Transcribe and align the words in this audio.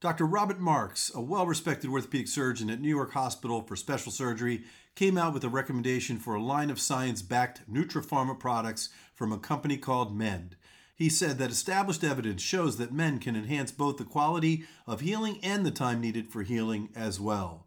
Dr. 0.00 0.24
Robert 0.24 0.58
Marks, 0.58 1.12
a 1.14 1.20
well 1.20 1.46
respected 1.46 1.90
orthopedic 1.90 2.26
surgeon 2.26 2.70
at 2.70 2.80
New 2.80 2.88
York 2.88 3.12
Hospital 3.12 3.60
for 3.60 3.76
Special 3.76 4.10
Surgery, 4.10 4.62
came 4.94 5.18
out 5.18 5.34
with 5.34 5.44
a 5.44 5.50
recommendation 5.50 6.18
for 6.18 6.34
a 6.34 6.42
line 6.42 6.70
of 6.70 6.80
science 6.80 7.20
backed 7.20 7.70
Nutrapharma 7.70 8.40
products 8.40 8.88
from 9.14 9.30
a 9.30 9.38
company 9.38 9.76
called 9.76 10.16
Mend. 10.16 10.56
He 10.96 11.10
said 11.10 11.36
that 11.36 11.50
established 11.50 12.02
evidence 12.02 12.40
shows 12.40 12.78
that 12.78 12.94
men 12.94 13.18
can 13.18 13.36
enhance 13.36 13.72
both 13.72 13.98
the 13.98 14.04
quality 14.04 14.64
of 14.86 15.02
healing 15.02 15.38
and 15.42 15.66
the 15.66 15.70
time 15.70 16.00
needed 16.00 16.32
for 16.32 16.44
healing 16.44 16.88
as 16.96 17.20
well. 17.20 17.66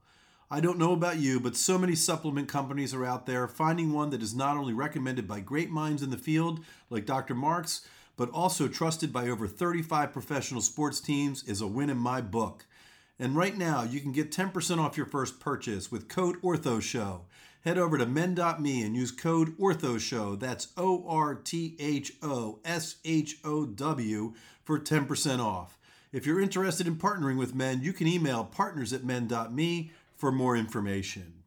I 0.49 0.59
don't 0.59 0.79
know 0.79 0.93
about 0.93 1.19
you, 1.19 1.39
but 1.39 1.55
so 1.55 1.77
many 1.77 1.93
supplement 1.93 2.47
companies 2.47 2.95
are 2.95 3.05
out 3.05 3.27
there. 3.27 3.47
Finding 3.47 3.93
one 3.93 4.09
that 4.09 4.23
is 4.23 4.33
not 4.33 4.57
only 4.57 4.73
recommended 4.73 5.27
by 5.27 5.39
great 5.39 5.69
minds 5.69 6.01
in 6.01 6.09
the 6.09 6.17
field, 6.17 6.61
like 6.89 7.05
Dr. 7.05 7.35
Marks, 7.35 7.87
but 8.15 8.29
also 8.31 8.67
trusted 8.67 9.11
by 9.11 9.27
over 9.27 9.47
35 9.47 10.13
professional 10.13 10.61
sports 10.61 10.99
teams, 10.99 11.43
is 11.43 11.61
a 11.61 11.67
win 11.67 11.89
in 11.89 11.97
my 11.97 12.21
book. 12.21 12.65
And 13.19 13.35
right 13.35 13.57
now, 13.57 13.83
you 13.83 13.99
can 13.99 14.11
get 14.11 14.31
10% 14.31 14.79
off 14.79 14.97
your 14.97 15.05
first 15.05 15.39
purchase 15.39 15.91
with 15.91 16.07
code 16.07 16.41
OrthoShow. 16.41 17.21
Head 17.63 17.77
over 17.77 17.97
to 17.97 18.05
mend.me 18.05 18.81
and 18.81 18.95
use 18.95 19.11
code 19.11 19.57
OrthoShow. 19.57 20.39
That's 20.39 20.67
O 20.75 21.05
R 21.07 21.35
T 21.35 21.75
H 21.79 22.13
O 22.21 22.59
S 22.65 22.97
H 23.05 23.37
O 23.45 23.65
W 23.65 24.33
for 24.63 24.79
10% 24.79 25.39
off. 25.39 25.77
If 26.11 26.25
you're 26.25 26.41
interested 26.41 26.87
in 26.87 26.97
partnering 26.97 27.37
with 27.37 27.55
men, 27.55 27.81
you 27.81 27.93
can 27.93 28.07
email 28.07 28.43
partners 28.43 28.93
at 28.93 29.03
mend.me 29.03 29.91
for 30.15 30.31
more 30.31 30.57
information. 30.57 31.42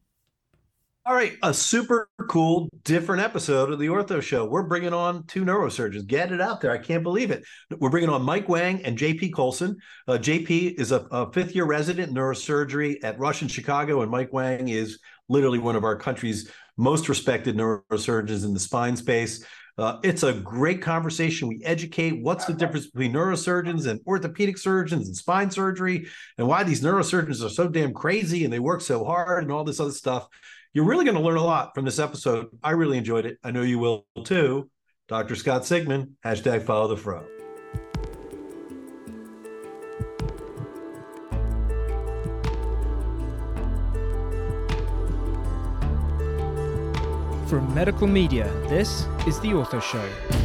All 1.09 1.15
right, 1.15 1.37
a 1.45 1.55
super 1.55 2.09
cool, 2.29 2.69
different 2.83 3.23
episode 3.23 3.71
of 3.71 3.79
the 3.79 3.87
Ortho 3.87 4.21
Show. 4.21 4.45
We're 4.45 4.65
bringing 4.65 4.93
on 4.93 5.23
two 5.29 5.45
neurosurgeons. 5.45 6.05
Get 6.09 6.33
it 6.33 6.41
out 6.41 6.61
there. 6.61 6.73
I 6.73 6.79
can't 6.79 7.05
believe 7.05 7.31
it. 7.31 7.45
We're 7.79 7.91
bringing 7.91 8.11
on 8.11 8.23
Mike 8.23 8.49
Wang 8.49 8.85
and 8.85 8.99
JP 8.99 9.31
Kolcun. 9.31 9.77
Uh, 10.09 10.15
JP 10.15 10.81
is 10.81 10.91
a, 10.91 11.07
a 11.13 11.31
fifth 11.31 11.55
year 11.55 11.65
resident 11.65 12.09
in 12.09 12.17
neurosurgery 12.17 12.97
at 13.05 13.21
Rush 13.21 13.41
in 13.41 13.47
Chicago, 13.47 14.03
and 14.03 14.11
Mike 14.11 14.33
Wang 14.33 14.67
is 14.67 14.99
literally 15.29 15.61
one 15.61 15.77
of 15.77 15.85
our 15.85 15.95
country's 15.95 16.51
most 16.77 17.09
respected 17.09 17.57
neurosurgeons 17.57 18.45
in 18.45 18.53
the 18.53 18.59
spine 18.59 18.97
space. 18.97 19.47
Uh, 19.79 20.01
it's 20.03 20.25
a 20.25 20.33
great 20.33 20.83
conversation. 20.83 21.47
We 21.47 21.63
educate 21.63 22.21
what's 22.21 22.47
the 22.47 22.55
difference 22.55 22.89
between 22.89 23.13
neurosurgeons 23.13 23.87
and 23.87 24.01
orthopedic 24.09 24.59
surgeons 24.59 25.07
and 25.07 25.17
spine 25.17 25.53
surgery, 25.53 26.09
and 26.37 26.49
why 26.49 26.65
these 26.65 26.83
neurosurgeons 26.83 27.45
are 27.45 27.51
so 27.51 27.69
damn 27.69 27.95
crazy 27.95 28.43
and 28.43 28.53
they 28.53 28.59
work 28.59 28.81
so 28.81 29.05
hard 29.05 29.45
and 29.45 29.53
all 29.53 29.63
this 29.63 29.79
other 29.79 29.93
stuff. 29.93 30.27
You're 30.77 30.85
really 30.85 31.07
going 31.07 31.17
to 31.17 31.23
learn 31.23 31.39
a 31.39 31.43
lot 31.43 31.75
from 31.75 31.87
this 31.87 31.99
episode. 31.99 32.49
I 32.63 32.73
really 32.73 32.99
enjoyed 32.99 33.25
it. 33.25 33.39
I 33.43 33.51
know 33.51 33.63
you 33.63 33.79
will 33.79 34.05
too. 34.25 34.69
Dr. 35.09 35.35
Scott 35.35 35.63
Sigman, 35.63 36.11
hashtag 36.23 36.65
follow 36.65 36.87
the 36.87 36.99
fro. 36.99 37.25
From 47.49 47.75
Medical 47.75 48.07
Media, 48.07 48.45
this 48.69 49.07
is 49.27 49.41
The 49.41 49.53
Ortho 49.53 49.81
Show. 49.81 50.36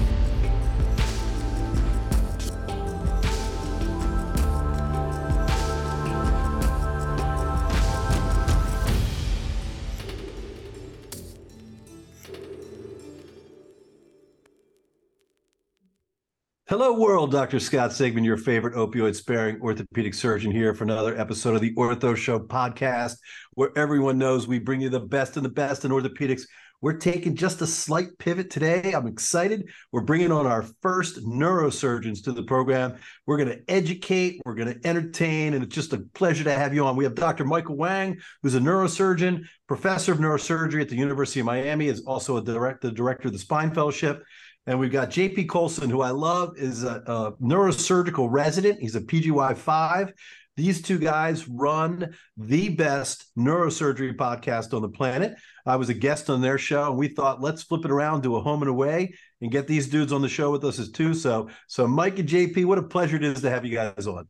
Hello, 16.71 16.93
world. 16.93 17.33
Dr. 17.33 17.59
Scott 17.59 17.89
Sigman, 17.89 18.23
your 18.23 18.37
favorite 18.37 18.75
opioid 18.75 19.13
sparing 19.13 19.59
orthopedic 19.59 20.13
surgeon, 20.13 20.51
here 20.51 20.73
for 20.73 20.85
another 20.85 21.19
episode 21.19 21.53
of 21.53 21.59
the 21.59 21.75
Ortho 21.75 22.15
Show 22.15 22.39
podcast, 22.39 23.17
where 23.55 23.77
everyone 23.77 24.17
knows 24.17 24.47
we 24.47 24.57
bring 24.57 24.79
you 24.79 24.87
the 24.87 25.01
best 25.01 25.35
and 25.35 25.43
the 25.43 25.49
best 25.49 25.83
in 25.83 25.91
orthopedics. 25.91 26.43
We're 26.79 26.95
taking 26.95 27.35
just 27.35 27.61
a 27.61 27.67
slight 27.67 28.17
pivot 28.19 28.49
today. 28.49 28.93
I'm 28.93 29.05
excited. 29.05 29.69
We're 29.91 30.05
bringing 30.05 30.31
on 30.31 30.47
our 30.47 30.63
first 30.81 31.17
neurosurgeons 31.25 32.23
to 32.23 32.31
the 32.31 32.43
program. 32.43 32.95
We're 33.25 33.35
going 33.35 33.49
to 33.49 33.61
educate, 33.69 34.41
we're 34.45 34.55
going 34.55 34.73
to 34.73 34.87
entertain, 34.87 35.53
and 35.53 35.65
it's 35.65 35.75
just 35.75 35.91
a 35.91 35.97
pleasure 36.13 36.45
to 36.45 36.53
have 36.53 36.73
you 36.73 36.85
on. 36.85 36.95
We 36.95 37.03
have 37.03 37.15
Dr. 37.15 37.43
Michael 37.43 37.75
Wang, 37.75 38.17
who's 38.43 38.55
a 38.55 38.61
neurosurgeon, 38.61 39.43
professor 39.67 40.13
of 40.13 40.19
neurosurgery 40.19 40.81
at 40.81 40.87
the 40.87 40.95
University 40.95 41.41
of 41.41 41.47
Miami, 41.47 41.87
is 41.87 42.05
also 42.05 42.37
a 42.37 42.41
direct, 42.41 42.81
the 42.81 42.93
director 42.93 43.27
of 43.27 43.33
the 43.33 43.39
Spine 43.39 43.73
Fellowship. 43.73 44.23
And 44.67 44.79
we've 44.79 44.91
got 44.91 45.09
JP 45.09 45.47
Kolcun, 45.47 45.89
who 45.89 46.01
I 46.01 46.11
love, 46.11 46.57
is 46.57 46.83
a, 46.83 47.03
a 47.07 47.31
neurosurgical 47.41 48.27
resident. 48.29 48.79
He's 48.79 48.95
a 48.95 49.01
PGY 49.01 49.57
five. 49.57 50.13
These 50.57 50.81
two 50.81 50.99
guys 50.99 51.47
run 51.47 52.13
the 52.37 52.69
best 52.69 53.31
neurosurgery 53.37 54.15
podcast 54.15 54.73
on 54.73 54.81
the 54.81 54.89
planet. 54.89 55.35
I 55.65 55.77
was 55.77 55.89
a 55.89 55.93
guest 55.93 56.29
on 56.29 56.41
their 56.41 56.57
show, 56.57 56.89
and 56.89 56.97
we 56.97 57.07
thought 57.07 57.41
let's 57.41 57.63
flip 57.63 57.85
it 57.85 57.91
around, 57.91 58.21
do 58.21 58.35
a 58.35 58.41
home 58.41 58.61
and 58.61 58.69
away, 58.69 59.15
and 59.39 59.51
get 59.51 59.67
these 59.67 59.87
dudes 59.87 60.11
on 60.11 60.21
the 60.21 60.29
show 60.29 60.51
with 60.51 60.63
us 60.63 60.77
as 60.77 60.91
too. 60.91 61.13
So, 61.13 61.49
so 61.67 61.87
Mike 61.87 62.19
and 62.19 62.27
JP, 62.27 62.65
what 62.65 62.77
a 62.77 62.83
pleasure 62.83 63.15
it 63.15 63.23
is 63.23 63.41
to 63.41 63.49
have 63.49 63.65
you 63.65 63.73
guys 63.73 64.05
on. 64.05 64.27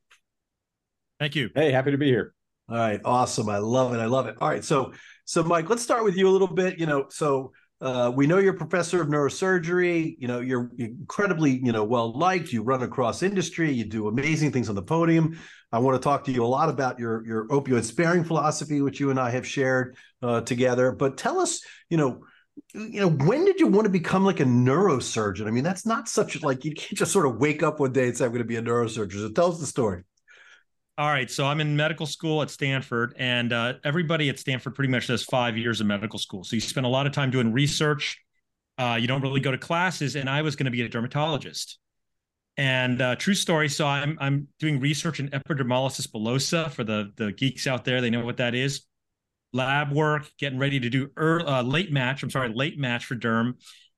Thank 1.20 1.36
you. 1.36 1.50
Hey, 1.54 1.72
happy 1.72 1.92
to 1.92 1.98
be 1.98 2.08
here. 2.08 2.34
All 2.70 2.78
right, 2.78 3.02
awesome. 3.04 3.50
I 3.50 3.58
love 3.58 3.94
it. 3.94 3.98
I 3.98 4.06
love 4.06 4.28
it. 4.28 4.36
All 4.40 4.48
right, 4.48 4.64
so 4.64 4.94
so 5.26 5.44
Mike, 5.44 5.70
let's 5.70 5.84
start 5.84 6.04
with 6.04 6.16
you 6.16 6.28
a 6.28 6.32
little 6.32 6.48
bit. 6.48 6.80
You 6.80 6.86
know, 6.86 7.08
so 7.10 7.52
uh, 7.82 8.12
we 8.14 8.28
know 8.28 8.38
you're 8.38 8.54
a 8.54 8.58
professor 8.58 9.02
of 9.02 9.08
neurosurgery. 9.08 10.16
You 10.20 10.28
know, 10.28 10.40
you're 10.40 10.70
incredibly, 10.78 11.60
you 11.64 11.72
know, 11.72 11.84
well 11.84 12.18
liked. 12.18 12.54
You 12.54 12.62
run 12.62 12.84
across 12.84 13.24
industry. 13.24 13.72
You 13.72 13.86
do 13.86 14.08
amazing 14.08 14.52
things 14.52 14.70
on 14.70 14.76
the 14.76 14.84
podium. 14.84 15.40
I 15.72 15.80
want 15.80 16.00
to 16.00 16.04
talk 16.04 16.24
to 16.26 16.32
you 16.32 16.46
a 16.46 16.48
lot 16.48 16.70
about 16.70 17.00
your 17.00 17.26
your 17.26 17.48
opioid 17.48 17.84
sparing 17.84 18.24
philosophy, 18.24 18.82
which 18.82 19.00
you 19.00 19.10
and 19.10 19.20
I 19.20 19.32
have 19.32 19.48
shared 19.48 19.96
uh, 20.22 20.42
together. 20.42 20.92
But 20.92 21.18
tell 21.18 21.40
us, 21.40 21.62
you 21.90 21.98
know, 21.98 22.24
you 22.74 23.00
know, 23.00 23.10
when 23.10 23.46
did 23.46 23.60
you 23.60 23.68
want 23.68 23.86
to 23.86 23.92
become 23.92 24.24
like 24.24 24.42
a 24.42 24.46
neurosurgeon? 24.46 25.48
I 25.48 25.52
mean, 25.52 25.64
that's 25.64 25.86
not 25.86 26.08
such 26.08 26.44
like 26.44 26.64
you 26.64 26.74
can't 26.74 26.98
just 26.98 27.12
sort 27.12 27.26
of 27.26 27.38
wake 27.38 27.64
up 27.64 27.80
one 27.80 27.94
day 27.94 28.08
and 28.08 28.18
say 28.18 28.26
I'm 28.26 28.32
going 28.32 28.44
to 28.44 28.48
be 28.48 28.58
a 28.58 28.62
neurosurgeon. 28.62 29.14
So 29.14 29.30
tell 29.30 29.52
us 29.52 29.60
the 29.60 29.66
story. 29.66 30.04
All 31.02 31.08
right. 31.08 31.32
So 31.32 31.48
I'm 31.48 31.60
in 31.60 31.76
medical 31.76 32.06
school 32.06 32.44
at 32.44 32.52
Stanford, 32.52 33.16
and 33.18 33.52
uh, 33.52 33.74
everybody 33.84 34.30
at 34.30 34.38
Stanford 34.38 34.76
pretty 34.76 34.92
much 34.92 35.08
does 35.08 35.24
five 35.24 35.58
years 35.58 35.82
of 35.82 35.88
medical 35.88 36.20
school. 36.20 36.44
So 36.44 36.56
you 36.56 36.60
spend 36.60 36.86
a 36.86 36.90
lot 36.90 37.08
of 37.08 37.12
time 37.12 37.32
doing 37.32 37.52
research. 37.52 38.20
Uh, 38.78 39.00
you 39.02 39.08
don't 39.08 39.24
really 39.24 39.40
go 39.40 39.50
to 39.50 39.58
classes, 39.58 40.16
and 40.16 40.30
I 40.30 40.44
was 40.44 40.56
going 40.56 40.66
to 40.66 40.72
be 40.72 40.84
a 40.84 40.88
dermatologist. 40.88 41.80
And 42.56 43.02
uh, 43.02 43.16
true 43.16 43.34
story. 43.34 43.68
So 43.68 43.88
I'm 43.88 44.16
I'm 44.22 44.48
doing 44.60 44.80
research 44.80 45.20
in 45.20 45.30
epidermolysis 45.30 46.08
bullosa 46.08 46.70
for 46.70 46.84
the 46.84 47.12
the 47.18 47.32
geeks 47.32 47.66
out 47.66 47.84
there. 47.84 48.00
They 48.00 48.12
know 48.12 48.24
what 48.24 48.38
that 48.38 48.54
is. 48.54 48.82
Lab 49.54 49.92
work, 49.92 50.30
getting 50.38 50.60
ready 50.60 50.80
to 50.82 50.90
do 50.92 51.10
early, 51.18 51.46
uh, 51.46 51.64
late 51.64 51.92
match. 51.92 52.22
I'm 52.22 52.30
sorry, 52.30 52.54
late 52.54 52.78
match 52.78 53.08
for 53.08 53.16
derm. 53.16 53.54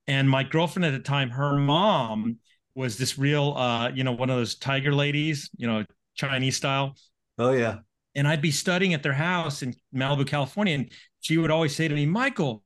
And 0.06 0.30
my 0.30 0.42
girlfriend 0.42 0.86
at 0.86 0.92
the 0.92 1.00
time, 1.00 1.28
her 1.28 1.54
mom 1.58 2.38
was 2.74 2.96
this 2.96 3.18
real, 3.18 3.52
uh, 3.58 3.90
you 3.90 4.04
know, 4.04 4.12
one 4.12 4.30
of 4.30 4.38
those 4.38 4.54
tiger 4.54 4.94
ladies, 4.94 5.50
you 5.58 5.66
know, 5.66 5.84
Chinese 6.14 6.56
style. 6.56 6.96
Oh 7.38 7.52
yeah. 7.52 7.78
And 8.14 8.28
I'd 8.28 8.42
be 8.42 8.52
studying 8.52 8.94
at 8.94 9.02
their 9.02 9.12
house 9.12 9.62
in 9.62 9.74
Malibu, 9.94 10.26
California, 10.26 10.74
and 10.74 10.92
she 11.20 11.36
would 11.36 11.50
always 11.50 11.74
say 11.74 11.88
to 11.88 11.94
me, 11.94 12.06
"Michael, 12.06 12.62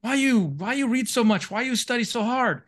why 0.00 0.14
you 0.14 0.40
why 0.40 0.74
you 0.74 0.88
read 0.88 1.08
so 1.08 1.22
much? 1.22 1.50
Why 1.50 1.62
you 1.62 1.76
study 1.76 2.04
so 2.04 2.22
hard?" 2.22 2.62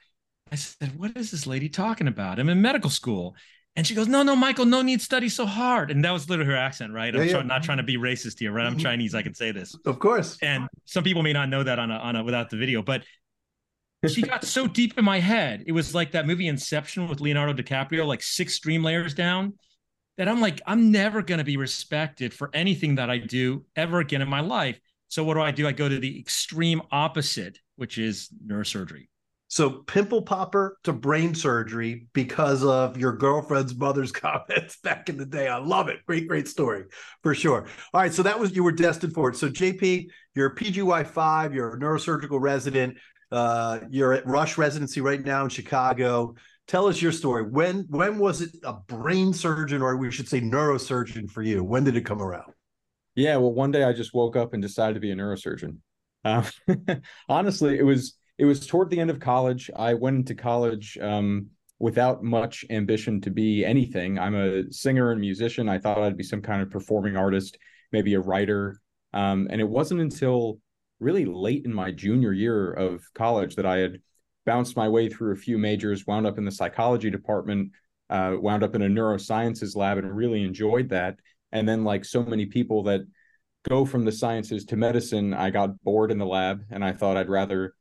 I 0.52 0.56
said, 0.56 0.98
"What 0.98 1.16
is 1.16 1.30
this 1.30 1.46
lady 1.46 1.68
talking 1.68 2.08
about? 2.08 2.38
I'm 2.38 2.48
in 2.48 2.60
medical 2.60 2.90
school." 2.90 3.34
And 3.76 3.86
she 3.86 3.94
goes, 3.94 4.08
"No, 4.08 4.22
no, 4.22 4.36
Michael, 4.36 4.66
no 4.66 4.82
need 4.82 5.00
study 5.00 5.28
so 5.28 5.46
hard." 5.46 5.90
And 5.90 6.04
that 6.04 6.10
was 6.10 6.28
literally 6.28 6.50
her 6.50 6.56
accent, 6.56 6.92
right? 6.92 7.14
I'm 7.14 7.22
yeah, 7.22 7.36
yeah. 7.36 7.42
not 7.42 7.62
trying 7.62 7.78
to 7.78 7.84
be 7.84 7.96
racist 7.96 8.38
here, 8.40 8.52
right? 8.52 8.66
I'm 8.66 8.72
mm-hmm. 8.72 8.80
Chinese, 8.80 9.14
I 9.14 9.22
can 9.22 9.34
say 9.34 9.52
this. 9.52 9.74
Of 9.86 9.98
course. 9.98 10.36
And 10.42 10.68
some 10.84 11.04
people 11.04 11.22
may 11.22 11.32
not 11.32 11.48
know 11.48 11.62
that 11.62 11.78
on 11.78 11.90
a 11.90 11.96
on 11.96 12.16
a 12.16 12.24
without 12.24 12.50
the 12.50 12.56
video, 12.56 12.82
but 12.82 13.04
she 14.06 14.22
got 14.22 14.44
so 14.44 14.66
deep 14.66 14.98
in 14.98 15.04
my 15.04 15.18
head. 15.18 15.64
It 15.66 15.72
was 15.72 15.94
like 15.94 16.12
that 16.12 16.26
movie 16.26 16.46
Inception 16.46 17.08
with 17.08 17.20
Leonardo 17.20 17.54
DiCaprio, 17.54 18.06
like 18.06 18.22
six 18.22 18.58
dream 18.58 18.84
layers 18.84 19.14
down 19.14 19.54
that 20.18 20.28
I'm 20.28 20.40
like, 20.40 20.60
I'm 20.66 20.90
never 20.90 21.22
going 21.22 21.38
to 21.38 21.44
be 21.44 21.56
respected 21.56 22.34
for 22.34 22.50
anything 22.52 22.96
that 22.96 23.08
I 23.08 23.18
do 23.18 23.64
ever 23.76 24.00
again 24.00 24.20
in 24.20 24.28
my 24.28 24.40
life. 24.40 24.78
So 25.06 25.24
what 25.24 25.34
do 25.34 25.40
I 25.40 25.52
do? 25.52 25.66
I 25.66 25.72
go 25.72 25.88
to 25.88 25.98
the 25.98 26.18
extreme 26.18 26.82
opposite, 26.90 27.58
which 27.76 27.96
is 27.96 28.28
neurosurgery. 28.44 29.06
So 29.50 29.70
pimple 29.70 30.20
popper 30.20 30.76
to 30.84 30.92
brain 30.92 31.34
surgery 31.34 32.08
because 32.12 32.62
of 32.62 32.98
your 32.98 33.16
girlfriend's 33.16 33.74
mother's 33.74 34.12
comments 34.12 34.78
back 34.82 35.08
in 35.08 35.16
the 35.16 35.24
day. 35.24 35.48
I 35.48 35.58
love 35.58 35.88
it. 35.88 36.00
Great, 36.04 36.28
great 36.28 36.48
story 36.48 36.84
for 37.22 37.34
sure. 37.34 37.66
All 37.94 38.00
right. 38.02 38.12
So 38.12 38.22
that 38.24 38.38
was 38.38 38.54
you 38.54 38.62
were 38.62 38.72
destined 38.72 39.14
for 39.14 39.30
it. 39.30 39.36
So 39.36 39.48
JP, 39.48 40.08
you're 40.34 40.48
a 40.48 40.54
PGY 40.54 41.06
five, 41.06 41.54
you're 41.54 41.74
a 41.74 41.78
neurosurgical 41.78 42.40
resident. 42.40 42.98
Uh, 43.30 43.80
you're 43.90 44.14
at 44.14 44.26
Rush 44.26 44.58
residency 44.58 45.00
right 45.00 45.22
now 45.22 45.44
in 45.44 45.50
Chicago 45.50 46.34
tell 46.68 46.86
us 46.86 47.02
your 47.02 47.12
story. 47.12 47.42
When 47.42 47.86
when 47.88 48.18
was 48.18 48.40
it 48.40 48.50
a 48.62 48.74
brain 48.74 49.32
surgeon, 49.32 49.82
or 49.82 49.96
we 49.96 50.12
should 50.12 50.28
say 50.28 50.40
neurosurgeon 50.40 51.30
for 51.30 51.42
you? 51.42 51.64
When 51.64 51.82
did 51.82 51.96
it 51.96 52.02
come 52.02 52.22
around? 52.22 52.52
Yeah, 53.16 53.36
well, 53.38 53.52
one 53.52 53.72
day 53.72 53.82
I 53.82 53.92
just 53.92 54.14
woke 54.14 54.36
up 54.36 54.52
and 54.52 54.62
decided 54.62 54.94
to 54.94 55.00
be 55.00 55.10
a 55.10 55.16
neurosurgeon. 55.16 55.78
Uh, 56.24 56.44
honestly, 57.28 57.76
it 57.76 57.82
was 57.82 58.16
it 58.38 58.44
was 58.44 58.64
toward 58.64 58.90
the 58.90 59.00
end 59.00 59.10
of 59.10 59.18
college. 59.18 59.70
I 59.74 59.94
went 59.94 60.18
into 60.18 60.34
college 60.36 60.96
um, 61.00 61.48
without 61.80 62.22
much 62.22 62.64
ambition 62.70 63.20
to 63.22 63.30
be 63.30 63.64
anything. 63.64 64.18
I'm 64.18 64.36
a 64.36 64.70
singer 64.70 65.10
and 65.10 65.20
musician. 65.20 65.68
I 65.68 65.78
thought 65.78 65.98
I'd 65.98 66.16
be 66.16 66.22
some 66.22 66.42
kind 66.42 66.62
of 66.62 66.70
performing 66.70 67.16
artist, 67.16 67.58
maybe 67.90 68.14
a 68.14 68.20
writer. 68.20 68.80
Um, 69.12 69.48
and 69.50 69.60
it 69.60 69.68
wasn't 69.68 70.00
until 70.00 70.60
really 71.00 71.24
late 71.24 71.64
in 71.64 71.72
my 71.72 71.90
junior 71.90 72.32
year 72.32 72.72
of 72.72 73.02
college 73.14 73.56
that 73.56 73.66
I 73.66 73.78
had 73.78 74.00
bounced 74.48 74.78
my 74.78 74.88
way 74.88 75.10
through 75.10 75.34
a 75.34 75.36
few 75.36 75.58
majors, 75.58 76.06
wound 76.06 76.26
up 76.26 76.38
in 76.38 76.44
the 76.46 76.50
psychology 76.50 77.10
department, 77.10 77.70
uh, 78.08 78.34
wound 78.40 78.62
up 78.62 78.74
in 78.74 78.80
a 78.80 78.88
neurosciences 78.88 79.76
lab, 79.76 79.98
and 79.98 80.16
really 80.16 80.42
enjoyed 80.42 80.88
that. 80.88 81.16
And 81.52 81.68
then, 81.68 81.84
like 81.84 82.06
so 82.06 82.22
many 82.22 82.46
people 82.46 82.82
that 82.84 83.02
go 83.68 83.84
from 83.84 84.06
the 84.06 84.10
sciences 84.10 84.64
to 84.64 84.76
medicine, 84.76 85.34
I 85.34 85.50
got 85.50 85.78
bored 85.84 86.10
in 86.10 86.16
the 86.16 86.24
lab 86.24 86.64
and 86.70 86.82
I 86.82 86.92
thought 86.92 87.18
I'd 87.18 87.28
rather 87.28 87.74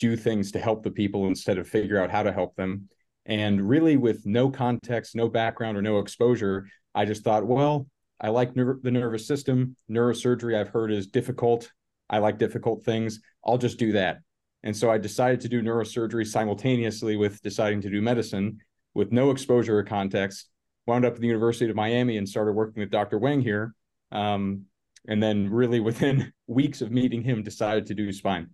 do 0.00 0.16
things 0.16 0.52
to 0.52 0.58
help 0.58 0.82
the 0.82 0.90
people 0.90 1.26
instead 1.26 1.58
of 1.58 1.68
figure 1.68 2.00
out 2.02 2.10
how 2.10 2.22
to 2.22 2.32
help 2.32 2.56
them. 2.56 2.88
And 3.26 3.68
really, 3.68 3.98
with 3.98 4.24
no 4.24 4.50
context, 4.50 5.14
no 5.14 5.28
background, 5.28 5.76
or 5.76 5.82
no 5.82 5.98
exposure, 5.98 6.66
I 6.94 7.04
just 7.04 7.24
thought, 7.24 7.46
well, 7.46 7.88
I 8.18 8.28
like 8.30 8.56
ner- 8.56 8.80
the 8.82 8.90
nervous 8.90 9.26
system. 9.26 9.76
Neurosurgery, 9.90 10.58
I've 10.58 10.70
heard, 10.70 10.90
is 10.90 11.08
difficult. 11.08 11.70
I 12.08 12.18
like 12.18 12.38
difficult 12.38 12.86
things. 12.86 13.20
I'll 13.44 13.58
just 13.58 13.78
do 13.78 13.92
that. 13.92 14.20
And 14.66 14.76
so 14.76 14.90
I 14.90 14.98
decided 14.98 15.40
to 15.42 15.48
do 15.48 15.62
neurosurgery 15.62 16.26
simultaneously 16.26 17.14
with 17.14 17.40
deciding 17.40 17.80
to 17.82 17.88
do 17.88 18.02
medicine 18.02 18.58
with 18.94 19.12
no 19.12 19.30
exposure 19.30 19.78
or 19.78 19.84
context. 19.84 20.48
Wound 20.88 21.04
up 21.04 21.14
at 21.14 21.20
the 21.20 21.26
University 21.28 21.70
of 21.70 21.76
Miami 21.76 22.16
and 22.16 22.28
started 22.28 22.50
working 22.50 22.80
with 22.80 22.90
Dr. 22.90 23.16
Wang 23.16 23.40
here. 23.40 23.76
Um, 24.10 24.62
and 25.06 25.22
then, 25.22 25.48
really, 25.50 25.78
within 25.78 26.32
weeks 26.48 26.80
of 26.80 26.90
meeting 26.90 27.22
him, 27.22 27.44
decided 27.44 27.86
to 27.86 27.94
do 27.94 28.12
spine. 28.12 28.50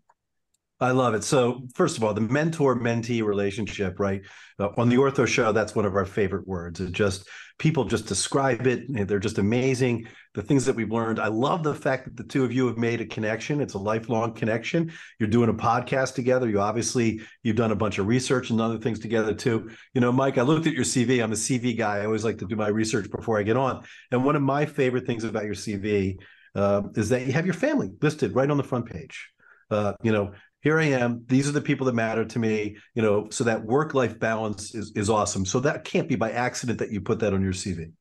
I 0.83 0.91
love 0.91 1.15
it. 1.15 1.23
So, 1.23 1.63
first 1.75 1.97
of 1.97 2.03
all, 2.03 2.13
the 2.13 2.21
mentor 2.21 2.75
mentee 2.75 3.23
relationship, 3.23 4.01
right? 4.01 4.21
Uh, 4.59 4.71
on 4.77 4.89
the 4.89 4.97
Ortho 4.97 5.29
Show, 5.29 5.53
that's 5.53 5.77
one 5.77 5.85
of 5.85 5.95
our 5.95 6.05
favorite 6.05 6.49
words. 6.49 6.81
It 6.81 6.91
just 6.91 7.29
people 7.61 7.85
just 7.85 8.07
describe 8.07 8.67
it. 8.67 8.87
They're 9.07 9.21
just 9.21 9.39
amazing. 9.39 10.09
The 10.35 10.43
things 10.43 10.65
that 10.65 10.75
we've 10.75 10.91
learned. 10.91 11.21
I 11.21 11.29
love 11.29 11.63
the 11.63 11.73
fact 11.73 12.07
that 12.07 12.17
the 12.17 12.25
two 12.25 12.43
of 12.43 12.53
you 12.53 12.67
have 12.67 12.79
made 12.79 13.01
a 13.01 13.07
connection. 13.07 13.61
It's 13.61 13.75
a 13.75 13.79
lifelong 13.79 14.35
connection. 14.35 14.91
You're 15.21 15.29
doing 15.29 15.51
a 15.51 15.55
podcast 15.55 16.15
together. 16.17 16.49
You 16.49 16.59
obviously 16.59 17.21
you've 17.45 17.55
done 17.55 17.71
a 17.71 17.77
bunch 17.77 17.99
of 17.99 18.09
research 18.09 18.51
and 18.51 18.61
other 18.61 18.79
things 18.79 18.99
together 18.99 19.35
too. 19.35 19.71
You 19.95 20.01
know, 20.01 20.11
Mike, 20.11 20.37
I 20.37 20.43
looked 20.43 20.67
at 20.67 20.73
your 20.73 20.85
CV. 20.85 21.23
I'm 21.23 21.31
a 21.31 21.37
CV 21.37 21.79
guy. 21.79 21.99
I 21.99 22.07
always 22.07 22.25
like 22.25 22.39
to 22.39 22.47
do 22.47 22.57
my 22.57 22.69
research 22.69 23.09
before 23.09 23.39
I 23.39 23.45
get 23.45 23.57
on. 23.57 23.85
And 24.11 24.25
one 24.25 24.35
of 24.35 24.43
my 24.43 24.67
favorite 24.67 25.07
things 25.07 25.23
about 25.23 25.45
your 25.45 25.55
CV 25.55 26.17
uh, 26.57 26.83
is 26.97 27.11
that 27.11 27.25
you 27.25 27.33
have 27.35 27.47
your 27.47 27.55
family 27.55 27.93
listed 28.01 28.35
right 28.35 28.51
on 28.51 28.57
the 28.57 28.65
front 28.65 28.87
page. 28.87 29.29
Uh, 29.71 29.95
you 30.03 30.11
know, 30.11 30.33
here 30.63 30.79
I 30.79 30.85
am. 30.85 31.25
These 31.27 31.49
are 31.49 31.53
the 31.53 31.61
people 31.61 31.87
that 31.87 31.95
matter 31.95 32.25
to 32.25 32.39
me. 32.39 32.77
You 32.95 33.03
know, 33.03 33.29
so 33.31 33.45
that 33.45 33.65
work 33.65 33.95
life 33.95 34.19
balance 34.19 34.75
is 34.75 34.93
is 34.95 35.11
awesome. 35.11 35.45
So 35.45 35.61
that 35.61 35.85
can't 35.85 36.09
be 36.09 36.17
by 36.17 36.33
accident 36.33 36.79
that 36.79 36.91
you 36.91 37.01
put 37.01 37.19
that 37.21 37.35
on 37.35 37.43
your 37.43 37.53
CV. 37.53 37.93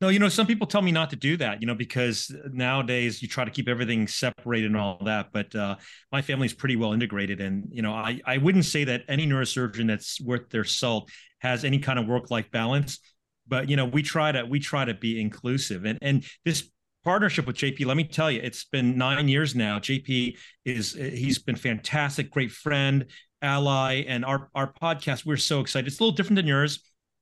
No, 0.00 0.10
you 0.10 0.20
know, 0.20 0.28
some 0.28 0.46
people 0.46 0.68
tell 0.68 0.82
me 0.82 0.92
not 0.92 1.10
to 1.10 1.16
do 1.16 1.36
that, 1.38 1.60
you 1.60 1.66
know, 1.66 1.74
because 1.74 2.32
nowadays 2.52 3.20
you 3.20 3.26
try 3.26 3.44
to 3.44 3.50
keep 3.50 3.68
everything 3.68 4.06
separated 4.06 4.66
and 4.66 4.76
all 4.76 5.02
that. 5.04 5.32
But 5.32 5.52
uh, 5.56 5.74
my 6.12 6.22
family's 6.22 6.52
pretty 6.52 6.76
well 6.76 6.92
integrated. 6.92 7.40
And, 7.40 7.66
you 7.72 7.82
know, 7.82 7.92
I, 7.92 8.20
I 8.24 8.38
wouldn't 8.38 8.64
say 8.64 8.84
that 8.84 9.02
any 9.08 9.26
neurosurgeon 9.26 9.88
that's 9.88 10.20
worth 10.20 10.50
their 10.50 10.62
salt 10.62 11.10
has 11.40 11.64
any 11.64 11.80
kind 11.80 11.98
of 11.98 12.06
work 12.06 12.30
life 12.30 12.48
balance. 12.52 13.00
But, 13.48 13.68
you 13.68 13.74
know, 13.74 13.86
we 13.86 14.02
try 14.02 14.30
to 14.30 14.44
we 14.44 14.60
try 14.60 14.84
to 14.84 14.94
be 14.94 15.20
inclusive. 15.20 15.84
And 15.84 15.98
and 16.00 16.24
this 16.44 16.70
partnership 17.04 17.46
with 17.46 17.56
JP, 17.56 17.86
let 17.86 17.96
me 17.96 18.04
tell 18.04 18.30
you, 18.30 18.40
it's 18.42 18.64
been 18.64 18.98
nine 18.98 19.28
years 19.28 19.54
now. 19.54 19.78
JP 19.78 20.36
is 20.64 20.92
he's 20.92 21.38
been 21.38 21.56
fantastic, 21.56 22.30
great 22.30 22.50
friend, 22.50 23.06
ally, 23.42 24.04
and 24.06 24.24
our 24.24 24.48
our 24.54 24.72
podcast. 24.72 25.24
We're 25.24 25.36
so 25.36 25.60
excited. 25.60 25.86
It's 25.86 26.00
a 26.00 26.02
little 26.02 26.16
different 26.16 26.36
than 26.36 26.46
yours. 26.46 26.80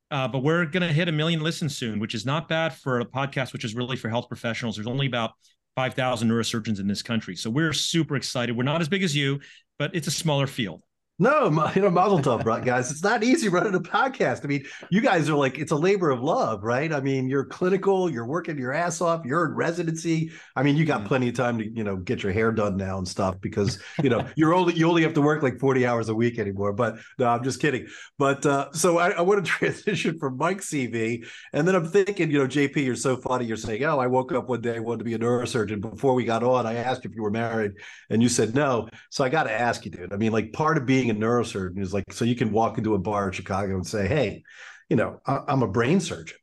Uh, 0.09 0.27
but 0.27 0.39
we're 0.39 0.65
going 0.65 0.87
to 0.87 0.93
hit 0.93 1.09
a 1.09 1.11
million 1.11 1.41
listens 1.41 1.75
soon, 1.75 1.99
which 1.99 2.15
is 2.15 2.25
not 2.25 2.47
bad 2.47 2.73
for 2.73 3.01
a 3.01 3.05
podcast, 3.05 3.51
which 3.51 3.65
is 3.65 3.75
really 3.75 3.97
for 3.97 4.07
health 4.07 4.29
professionals. 4.29 4.77
There's 4.77 4.87
only 4.87 5.05
about 5.05 5.31
5,000 5.75 6.29
neurosurgeons 6.29 6.79
in 6.79 6.87
this 6.87 7.01
country. 7.01 7.35
So 7.35 7.49
we're 7.49 7.73
super 7.73 8.15
excited. 8.15 8.55
We're 8.55 8.63
not 8.63 8.79
as 8.79 8.87
big 8.87 9.03
as 9.03 9.15
you, 9.15 9.41
but 9.77 9.93
it's 9.93 10.07
a 10.07 10.11
smaller 10.11 10.47
field. 10.47 10.81
No, 11.19 11.45
you 11.75 11.81
know, 11.81 11.89
Mazel 11.89 12.19
Tov, 12.19 12.45
right, 12.45 12.63
guys. 12.63 12.91
It's 12.91 13.01
not 13.01 13.23
easy 13.23 13.49
running 13.49 13.73
a 13.73 13.79
podcast. 13.79 14.41
I 14.43 14.47
mean, 14.47 14.65
you 14.91 15.01
guys 15.01 15.27
are 15.29 15.35
like, 15.35 15.57
it's 15.57 15.71
a 15.71 15.75
labor 15.75 16.11
of 16.11 16.21
love, 16.21 16.63
right? 16.63 16.93
I 16.93 16.99
mean, 16.99 17.27
you're 17.27 17.45
clinical, 17.45 18.07
you're 18.07 18.27
working 18.27 18.55
your 18.55 18.71
ass 18.71 19.01
off, 19.01 19.25
you're 19.25 19.45
in 19.45 19.55
residency. 19.55 20.29
I 20.55 20.61
mean, 20.61 20.77
you 20.77 20.85
got 20.85 21.01
mm. 21.01 21.07
plenty 21.07 21.29
of 21.29 21.33
time 21.33 21.57
to, 21.57 21.67
you 21.67 21.83
know, 21.83 21.95
get 21.95 22.21
your 22.21 22.31
hair 22.33 22.51
done 22.51 22.77
now 22.77 22.99
and 22.99 23.07
stuff 23.07 23.41
because, 23.41 23.79
you 24.03 24.11
know, 24.11 24.27
you're 24.35 24.53
only, 24.53 24.75
you 24.75 24.87
only 24.87 25.01
have 25.01 25.15
to 25.15 25.21
work 25.21 25.41
like 25.41 25.59
40 25.59 25.87
hours 25.87 26.09
a 26.09 26.13
week 26.13 26.37
anymore. 26.37 26.71
But 26.71 26.97
no, 27.17 27.27
I'm 27.29 27.43
just 27.43 27.59
kidding. 27.59 27.87
But 28.19 28.45
uh, 28.45 28.71
so 28.73 28.99
I, 28.99 29.09
I 29.09 29.21
want 29.21 29.43
to 29.43 29.51
transition 29.51 30.19
from 30.19 30.37
Mike's 30.37 30.69
CV. 30.69 31.25
And 31.51 31.67
then 31.67 31.73
I'm 31.73 31.87
thinking, 31.87 32.29
you 32.29 32.37
know, 32.37 32.47
JP, 32.47 32.75
you're 32.75 32.95
so 32.95 33.17
funny. 33.17 33.45
You're 33.45 33.57
saying, 33.57 33.83
oh, 33.85 33.97
I 33.97 34.05
woke 34.05 34.33
up 34.33 34.47
one 34.49 34.61
day, 34.61 34.75
I 34.75 34.79
wanted 34.79 34.99
to 34.99 35.05
be 35.05 35.15
a 35.15 35.19
neurosurgeon. 35.19 35.81
Before 35.81 36.13
we 36.13 36.25
got 36.25 36.43
on, 36.43 36.67
I 36.67 36.75
asked 36.75 37.05
if 37.05 37.15
you 37.15 37.23
were 37.23 37.31
married 37.31 37.71
and 38.11 38.21
you 38.21 38.29
said 38.29 38.53
no. 38.53 38.87
So 39.09 39.23
I 39.23 39.29
got 39.29 39.45
to 39.45 39.51
ask 39.51 39.83
you, 39.83 39.89
dude. 39.89 40.13
I 40.13 40.17
mean, 40.17 40.31
like 40.31 40.53
part 40.53 40.77
of 40.77 40.85
being 40.85 41.06
a 41.09 41.15
neurosurgeon 41.15 41.79
is 41.79 41.93
like 41.93 42.05
so 42.11 42.25
you 42.25 42.35
can 42.35 42.51
walk 42.51 42.77
into 42.77 42.95
a 42.95 42.99
bar 42.99 43.27
in 43.27 43.33
Chicago 43.33 43.75
and 43.75 43.85
say, 43.85 44.07
"Hey, 44.07 44.43
you 44.89 44.95
know, 44.95 45.19
I, 45.25 45.43
am 45.47 45.63
a 45.63 45.67
brain 45.67 45.99
surgeon." 45.99 46.37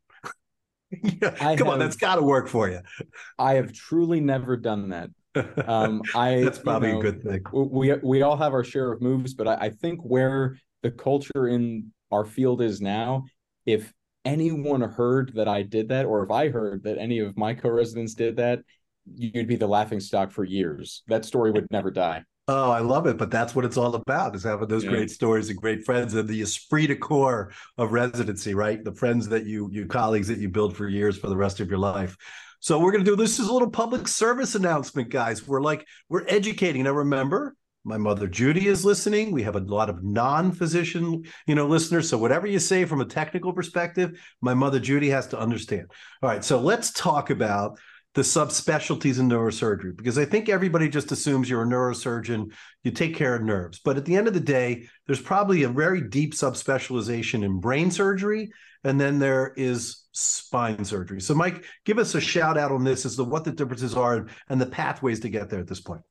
yeah, 0.91 1.31
come 1.31 1.57
have, 1.57 1.67
on, 1.67 1.79
that's 1.79 1.95
got 1.95 2.15
to 2.15 2.21
work 2.21 2.47
for 2.47 2.69
you. 2.69 2.79
I 3.37 3.55
have 3.55 3.73
truly 3.73 4.19
never 4.19 4.57
done 4.57 4.89
that. 4.89 5.09
Um, 5.67 6.01
I 6.15 6.41
that's 6.43 6.59
probably 6.59 6.89
you 6.89 6.93
know, 6.95 6.99
a 6.99 7.03
good 7.03 7.23
thing. 7.23 7.43
We 7.51 7.93
we 7.93 8.21
all 8.21 8.37
have 8.37 8.53
our 8.53 8.63
share 8.63 8.91
of 8.91 9.01
moves, 9.01 9.33
but 9.33 9.47
I, 9.47 9.55
I 9.55 9.69
think 9.69 10.01
where 10.01 10.57
the 10.83 10.91
culture 10.91 11.47
in 11.47 11.91
our 12.11 12.25
field 12.25 12.61
is 12.61 12.81
now, 12.81 13.25
if 13.65 13.91
anyone 14.23 14.81
heard 14.81 15.33
that 15.35 15.47
I 15.47 15.63
did 15.63 15.89
that, 15.89 16.05
or 16.05 16.23
if 16.23 16.31
I 16.31 16.49
heard 16.49 16.83
that 16.83 16.97
any 16.97 17.19
of 17.19 17.37
my 17.37 17.53
co-residents 17.53 18.13
did 18.13 18.37
that, 18.37 18.59
you'd 19.13 19.47
be 19.47 19.55
the 19.55 19.67
laughing 19.67 19.99
stock 19.99 20.31
for 20.31 20.43
years. 20.43 21.03
That 21.07 21.25
story 21.25 21.51
would 21.51 21.67
never 21.71 21.91
die. 21.91 22.23
Oh, 22.47 22.69
I 22.69 22.79
love 22.79 23.07
it. 23.07 23.17
But 23.17 23.31
that's 23.31 23.55
what 23.55 23.65
it's 23.65 23.77
all 23.77 23.95
about 23.95 24.35
is 24.35 24.43
having 24.43 24.67
those 24.67 24.83
yeah. 24.83 24.91
great 24.91 25.09
stories 25.09 25.49
and 25.49 25.59
great 25.59 25.83
friends 25.83 26.13
and 26.13 26.29
the 26.29 26.41
esprit 26.41 26.87
de 26.87 26.95
corps 26.95 27.51
of 27.77 27.91
residency, 27.91 28.53
right? 28.53 28.83
The 28.83 28.93
friends 28.93 29.27
that 29.29 29.45
you, 29.45 29.69
you 29.71 29.87
colleagues 29.87 30.27
that 30.27 30.37
you 30.37 30.49
build 30.49 30.77
for 30.77 30.87
years 30.87 31.17
for 31.17 31.27
the 31.27 31.37
rest 31.37 31.59
of 31.59 31.69
your 31.69 31.79
life. 31.79 32.15
So 32.59 32.79
we're 32.79 32.91
going 32.91 33.03
to 33.03 33.09
do 33.09 33.15
this 33.15 33.39
is 33.39 33.47
a 33.47 33.53
little 33.53 33.69
public 33.69 34.07
service 34.07 34.55
announcement, 34.55 35.09
guys. 35.09 35.47
We're 35.47 35.61
like, 35.61 35.87
we're 36.09 36.25
educating. 36.27 36.83
Now, 36.83 36.91
remember, 36.91 37.55
my 37.83 37.97
mother 37.97 38.27
Judy 38.27 38.67
is 38.67 38.83
listening. 38.83 39.31
We 39.31 39.43
have 39.43 39.55
a 39.55 39.59
lot 39.59 39.89
of 39.89 40.03
non-physician, 40.03 41.23
you 41.45 41.55
know, 41.55 41.67
listeners. 41.67 42.09
So 42.09 42.17
whatever 42.17 42.47
you 42.47 42.57
say 42.57 42.85
from 42.85 43.01
a 43.01 43.05
technical 43.05 43.53
perspective, 43.53 44.19
my 44.41 44.55
mother 44.55 44.79
Judy 44.79 45.09
has 45.09 45.27
to 45.27 45.39
understand. 45.39 45.91
All 46.23 46.29
right. 46.29 46.43
So 46.43 46.59
let's 46.59 46.91
talk 46.91 47.29
about 47.29 47.79
the 48.15 48.21
subspecialties 48.21 49.19
in 49.19 49.27
neurosurgery 49.27 49.95
because 49.95 50.17
I 50.17 50.23
think 50.23 50.47
everybody 50.47 50.87
just 50.87 51.11
assumes 51.11 51.49
you're 51.49 51.63
a 51.63 51.65
neurosurgeon, 51.65 52.51
you 52.83 52.91
take 52.91 53.13
care 53.13 53.35
of 53.35 53.43
nerves. 53.43 53.81
But 53.83 53.97
at 53.97 54.05
the 54.05 54.15
end 54.15 54.29
of 54.29 54.33
the 54.33 54.39
day, 54.39 54.87
there's 55.05 55.21
probably 55.21 55.63
a 55.63 55.69
very 55.69 56.01
deep 56.01 56.33
subspecialization 56.33 57.43
in 57.43 57.59
brain 57.59 57.91
surgery, 57.91 58.51
and 58.85 58.99
then 58.99 59.19
there 59.19 59.53
is 59.57 60.05
spine 60.13 60.85
surgery. 60.85 61.19
So, 61.19 61.35
Mike, 61.35 61.65
give 61.83 61.99
us 61.99 62.15
a 62.15 62.21
shout 62.21 62.57
out 62.57 62.71
on 62.71 62.85
this 62.85 63.05
as 63.05 63.17
to 63.17 63.25
what 63.25 63.43
the 63.43 63.51
differences 63.51 63.95
are 63.95 64.27
and 64.47 64.61
the 64.61 64.65
pathways 64.65 65.19
to 65.19 65.29
get 65.29 65.49
there 65.49 65.59
at 65.59 65.67
this 65.67 65.81
point. 65.81 66.01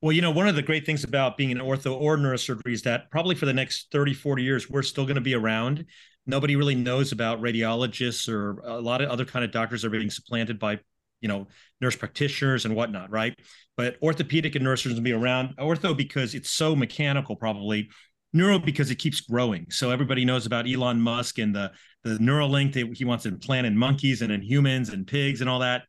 Well, 0.00 0.12
you 0.12 0.22
know, 0.22 0.30
one 0.30 0.46
of 0.46 0.54
the 0.54 0.62
great 0.62 0.86
things 0.86 1.02
about 1.02 1.36
being 1.36 1.50
an 1.50 1.58
ortho 1.58 2.00
or 2.00 2.16
neurosurgery 2.16 2.72
is 2.72 2.82
that 2.82 3.10
probably 3.10 3.34
for 3.34 3.46
the 3.46 3.52
next 3.52 3.90
30, 3.90 4.14
40 4.14 4.44
years, 4.44 4.70
we're 4.70 4.82
still 4.82 5.06
going 5.06 5.16
to 5.16 5.20
be 5.20 5.34
around. 5.34 5.86
Nobody 6.24 6.54
really 6.54 6.76
knows 6.76 7.10
about 7.10 7.40
radiologists 7.40 8.28
or 8.28 8.60
a 8.60 8.80
lot 8.80 9.00
of 9.00 9.10
other 9.10 9.24
kind 9.24 9.44
of 9.44 9.50
doctors 9.50 9.84
are 9.84 9.90
being 9.90 10.10
supplanted 10.10 10.60
by 10.60 10.78
you 11.20 11.28
know 11.28 11.46
nurse 11.80 11.96
practitioners 11.96 12.64
and 12.64 12.74
whatnot 12.74 13.10
right? 13.10 13.34
But 13.76 13.96
orthopedic 14.02 14.54
and 14.54 14.64
neurosurgeons 14.64 14.94
will 14.94 15.02
be 15.02 15.12
around. 15.12 15.56
Ortho 15.56 15.96
because 15.96 16.34
it's 16.34 16.50
so 16.50 16.74
mechanical 16.74 17.36
probably. 17.36 17.88
Neuro 18.34 18.58
because 18.58 18.90
it 18.90 18.96
keeps 18.96 19.22
growing. 19.22 19.66
So 19.70 19.90
everybody 19.90 20.24
knows 20.24 20.44
about 20.44 20.68
elon 20.68 21.00
musk 21.00 21.38
and 21.38 21.54
the 21.54 21.72
the 22.04 22.18
neuralink 22.18 22.74
that 22.74 22.94
he 22.96 23.04
wants 23.04 23.22
to 23.22 23.30
implant 23.30 23.66
in 23.66 23.76
monkeys 23.76 24.22
and 24.22 24.30
in 24.30 24.42
humans 24.42 24.90
and 24.90 25.06
pigs 25.06 25.40
and 25.40 25.48
all 25.48 25.60
that. 25.60 25.84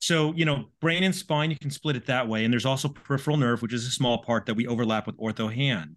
So 0.00 0.32
you 0.34 0.44
know 0.44 0.66
brain 0.80 1.02
and 1.02 1.14
spine 1.14 1.50
you 1.50 1.58
can 1.58 1.70
split 1.70 1.96
it 1.96 2.06
that 2.06 2.28
way. 2.28 2.44
And 2.44 2.52
there's 2.52 2.66
also 2.66 2.88
peripheral 2.88 3.36
nerve 3.36 3.62
which 3.62 3.72
is 3.72 3.86
a 3.86 3.90
small 3.90 4.22
part 4.22 4.46
that 4.46 4.54
we 4.54 4.66
overlap 4.66 5.06
with 5.06 5.16
ortho 5.18 5.52
hand. 5.52 5.96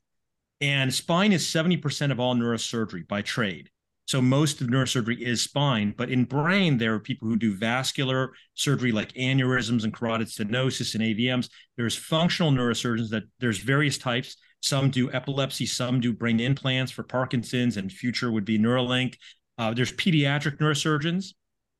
And 0.62 0.94
spine 0.94 1.34
is 1.34 1.46
70% 1.46 2.12
of 2.12 2.20
all 2.20 2.34
neurosurgery 2.34 3.08
by 3.08 3.22
trade 3.22 3.70
so 4.06 4.22
most 4.22 4.62
of 4.62 4.68
neurosurgery 4.68 5.20
is 5.20 5.42
spine, 5.42 5.94
but 5.98 6.12
in 6.12 6.26
brain, 6.26 6.78
there 6.78 6.94
are 6.94 7.00
people 7.00 7.28
who 7.28 7.38
do 7.38 7.56
vascular 7.56 8.34
surgery 8.54 8.92
like 8.92 9.12
aneurysms 9.14 9.84
and 9.84 9.94
carotid 9.94 10.28
stenosis 10.28 10.94
and 10.94 11.04
AVMs. 11.04 11.50
There's 11.76 11.96
functional 11.96 12.52
neurosurgeons 12.52 13.10
that 13.10 13.24
there's 13.40 13.58
various 13.58 13.98
types. 13.98 14.38
Some 14.62 14.92
do 14.92 15.12
epilepsy, 15.12 15.66
some 15.66 16.00
do 16.00 16.14
brain 16.14 16.40
implants 16.40 16.92
for 16.92 17.04
Parkinson's, 17.04 17.78
and 17.78 17.92
future 17.92 18.32
would 18.32 18.46
be 18.46 18.60
Neuralink. 18.60 19.16
Uh, 19.58 19.74
there's 19.74 19.92
pediatric 19.92 20.58
neurosurgeons. 20.58 21.34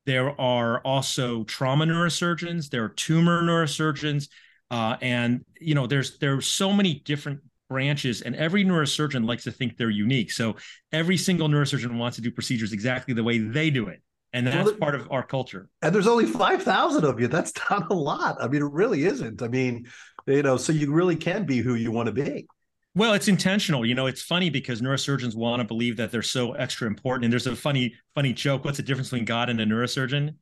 There 0.04 0.40
are 0.40 0.80
also 0.80 1.44
trauma 1.44 1.84
neurosurgeons. 1.84 2.70
There 2.70 2.84
are 2.84 2.88
tumor 2.88 3.42
neurosurgeons, 3.42 4.28
uh, 4.70 4.96
and 5.00 5.44
you 5.60 5.74
know 5.74 5.86
there's 5.86 6.18
there's 6.18 6.46
so 6.46 6.72
many 6.72 7.02
different 7.04 7.40
branches, 7.68 8.22
and 8.22 8.34
every 8.36 8.64
neurosurgeon 8.64 9.26
likes 9.26 9.44
to 9.44 9.52
think 9.52 9.76
they're 9.76 9.90
unique. 9.90 10.30
So 10.30 10.56
every 10.92 11.16
single 11.16 11.48
neurosurgeon 11.48 11.96
wants 11.98 12.16
to 12.16 12.22
do 12.22 12.30
procedures 12.30 12.72
exactly 12.72 13.14
the 13.14 13.24
way 13.24 13.38
they 13.38 13.70
do 13.70 13.88
it. 13.88 14.02
And 14.32 14.46
that's 14.46 14.66
well, 14.66 14.74
part 14.74 14.94
of 14.94 15.10
our 15.10 15.22
culture. 15.22 15.68
And 15.82 15.94
there's 15.94 16.06
only 16.06 16.26
5,000 16.26 17.04
of 17.04 17.20
you. 17.20 17.28
That's 17.28 17.52
not 17.70 17.90
a 17.90 17.94
lot. 17.94 18.36
I 18.40 18.48
mean, 18.48 18.62
it 18.62 18.70
really 18.70 19.04
isn't. 19.04 19.42
I 19.42 19.48
mean, 19.48 19.86
you 20.26 20.42
know, 20.42 20.56
so 20.56 20.72
you 20.72 20.92
really 20.92 21.16
can 21.16 21.44
be 21.44 21.58
who 21.58 21.74
you 21.74 21.90
want 21.90 22.06
to 22.06 22.12
be. 22.12 22.46
Well, 22.94 23.12
it's 23.12 23.28
intentional. 23.28 23.84
You 23.84 23.94
know, 23.94 24.06
it's 24.06 24.22
funny 24.22 24.48
because 24.48 24.80
neurosurgeons 24.80 25.34
want 25.34 25.60
to 25.60 25.64
believe 25.66 25.98
that 25.98 26.10
they're 26.10 26.22
so 26.22 26.52
extra 26.52 26.86
important. 26.86 27.24
And 27.24 27.32
there's 27.32 27.46
a 27.46 27.54
funny, 27.54 27.94
funny 28.14 28.32
joke. 28.32 28.64
What's 28.64 28.78
the 28.78 28.82
difference 28.82 29.10
between 29.10 29.26
God 29.26 29.50
and 29.50 29.60
a 29.60 29.66
neurosurgeon? 29.66 30.34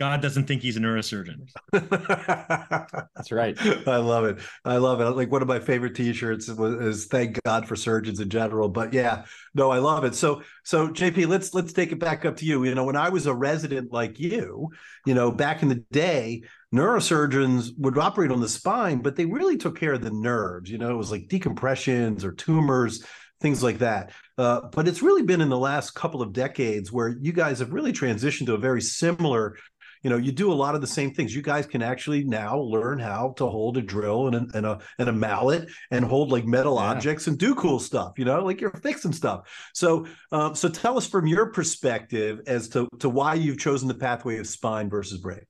God 0.00 0.20
doesn't 0.20 0.46
think 0.46 0.60
he's 0.60 0.76
a 0.76 0.80
neurosurgeon. 0.80 1.48
That's 1.72 3.30
right. 3.30 3.56
I 3.86 3.96
love 3.98 4.24
it. 4.24 4.38
I 4.64 4.78
love 4.78 5.00
it. 5.00 5.10
Like 5.10 5.30
one 5.30 5.40
of 5.40 5.46
my 5.46 5.60
favorite 5.60 5.94
T-shirts 5.94 6.48
is 6.48 7.06
"Thank 7.06 7.40
God 7.44 7.68
for 7.68 7.76
surgeons 7.76 8.18
in 8.18 8.28
general." 8.28 8.68
But 8.68 8.92
yeah, 8.92 9.24
no, 9.54 9.70
I 9.70 9.78
love 9.78 10.02
it. 10.04 10.16
So, 10.16 10.42
so 10.64 10.88
JP, 10.88 11.28
let's 11.28 11.54
let's 11.54 11.72
take 11.72 11.92
it 11.92 12.00
back 12.00 12.24
up 12.24 12.36
to 12.38 12.44
you. 12.44 12.64
You 12.64 12.74
know, 12.74 12.84
when 12.84 12.96
I 12.96 13.08
was 13.08 13.26
a 13.26 13.34
resident 13.34 13.92
like 13.92 14.18
you, 14.18 14.70
you 15.06 15.14
know, 15.14 15.30
back 15.30 15.62
in 15.62 15.68
the 15.68 15.84
day, 15.92 16.42
neurosurgeons 16.74 17.70
would 17.78 17.96
operate 17.96 18.32
on 18.32 18.40
the 18.40 18.48
spine, 18.48 18.98
but 18.98 19.14
they 19.14 19.26
really 19.26 19.56
took 19.56 19.78
care 19.78 19.92
of 19.92 20.02
the 20.02 20.10
nerves. 20.10 20.70
You 20.70 20.78
know, 20.78 20.90
it 20.90 20.96
was 20.98 21.12
like 21.12 21.28
decompressions 21.28 22.24
or 22.24 22.32
tumors 22.32 23.04
things 23.44 23.62
like 23.62 23.78
that. 23.78 24.10
Uh, 24.38 24.62
but 24.72 24.88
it's 24.88 25.02
really 25.02 25.22
been 25.22 25.42
in 25.42 25.50
the 25.50 25.58
last 25.58 25.90
couple 25.90 26.22
of 26.22 26.32
decades 26.32 26.90
where 26.90 27.16
you 27.20 27.30
guys 27.30 27.58
have 27.58 27.74
really 27.74 27.92
transitioned 27.92 28.46
to 28.46 28.54
a 28.54 28.58
very 28.58 28.80
similar 28.80 29.56
you 30.04 30.10
know 30.10 30.16
you 30.16 30.30
do 30.30 30.52
a 30.52 30.54
lot 30.54 30.76
of 30.76 30.80
the 30.80 30.86
same 30.86 31.12
things. 31.12 31.34
You 31.34 31.42
guys 31.42 31.66
can 31.66 31.82
actually 31.82 32.22
now 32.22 32.56
learn 32.56 33.00
how 33.00 33.34
to 33.38 33.46
hold 33.46 33.76
a 33.76 33.82
drill 33.82 34.28
and 34.28 34.36
a 34.36 34.56
and 34.56 34.66
a, 34.66 34.78
and 35.00 35.08
a 35.08 35.12
mallet 35.12 35.68
and 35.90 36.04
hold 36.04 36.30
like 36.30 36.44
metal 36.44 36.76
yeah. 36.76 36.90
objects 36.90 37.26
and 37.26 37.36
do 37.36 37.54
cool 37.56 37.80
stuff 37.80 38.12
you 38.18 38.24
know 38.24 38.44
like 38.44 38.60
you're 38.60 38.70
fixing 38.70 39.12
stuff. 39.12 39.48
So 39.74 40.06
um, 40.30 40.54
so 40.54 40.68
tell 40.68 40.96
us 40.96 41.08
from 41.08 41.26
your 41.26 41.50
perspective 41.50 42.40
as 42.46 42.68
to 42.70 42.86
to 43.00 43.08
why 43.08 43.34
you've 43.34 43.58
chosen 43.58 43.88
the 43.88 43.94
pathway 43.94 44.38
of 44.38 44.46
spine 44.46 44.88
versus 44.88 45.18
brain. 45.18 45.44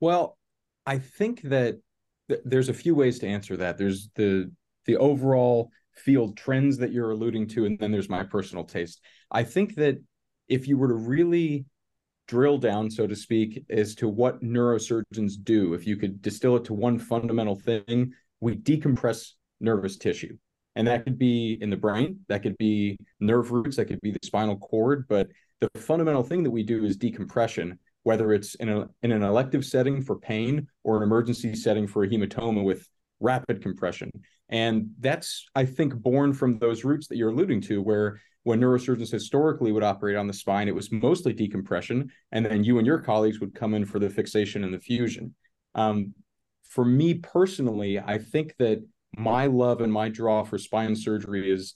Well 0.00 0.36
i 0.86 0.98
think 0.98 1.42
that 1.42 1.76
th- 2.30 2.40
there's 2.44 2.70
a 2.70 2.74
few 2.74 2.94
ways 2.94 3.18
to 3.18 3.26
answer 3.26 3.56
that. 3.58 3.76
There's 3.76 4.08
the 4.14 4.50
the 4.86 4.96
overall 4.96 5.70
field 5.94 6.36
trends 6.36 6.78
that 6.78 6.92
you're 6.92 7.10
alluding 7.10 7.46
to 7.46 7.66
and 7.66 7.78
then 7.78 7.92
there's 7.92 8.08
my 8.08 8.22
personal 8.24 8.64
taste. 8.64 9.02
I 9.30 9.42
think 9.44 9.74
that 9.74 10.02
if 10.48 10.66
you 10.66 10.78
were 10.78 10.88
to 10.88 10.94
really 10.94 11.66
drill 12.30 12.58
down, 12.58 12.88
so 12.88 13.08
to 13.08 13.16
speak, 13.16 13.64
as 13.70 13.96
to 13.96 14.08
what 14.08 14.40
neurosurgeons 14.40 15.32
do. 15.42 15.74
If 15.74 15.84
you 15.84 15.96
could 15.96 16.22
distill 16.22 16.54
it 16.54 16.64
to 16.66 16.74
one 16.74 16.96
fundamental 16.96 17.56
thing, 17.56 18.12
we 18.38 18.54
decompress 18.54 19.32
nervous 19.60 19.96
tissue. 19.96 20.38
And 20.76 20.86
that 20.86 21.02
could 21.02 21.18
be 21.18 21.58
in 21.60 21.70
the 21.70 21.76
brain, 21.76 22.20
that 22.28 22.44
could 22.44 22.56
be 22.56 22.96
nerve 23.18 23.50
roots, 23.50 23.76
that 23.76 23.86
could 23.86 24.00
be 24.00 24.12
the 24.12 24.20
spinal 24.22 24.56
cord. 24.56 25.06
But 25.08 25.26
the 25.58 25.68
fundamental 25.80 26.22
thing 26.22 26.44
that 26.44 26.52
we 26.52 26.62
do 26.62 26.84
is 26.84 26.96
decompression, 26.96 27.80
whether 28.04 28.32
it's 28.32 28.54
in, 28.54 28.68
a, 28.68 28.88
in 29.02 29.10
an 29.10 29.24
elective 29.24 29.64
setting 29.64 30.00
for 30.00 30.16
pain 30.16 30.68
or 30.84 30.98
an 30.98 31.02
emergency 31.02 31.56
setting 31.56 31.88
for 31.88 32.04
a 32.04 32.08
hematoma 32.08 32.62
with 32.62 32.88
rapid 33.18 33.60
compression. 33.60 34.12
And 34.50 34.90
that's, 34.98 35.46
I 35.54 35.64
think, 35.64 35.94
born 35.94 36.32
from 36.32 36.58
those 36.58 36.84
roots 36.84 37.06
that 37.08 37.16
you're 37.16 37.30
alluding 37.30 37.60
to, 37.62 37.80
where 37.80 38.20
when 38.42 38.60
neurosurgeons 38.60 39.10
historically 39.10 39.70
would 39.70 39.82
operate 39.82 40.16
on 40.16 40.26
the 40.26 40.32
spine, 40.32 40.66
it 40.66 40.74
was 40.74 40.90
mostly 40.90 41.32
decompression, 41.32 42.10
and 42.32 42.44
then 42.44 42.64
you 42.64 42.78
and 42.78 42.86
your 42.86 42.98
colleagues 42.98 43.40
would 43.40 43.54
come 43.54 43.74
in 43.74 43.84
for 43.84 43.98
the 43.98 44.10
fixation 44.10 44.64
and 44.64 44.74
the 44.74 44.80
fusion. 44.80 45.34
Um, 45.74 46.14
for 46.64 46.84
me 46.84 47.14
personally, 47.14 47.98
I 47.98 48.18
think 48.18 48.54
that 48.58 48.84
my 49.16 49.46
love 49.46 49.80
and 49.80 49.92
my 49.92 50.08
draw 50.08 50.42
for 50.42 50.58
spine 50.58 50.96
surgery 50.96 51.50
is 51.50 51.74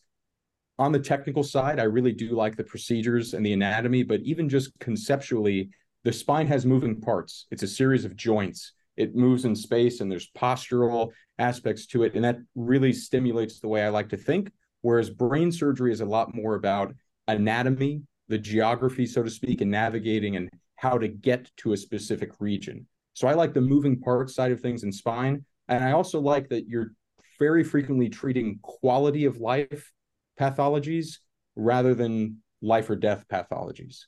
on 0.79 0.93
the 0.93 0.99
technical 0.99 1.43
side. 1.43 1.79
I 1.79 1.85
really 1.85 2.13
do 2.13 2.31
like 2.31 2.57
the 2.57 2.65
procedures 2.65 3.35
and 3.35 3.45
the 3.45 3.53
anatomy, 3.53 4.03
but 4.03 4.21
even 4.23 4.49
just 4.49 4.73
conceptually, 4.81 5.71
the 6.03 6.13
spine 6.13 6.47
has 6.49 6.67
moving 6.67 7.01
parts. 7.01 7.47
It's 7.51 7.63
a 7.63 7.69
series 7.69 8.05
of 8.05 8.17
joints. 8.17 8.73
It 8.97 9.15
moves 9.15 9.45
in 9.45 9.57
space, 9.57 10.01
and 10.01 10.11
there's 10.11 10.31
postural 10.31 11.11
aspects 11.39 11.87
to 11.87 12.05
it, 12.05 12.15
and 12.15 12.25
that 12.25 12.39
really 12.55 12.93
stimulates 12.93 13.61
the 13.61 13.69
way 13.69 13.85
I 13.85 13.89
like 13.89 14.09
to 14.11 14.17
think 14.17 14.51
Whereas 14.85 15.09
brain 15.09 15.51
surgery 15.51 15.93
is 15.93 16.03
a 16.03 16.05
lot 16.05 16.35
more 16.35 16.57
about 16.57 16.95
anatomy, 17.27 18.03
the 18.29 18.37
geography, 18.37 19.07
so 19.07 19.23
to 19.23 19.31
speak, 19.31 19.63
and 19.63 19.71
navigating 19.71 20.37
and 20.37 20.51
how 20.77 20.99
to 20.99 21.09
get 21.09 21.51
to 21.57 21.73
a 21.73 21.77
specific 21.79 22.33
region. 22.39 22.87
So 23.15 23.27
I 23.27 23.33
like 23.33 23.55
the 23.55 23.63
moving 23.63 23.99
parts 23.99 24.35
side 24.35 24.53
of 24.53 24.61
things 24.61 24.83
in 24.85 24.93
spine. 24.93 25.43
And 25.69 25.83
I 25.83 25.93
also 25.93 26.21
like 26.21 26.51
that 26.51 26.69
you're 26.69 26.93
very 27.39 27.65
frequently 27.65 28.11
treating 28.11 28.59
quality 28.61 29.25
of 29.25 29.39
life 29.39 29.91
pathologies 30.39 31.17
rather 31.57 31.95
than 31.95 32.43
life 32.61 32.91
or 32.91 32.97
death 32.97 33.25
pathologies. 33.27 34.01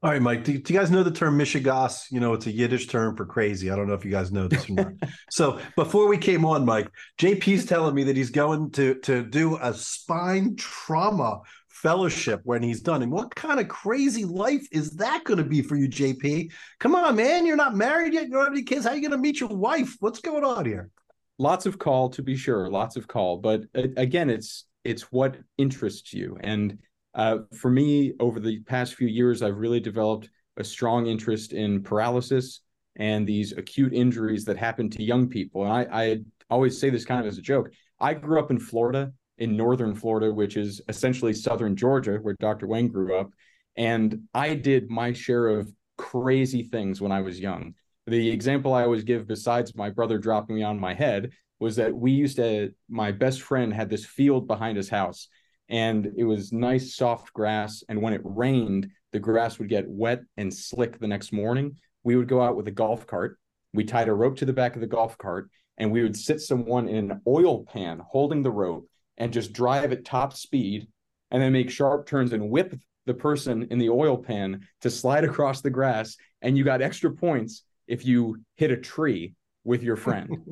All 0.00 0.10
right, 0.12 0.22
Mike. 0.22 0.44
Do, 0.44 0.56
do, 0.56 0.72
you 0.72 0.78
guys 0.78 0.92
know 0.92 1.02
the 1.02 1.10
term 1.10 1.36
mishigas? 1.36 2.08
You 2.12 2.20
know, 2.20 2.32
it's 2.32 2.46
a 2.46 2.52
Yiddish 2.52 2.86
term 2.86 3.16
for 3.16 3.26
crazy. 3.26 3.68
I 3.68 3.74
don't 3.74 3.88
know 3.88 3.94
if 3.94 4.04
you 4.04 4.12
guys 4.12 4.30
know 4.30 4.46
this 4.46 4.70
or 4.70 4.74
not. 4.74 4.92
so 5.30 5.58
before 5.74 6.06
we 6.06 6.16
came 6.16 6.44
on, 6.44 6.64
Mike, 6.64 6.88
JP's 7.18 7.66
telling 7.66 7.96
me 7.96 8.04
that 8.04 8.16
he's 8.16 8.30
going 8.30 8.70
to 8.72 8.94
to 9.00 9.24
do 9.24 9.56
a 9.60 9.74
spine 9.74 10.54
trauma 10.54 11.40
fellowship 11.66 12.40
when 12.44 12.62
he's 12.62 12.80
done. 12.80 13.02
And 13.02 13.10
what 13.10 13.34
kind 13.34 13.58
of 13.58 13.66
crazy 13.66 14.24
life 14.24 14.68
is 14.70 14.92
that 14.92 15.24
going 15.24 15.38
to 15.38 15.44
be 15.44 15.62
for 15.62 15.74
you, 15.74 15.88
JP? 15.88 16.52
Come 16.78 16.94
on, 16.94 17.16
man. 17.16 17.44
You're 17.44 17.56
not 17.56 17.74
married 17.74 18.12
yet. 18.12 18.24
You 18.24 18.34
don't 18.34 18.44
have 18.44 18.52
any 18.52 18.62
kids. 18.62 18.84
How 18.84 18.92
are 18.92 18.94
you 18.94 19.02
going 19.02 19.10
to 19.10 19.18
meet 19.18 19.40
your 19.40 19.48
wife? 19.48 19.96
What's 19.98 20.20
going 20.20 20.44
on 20.44 20.64
here? 20.64 20.90
Lots 21.38 21.66
of 21.66 21.76
call, 21.76 22.10
to 22.10 22.22
be 22.22 22.36
sure. 22.36 22.70
Lots 22.70 22.94
of 22.94 23.08
call, 23.08 23.38
but 23.38 23.62
uh, 23.76 23.88
again, 23.96 24.30
it's 24.30 24.64
it's 24.84 25.10
what 25.10 25.38
interests 25.56 26.12
you 26.12 26.36
and 26.40 26.78
uh, 27.18 27.38
for 27.52 27.68
me, 27.68 28.14
over 28.20 28.38
the 28.38 28.60
past 28.60 28.94
few 28.94 29.08
years, 29.08 29.42
I've 29.42 29.58
really 29.58 29.80
developed 29.80 30.30
a 30.56 30.62
strong 30.62 31.08
interest 31.08 31.52
in 31.52 31.82
paralysis 31.82 32.60
and 32.94 33.26
these 33.26 33.52
acute 33.52 33.92
injuries 33.92 34.44
that 34.44 34.56
happen 34.56 34.88
to 34.90 35.02
young 35.02 35.28
people. 35.28 35.64
And 35.64 35.72
I, 35.72 36.02
I 36.02 36.18
always 36.48 36.78
say 36.78 36.90
this 36.90 37.04
kind 37.04 37.20
of 37.20 37.26
as 37.26 37.36
a 37.36 37.42
joke. 37.42 37.72
I 37.98 38.14
grew 38.14 38.38
up 38.38 38.52
in 38.52 38.60
Florida, 38.60 39.12
in 39.36 39.56
northern 39.56 39.96
Florida, 39.96 40.32
which 40.32 40.56
is 40.56 40.80
essentially 40.88 41.32
southern 41.32 41.74
Georgia, 41.74 42.18
where 42.22 42.36
Dr. 42.38 42.68
Wang 42.68 42.86
grew 42.86 43.18
up. 43.18 43.30
And 43.74 44.28
I 44.32 44.54
did 44.54 44.88
my 44.88 45.12
share 45.12 45.48
of 45.48 45.72
crazy 45.96 46.62
things 46.62 47.00
when 47.00 47.10
I 47.10 47.20
was 47.20 47.40
young. 47.40 47.74
The 48.06 48.30
example 48.30 48.74
I 48.74 48.84
always 48.84 49.02
give, 49.02 49.26
besides 49.26 49.74
my 49.74 49.90
brother 49.90 50.18
dropping 50.18 50.54
me 50.54 50.62
on 50.62 50.78
my 50.78 50.94
head, 50.94 51.32
was 51.58 51.74
that 51.76 51.92
we 51.92 52.12
used 52.12 52.36
to, 52.36 52.72
my 52.88 53.10
best 53.10 53.42
friend 53.42 53.74
had 53.74 53.90
this 53.90 54.04
field 54.04 54.46
behind 54.46 54.76
his 54.76 54.88
house 54.88 55.26
and 55.68 56.12
it 56.16 56.24
was 56.24 56.52
nice 56.52 56.96
soft 56.96 57.32
grass 57.32 57.82
and 57.88 58.00
when 58.00 58.12
it 58.12 58.20
rained 58.24 58.90
the 59.12 59.18
grass 59.18 59.58
would 59.58 59.68
get 59.68 59.88
wet 59.88 60.20
and 60.36 60.52
slick 60.52 60.98
the 60.98 61.08
next 61.08 61.32
morning. 61.32 61.76
We 62.04 62.16
would 62.16 62.28
go 62.28 62.42
out 62.42 62.56
with 62.56 62.68
a 62.68 62.72
golf 62.72 63.06
cart. 63.06 63.38
We 63.72 63.84
tied 63.84 64.08
a 64.08 64.14
rope 64.14 64.36
to 64.38 64.44
the 64.44 64.52
back 64.52 64.74
of 64.74 64.80
the 64.80 64.86
golf 64.86 65.16
cart 65.18 65.50
and 65.78 65.90
we 65.90 66.02
would 66.02 66.16
sit 66.16 66.40
someone 66.40 66.88
in 66.88 67.10
an 67.10 67.20
oil 67.26 67.64
pan 67.64 68.02
holding 68.06 68.42
the 68.42 68.50
rope 68.50 68.88
and 69.16 69.32
just 69.32 69.52
drive 69.52 69.92
at 69.92 70.04
top 70.04 70.34
speed 70.34 70.88
and 71.30 71.42
then 71.42 71.52
make 71.52 71.70
sharp 71.70 72.06
turns 72.06 72.32
and 72.32 72.50
whip 72.50 72.74
the 73.06 73.14
person 73.14 73.66
in 73.70 73.78
the 73.78 73.88
oil 73.88 74.18
pan 74.18 74.66
to 74.82 74.90
slide 74.90 75.24
across 75.30 75.60
the 75.60 75.70
grass 75.70 76.16
and 76.42 76.58
you 76.58 76.64
got 76.64 76.82
extra 76.82 77.10
points 77.10 77.62
if 77.86 78.04
you 78.04 78.38
hit 78.56 78.70
a 78.70 78.76
tree 78.76 79.34
with 79.64 79.82
your 79.82 79.96
friend. 79.96 80.36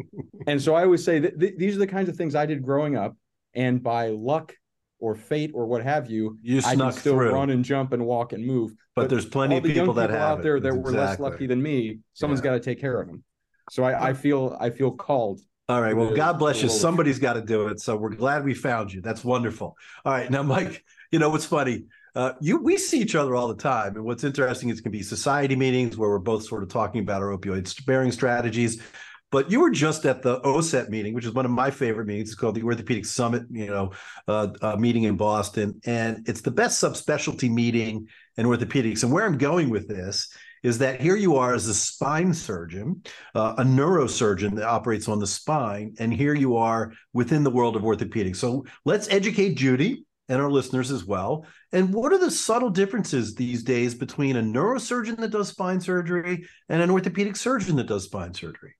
And 0.49 0.63
so 0.63 0.77
i 0.77 0.85
always 0.85 1.03
say 1.03 1.19
that 1.19 1.41
th- 1.41 1.57
these 1.57 1.75
are 1.75 1.81
the 1.81 1.89
kinds 1.89 2.09
of 2.09 2.15
things 2.15 2.37
i 2.37 2.47
did 2.47 2.63
growing 2.63 2.97
up 2.97 3.17
and 3.55 3.83
by 3.83 4.11
luck 4.11 4.55
or 4.99 5.15
fate 5.15 5.50
or 5.55 5.67
what 5.67 5.83
have 5.83 6.11
you, 6.11 6.38
you 6.43 6.61
I 6.65 6.75
can 6.75 6.93
still 6.93 7.15
through. 7.15 7.33
run 7.33 7.50
and 7.50 7.65
jump 7.65 7.93
and 7.93 8.05
walk 8.07 8.33
and 8.33 8.45
move. 8.45 8.73
But, 8.95 9.03
but 9.03 9.11
there's 9.11 9.26
plenty 9.26 9.57
of 9.57 9.62
the 9.62 9.73
people, 9.75 9.95
that 9.95 10.11
have 10.11 10.38
out 10.38 10.43
there 10.43 10.59
that 10.59 10.69
exactly. 10.69 10.93
were 10.93 10.99
less 10.99 11.19
lucky 11.19 11.47
than 11.47 11.62
me. 11.62 11.99
Someone's 12.15 12.41
yeah. 12.41 12.45
got 12.45 12.53
to 12.53 12.61
take 12.61 12.81
care 12.81 13.00
of 13.00 13.09
them. 13.09 13.23
So 13.71 13.85
I, 13.85 14.09
I 14.09 14.12
feel 14.15 14.57
I 14.59 14.71
feel 14.71 14.93
called. 14.93 15.41
All 15.69 15.83
right. 15.83 15.97
Well, 15.97 16.15
God 16.15 16.38
bless 16.38 16.62
you. 16.62 16.69
Somebody's 16.69 17.19
got 17.19 17.33
to 17.33 17.43
do 17.43 17.67
it. 17.69 17.81
So 17.81 17.97
we're 17.97 18.11
glad 18.11 18.45
we 18.45 18.55
found 18.55 18.93
you. 18.93 19.00
That's 19.00 19.25
wonderful. 19.25 19.76
All 20.05 20.12
right. 20.12 20.31
Now, 20.31 20.45
Mike, 20.45 20.85
you 21.11 21.19
know 21.19 21.29
what's 21.29 21.45
funny? 21.45 21.87
Uh, 22.15 22.33
you 22.41 22.59
we 22.62 22.79
see 22.79 23.00
each 23.00 23.15
other 23.15 23.35
all 23.35 23.49
the 23.49 23.57
time, 23.57 23.97
and 23.97 24.05
what's 24.05 24.25
interesting 24.25 24.71
is 24.71 24.79
it 24.79 24.83
can 24.83 24.93
be 24.93 25.03
society 25.03 25.55
meetings 25.55 25.99
where 25.99 26.09
we're 26.09 26.19
both 26.19 26.45
sort 26.45 26.62
of 26.62 26.71
talking 26.71 27.03
about 27.03 27.21
our 27.21 27.37
opioid 27.37 27.67
sparing 27.67 28.11
strategies. 28.11 28.81
But 29.37 29.50
you 29.50 29.61
were 29.61 29.69
just 29.69 30.07
at 30.07 30.23
the 30.23 30.40
OSET 30.40 30.88
meeting, 30.88 31.12
which 31.12 31.26
is 31.26 31.35
one 31.35 31.45
of 31.45 31.50
my 31.50 31.71
favorite 31.71 32.07
meetings. 32.07 32.31
It's 32.31 32.40
called 32.40 32.55
the 32.55 32.62
Orthopedic 32.62 33.05
Summit, 33.05 33.43
you 33.50 33.66
know, 33.66 33.93
uh, 34.26 34.49
uh, 34.62 34.76
meeting 34.76 35.02
in 35.02 35.19
Boston, 35.19 35.78
and 35.85 36.26
it's 36.26 36.40
the 36.40 36.50
best 36.50 36.83
subspecialty 36.83 37.50
meeting 37.50 38.09
in 38.38 38.47
orthopedics. 38.47 39.02
And 39.02 39.12
where 39.12 39.26
I'm 39.26 39.37
going 39.37 39.69
with 39.69 39.88
this 39.88 40.35
is 40.62 40.78
that 40.78 41.02
here 41.02 41.16
you 41.16 41.37
are 41.37 41.52
as 41.52 41.66
a 41.66 41.75
spine 41.75 42.33
surgeon, 42.33 43.02
uh, 43.35 43.57
a 43.59 43.62
neurosurgeon 43.62 44.55
that 44.55 44.64
operates 44.64 45.07
on 45.07 45.19
the 45.19 45.26
spine, 45.26 45.95
and 45.99 46.14
here 46.14 46.33
you 46.33 46.57
are 46.57 46.95
within 47.12 47.45
the 47.45 47.50
world 47.50 47.76
of 47.76 47.83
orthopedics. 47.83 48.37
So 48.37 48.64
let's 48.87 49.07
educate 49.11 49.59
Judy 49.59 50.07
and 50.31 50.40
our 50.40 50.50
listeners 50.50 50.90
as 50.90 51.05
well. 51.05 51.45
And 51.73 51.93
what 51.93 52.14
are 52.14 52.19
the 52.19 52.31
subtle 52.31 52.71
differences 52.71 53.35
these 53.35 53.62
days 53.62 53.95
between 53.95 54.37
a 54.37 54.43
neurosurgeon 54.43 55.19
that 55.19 55.33
does 55.33 55.49
spine 55.49 55.83
surgery 55.83 56.49
and 56.71 56.81
an 56.81 56.88
orthopedic 56.88 57.37
surgeon 57.37 57.76
that 57.76 57.87
does 57.87 58.05
spine 58.05 58.33
surgery? 58.33 58.76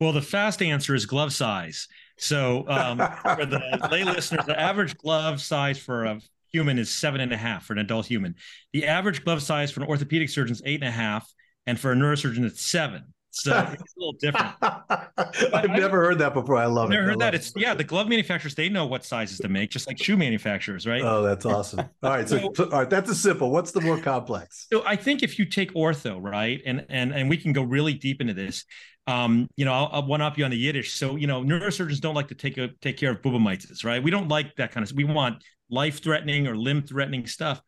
Well, 0.00 0.12
the 0.12 0.22
fast 0.22 0.62
answer 0.62 0.94
is 0.94 1.06
glove 1.06 1.32
size. 1.32 1.88
So 2.18 2.64
um, 2.68 2.98
for 3.36 3.46
the 3.46 3.88
lay 3.90 4.04
listeners, 4.04 4.44
the 4.46 4.58
average 4.58 4.96
glove 4.96 5.40
size 5.40 5.78
for 5.78 6.04
a 6.04 6.20
human 6.52 6.78
is 6.78 6.90
seven 6.90 7.20
and 7.20 7.32
a 7.32 7.36
half 7.36 7.66
for 7.66 7.72
an 7.72 7.80
adult 7.80 8.06
human. 8.06 8.34
The 8.72 8.86
average 8.86 9.24
glove 9.24 9.42
size 9.42 9.70
for 9.70 9.82
an 9.82 9.88
orthopedic 9.88 10.28
surgeon 10.28 10.52
is 10.52 10.62
eight 10.64 10.80
and 10.80 10.88
a 10.88 10.92
half, 10.92 11.32
and 11.66 11.78
for 11.78 11.92
a 11.92 11.94
neurosurgeon, 11.94 12.44
it's 12.44 12.62
seven. 12.62 13.14
So 13.36 13.68
it's 13.72 13.96
a 13.96 13.98
little 13.98 14.12
different. 14.12 14.54
I've 14.62 15.70
never 15.70 16.04
heard 16.04 16.20
that 16.20 16.34
before. 16.34 16.54
I 16.54 16.66
love 16.66 16.88
Never 16.88 17.02
it. 17.02 17.06
heard 17.06 17.18
that. 17.18 17.24
love 17.24 17.34
It's 17.34 17.52
yeah, 17.56 17.74
the 17.74 17.82
glove 17.82 18.06
manufacturers 18.06 18.54
they 18.54 18.68
know 18.68 18.86
what 18.86 19.04
sizes 19.04 19.38
to 19.40 19.48
make, 19.48 19.70
just 19.70 19.88
like 19.88 20.00
shoe 20.00 20.16
manufacturers, 20.16 20.86
right? 20.86 21.02
Oh, 21.02 21.20
that's 21.22 21.44
awesome. 21.44 21.80
All 21.80 22.10
right, 22.10 22.28
so, 22.28 22.52
so 22.54 22.64
all 22.66 22.78
right, 22.78 22.90
that's 22.90 23.10
a 23.10 23.14
simple. 23.14 23.50
What's 23.50 23.72
the 23.72 23.80
more 23.80 23.98
complex? 23.98 24.68
So 24.72 24.84
I 24.86 24.94
think 24.94 25.24
if 25.24 25.36
you 25.40 25.46
take 25.46 25.74
ortho, 25.74 26.18
right, 26.22 26.62
and 26.64 26.86
and 26.88 27.12
and 27.12 27.28
we 27.28 27.36
can 27.36 27.52
go 27.52 27.62
really 27.64 27.94
deep 27.94 28.20
into 28.20 28.34
this. 28.34 28.64
Um, 29.06 29.48
you 29.56 29.64
know, 29.64 29.72
I'll, 29.72 29.88
I'll 29.92 30.06
one 30.06 30.22
up 30.22 30.38
you 30.38 30.44
on 30.44 30.50
the 30.50 30.56
Yiddish. 30.56 30.94
So 30.94 31.16
you 31.16 31.26
know, 31.26 31.42
neurosurgeons 31.42 32.00
don't 32.00 32.14
like 32.14 32.28
to 32.28 32.34
take 32.34 32.56
a 32.58 32.68
take 32.80 32.96
care 32.96 33.10
of 33.10 33.22
bubomyces, 33.22 33.84
right? 33.84 34.02
We 34.02 34.10
don't 34.10 34.28
like 34.28 34.54
that 34.56 34.72
kind 34.72 34.88
of. 34.88 34.94
We 34.96 35.04
want 35.04 35.42
life 35.70 36.02
threatening 36.02 36.46
or 36.46 36.56
limb 36.56 36.82
threatening 36.82 37.26
stuff. 37.26 37.60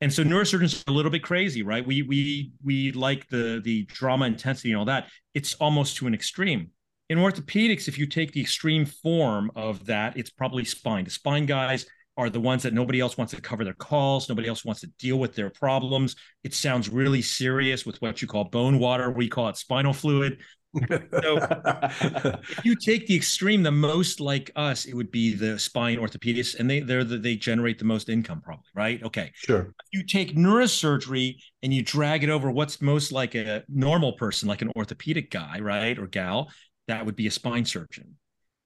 And 0.00 0.12
so 0.12 0.24
neurosurgeons 0.24 0.88
are 0.88 0.90
a 0.90 0.94
little 0.94 1.10
bit 1.10 1.22
crazy, 1.22 1.62
right? 1.62 1.86
We 1.86 2.02
we 2.02 2.52
we 2.64 2.92
like 2.92 3.28
the 3.28 3.60
the 3.62 3.84
drama 3.84 4.26
intensity 4.26 4.70
and 4.70 4.78
all 4.78 4.86
that. 4.86 5.08
It's 5.34 5.54
almost 5.54 5.96
to 5.98 6.06
an 6.06 6.14
extreme. 6.14 6.70
In 7.08 7.18
orthopedics, 7.18 7.88
if 7.88 7.98
you 7.98 8.06
take 8.06 8.32
the 8.32 8.40
extreme 8.40 8.86
form 8.86 9.50
of 9.56 9.86
that, 9.86 10.16
it's 10.16 10.30
probably 10.30 10.64
spine. 10.64 11.04
The 11.04 11.10
spine 11.10 11.44
guys 11.44 11.84
are 12.16 12.30
the 12.30 12.40
ones 12.40 12.62
that 12.62 12.72
nobody 12.72 13.00
else 13.00 13.16
wants 13.18 13.34
to 13.34 13.40
cover 13.40 13.64
their 13.64 13.74
calls. 13.74 14.28
Nobody 14.28 14.48
else 14.48 14.64
wants 14.64 14.80
to 14.82 14.86
deal 14.98 15.18
with 15.18 15.34
their 15.34 15.50
problems. 15.50 16.16
It 16.44 16.54
sounds 16.54 16.88
really 16.88 17.22
serious 17.22 17.84
with 17.84 18.00
what 18.00 18.22
you 18.22 18.28
call 18.28 18.44
bone 18.44 18.78
water. 18.78 19.10
We 19.10 19.28
call 19.28 19.48
it 19.48 19.56
spinal 19.56 19.92
fluid. 19.92 20.38
So 20.74 21.38
if 22.48 22.64
you 22.64 22.76
take 22.76 23.06
the 23.06 23.16
extreme, 23.16 23.62
the 23.62 23.72
most 23.72 24.20
like 24.20 24.50
us, 24.54 24.84
it 24.86 24.94
would 24.94 25.10
be 25.10 25.34
the 25.34 25.58
spine 25.58 25.98
orthopedists, 25.98 26.58
and 26.58 26.70
they 26.70 26.80
they're 26.80 27.04
the, 27.04 27.18
they 27.18 27.36
generate 27.36 27.78
the 27.78 27.84
most 27.84 28.08
income, 28.08 28.40
probably, 28.40 28.66
right? 28.74 29.02
Okay. 29.02 29.32
Sure. 29.34 29.62
If 29.62 29.86
you 29.92 30.04
take 30.04 30.36
neurosurgery 30.36 31.36
and 31.62 31.74
you 31.74 31.82
drag 31.82 32.22
it 32.22 32.30
over 32.30 32.50
what's 32.50 32.80
most 32.80 33.10
like 33.12 33.34
a 33.34 33.64
normal 33.68 34.12
person, 34.12 34.48
like 34.48 34.62
an 34.62 34.70
orthopedic 34.76 35.30
guy, 35.30 35.58
right, 35.60 35.98
or 35.98 36.06
gal, 36.06 36.50
that 36.86 37.04
would 37.04 37.16
be 37.16 37.26
a 37.26 37.30
spine 37.30 37.64
surgeon. 37.64 38.16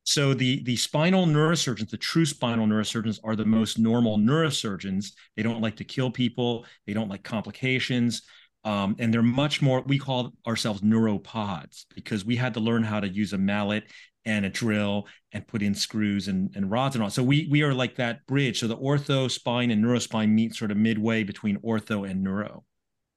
So 0.05 0.35
the 0.35 0.63
the 0.65 0.77
spinal 0.77 1.27
neurosurgeons, 1.27 1.89
the 1.89 1.97
true 1.97 2.27
spinal 2.27 2.67
neurosurgeons, 2.67 3.19
are 3.25 3.37
the 3.37 3.47
most 3.47 3.79
normal 3.79 4.19
neurosurgeons. 4.19 5.13
They 5.37 5.43
don't 5.43 5.63
like 5.63 5.77
to 5.77 5.85
kill 5.85 6.11
people. 6.11 6.67
They 6.87 6.93
don't 6.93 7.09
like 7.09 7.25
complications. 7.25 8.23
Um, 8.65 8.97
and 8.99 9.13
they're 9.13 9.23
much 9.23 9.61
more, 9.61 9.83
we 9.83 9.99
call 9.99 10.33
ourselves 10.47 10.81
neuropods 10.81 11.85
because 11.95 12.25
we 12.25 12.37
had 12.37 12.55
to 12.55 12.61
learn 12.61 12.83
how 12.83 12.99
to 12.99 13.09
use 13.09 13.35
a 13.35 13.39
mallet 13.39 13.85
and 14.25 14.47
a 14.47 14.49
drill 14.49 15.07
and 15.33 15.47
put 15.47 15.63
in 15.63 15.75
screws 15.75 16.29
and, 16.29 16.51
and 16.57 16.71
rods 16.71 16.95
and 16.95 17.05
all. 17.05 17.11
So 17.11 17.23
we 17.23 17.47
we 17.51 17.63
are 17.63 17.75
like 17.75 17.97
that 17.97 18.27
bridge. 18.27 18.61
So 18.61 18.67
the 18.67 18.77
ortho 18.77 19.31
spine 19.31 19.71
and 19.71 19.85
neurospine 19.85 20.31
meet 20.31 20.55
sort 20.55 20.71
of 20.71 20.79
midway 20.79 21.25
between 21.25 21.59
ortho 21.59 22.09
and 22.09 22.23
neuro. 22.23 22.65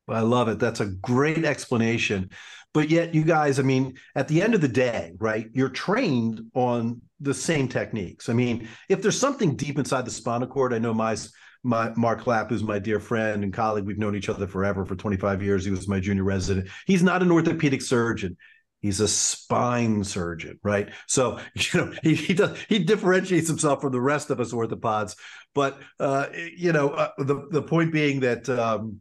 I 0.10 0.22
love 0.22 0.48
it. 0.48 0.60
That's 0.60 0.80
a 0.80 0.86
great 0.86 1.44
explanation. 1.44 2.30
But 2.74 2.90
yet, 2.90 3.14
you 3.14 3.24
guys, 3.24 3.60
I 3.60 3.64
mean, 3.64 3.96
at 4.16 4.28
the 4.28 4.42
end 4.42 4.54
of 4.54 4.62
the 4.62 4.68
day, 4.68 5.14
right, 5.20 5.48
you're 5.54 5.70
trained 5.70 6.42
on 6.54 7.02
the 7.20 7.34
same 7.34 7.68
techniques. 7.68 8.30
I 8.30 8.34
mean, 8.34 8.68
if 8.88 9.02
there's 9.02 9.20
something 9.20 9.56
deep 9.56 9.80
inside 9.80 10.06
the 10.06 10.12
spinal 10.12 10.48
cord, 10.48 10.74
I 10.74 10.80
know 10.80 10.94
my 10.94 11.18
my 11.64 11.92
Mark 11.96 12.22
Clapp, 12.22 12.50
who's 12.50 12.64
my 12.64 12.80
dear 12.80 13.00
friend 13.00 13.44
and 13.44 13.54
colleague. 13.54 13.86
We've 13.86 13.98
known 13.98 14.16
each 14.16 14.30
other 14.30 14.48
forever 14.48 14.86
for 14.86 14.96
25 14.96 15.42
years. 15.42 15.66
He 15.66 15.72
was 15.72 15.88
my 15.88 16.00
junior 16.00 16.24
resident. 16.24 16.70
He's 16.86 17.04
not 17.04 17.22
an 17.22 17.32
orthopedic 17.32 17.82
surgeon. 17.82 18.38
He's 18.82 19.00
a 19.00 19.08
spine 19.08 20.04
surgeon, 20.04 20.60
right? 20.64 20.90
So 21.08 21.40
you 21.56 21.82
know 21.82 21.94
he 22.04 22.16
he 22.16 22.34
does 22.34 22.58
he 22.70 22.80
differentiates 22.80 23.48
himself 23.48 23.82
from 23.82 23.92
the 23.92 24.02
rest 24.02 24.30
of 24.30 24.40
us 24.40 24.54
orthopods. 24.54 25.16
But 25.54 25.80
uh, 26.00 26.28
you 26.56 26.72
know 26.72 26.90
uh, 26.90 27.12
the 27.18 27.48
the 27.52 27.62
point 27.62 27.92
being 27.92 28.22
that. 28.22 28.48
Um, 28.50 29.00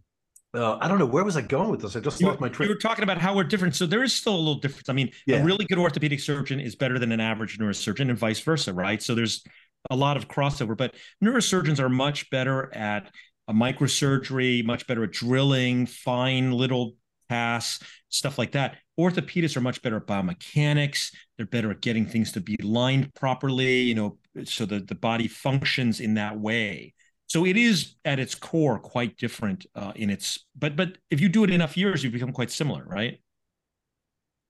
uh, 0.54 0.78
I 0.80 0.88
don't 0.88 0.98
know 0.98 1.04
where 1.04 1.22
was 1.22 1.36
I 1.36 1.42
going 1.42 1.68
with 1.68 1.82
this. 1.82 1.96
I 1.96 2.00
just 2.00 2.18
you, 2.18 2.28
lost 2.28 2.40
my 2.40 2.48
train. 2.48 2.70
You 2.70 2.75
were 2.75 2.78
talking 2.78 3.02
about 3.02 3.18
how 3.18 3.36
we're 3.36 3.44
different, 3.44 3.75
so 3.75 3.84
there 3.84 4.02
is 4.02 4.14
still 4.14 4.34
a 4.34 4.38
little 4.38 4.54
difference. 4.54 4.88
I 4.88 4.94
mean, 4.94 5.10
yeah. 5.26 5.36
a 5.36 5.44
really 5.44 5.66
good 5.66 5.76
orthopedic 5.76 6.19
surgeon 6.19 6.60
is 6.60 6.75
better 6.75 6.99
than 6.99 7.12
an 7.12 7.21
average 7.21 7.58
neurosurgeon, 7.58 8.08
and 8.08 8.16
vice 8.16 8.40
versa, 8.40 8.73
right? 8.73 9.02
So 9.02 9.14
there's 9.14 9.45
a 9.90 9.96
lot 9.96 10.16
of 10.16 10.28
crossover, 10.28 10.76
but 10.76 10.94
neurosurgeons 11.22 11.78
are 11.78 11.88
much 11.88 12.30
better 12.30 12.75
at 12.75 13.10
a 13.49 13.52
microsurgery, 13.52 14.64
much 14.64 14.86
better 14.86 15.04
at 15.04 15.12
drilling, 15.12 15.86
fine 15.86 16.50
little 16.50 16.96
tasks, 17.28 17.84
stuff 18.08 18.38
like 18.38 18.52
that. 18.52 18.76
Orthopedists 18.99 19.56
are 19.56 19.60
much 19.60 19.82
better 19.82 19.96
at 19.96 20.06
biomechanics. 20.06 21.14
They're 21.36 21.46
better 21.46 21.70
at 21.70 21.80
getting 21.80 22.06
things 22.06 22.32
to 22.32 22.40
be 22.40 22.56
lined 22.62 23.14
properly, 23.14 23.80
you 23.82 23.94
know, 23.94 24.18
so 24.44 24.66
that 24.66 24.88
the 24.88 24.94
body 24.94 25.28
functions 25.28 26.00
in 26.00 26.14
that 26.14 26.38
way. 26.38 26.94
So 27.28 27.44
it 27.44 27.56
is 27.56 27.96
at 28.04 28.20
its 28.20 28.34
core 28.34 28.78
quite 28.78 29.16
different 29.16 29.66
uh, 29.75 29.92
in 29.96 30.10
its, 30.10 30.46
but 30.56 30.76
but 30.76 30.99
if 31.10 31.20
you 31.20 31.28
do 31.28 31.42
it 31.44 31.50
enough 31.50 31.76
years, 31.76 32.04
you 32.04 32.10
become 32.10 32.32
quite 32.32 32.50
similar, 32.50 32.84
right? 32.84 33.18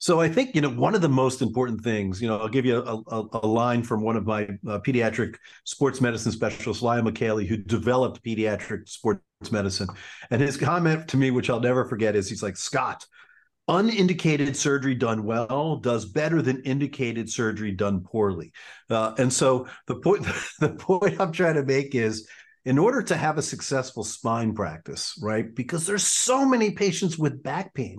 So 0.07 0.21
I 0.21 0.29
think 0.29 0.55
you 0.55 0.61
know 0.61 0.71
one 0.71 0.95
of 0.95 1.01
the 1.01 1.09
most 1.09 1.42
important 1.42 1.83
things. 1.83 2.23
You 2.23 2.29
know, 2.29 2.38
I'll 2.38 2.49
give 2.49 2.64
you 2.64 2.77
a, 2.77 3.03
a, 3.09 3.29
a 3.42 3.47
line 3.49 3.83
from 3.83 4.03
one 4.03 4.16
of 4.16 4.25
my 4.25 4.45
uh, 4.45 4.79
pediatric 4.79 5.35
sports 5.64 6.01
medicine 6.01 6.31
specialists, 6.31 6.81
Lyle 6.81 7.03
Micheli, 7.03 7.45
who 7.45 7.57
developed 7.57 8.23
pediatric 8.23 8.88
sports 8.88 9.21
medicine, 9.51 9.88
and 10.31 10.40
his 10.40 10.57
comment 10.57 11.09
to 11.09 11.16
me, 11.16 11.33
which 11.33 11.51
I'll 11.51 11.59
never 11.59 11.85
forget, 11.85 12.14
is 12.14 12.29
he's 12.29 12.40
like, 12.40 12.57
"Scott, 12.57 13.05
unindicated 13.66 14.57
surgery 14.57 14.95
done 14.95 15.25
well 15.25 15.79
does 15.79 16.05
better 16.05 16.40
than 16.40 16.62
indicated 16.62 17.29
surgery 17.29 17.73
done 17.73 18.05
poorly." 18.05 18.53
Uh, 18.88 19.12
and 19.19 19.33
so 19.33 19.66
the 19.88 19.97
point 19.97 20.25
the 20.61 20.69
point 20.69 21.21
I'm 21.21 21.33
trying 21.33 21.57
to 21.57 21.64
make 21.64 21.97
is 21.97 22.29
in 22.64 22.79
order 22.79 23.03
to 23.03 23.16
have 23.16 23.38
a 23.38 23.42
successful 23.42 24.05
spine 24.05 24.53
practice, 24.53 25.19
right? 25.21 25.53
Because 25.53 25.85
there's 25.85 26.07
so 26.07 26.47
many 26.47 26.73
patients 26.73 27.19
with 27.19 27.42
back 27.42 27.75
pain, 27.75 27.99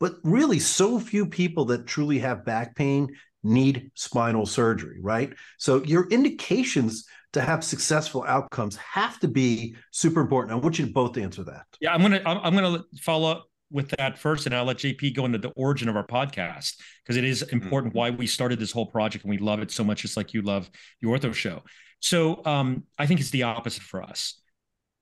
but 0.00 0.16
really 0.22 0.58
so 0.58 0.98
few 0.98 1.26
people 1.26 1.64
that 1.66 1.86
truly 1.86 2.18
have 2.18 2.44
back 2.44 2.74
pain 2.76 3.08
need 3.42 3.90
spinal 3.94 4.46
surgery, 4.46 4.98
right? 5.00 5.32
So 5.58 5.82
your 5.84 6.08
indications 6.08 7.06
to 7.32 7.40
have 7.40 7.62
successful 7.62 8.24
outcomes 8.26 8.76
have 8.76 9.18
to 9.20 9.28
be 9.28 9.76
super 9.90 10.20
important. 10.20 10.52
I 10.52 10.56
want 10.56 10.78
you 10.78 10.86
to 10.86 10.92
both 10.92 11.16
answer 11.16 11.44
that. 11.44 11.64
Yeah, 11.80 11.94
I'm 11.94 12.02
gonna 12.02 12.22
I'm 12.24 12.54
gonna 12.54 12.84
follow 13.00 13.30
up 13.30 13.46
with 13.70 13.90
that 13.90 14.18
first, 14.18 14.46
and 14.46 14.54
I'll 14.54 14.64
let 14.64 14.78
JP 14.78 15.14
go 15.14 15.24
into 15.26 15.38
the 15.38 15.50
origin 15.50 15.88
of 15.88 15.96
our 15.96 16.06
podcast 16.06 16.76
because 17.04 17.16
it 17.16 17.24
is 17.24 17.42
important 17.42 17.92
mm-hmm. 17.92 17.98
why 17.98 18.10
we 18.10 18.26
started 18.26 18.58
this 18.58 18.72
whole 18.72 18.86
project 18.86 19.24
and 19.24 19.30
we 19.30 19.38
love 19.38 19.60
it 19.60 19.70
so 19.70 19.84
much, 19.84 20.02
just 20.02 20.16
like 20.16 20.32
you 20.32 20.42
love 20.42 20.70
the 21.00 21.08
Ortho 21.08 21.34
Show. 21.34 21.62
So 22.00 22.44
um, 22.44 22.84
I 22.98 23.06
think 23.06 23.20
it's 23.20 23.30
the 23.30 23.42
opposite 23.42 23.82
for 23.82 24.02
us. 24.02 24.40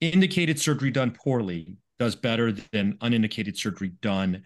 Indicated 0.00 0.58
surgery 0.58 0.90
done 0.90 1.12
poorly 1.12 1.76
does 1.98 2.16
better 2.16 2.52
than 2.52 2.98
unindicated 3.00 3.56
surgery 3.56 3.92
done 4.02 4.42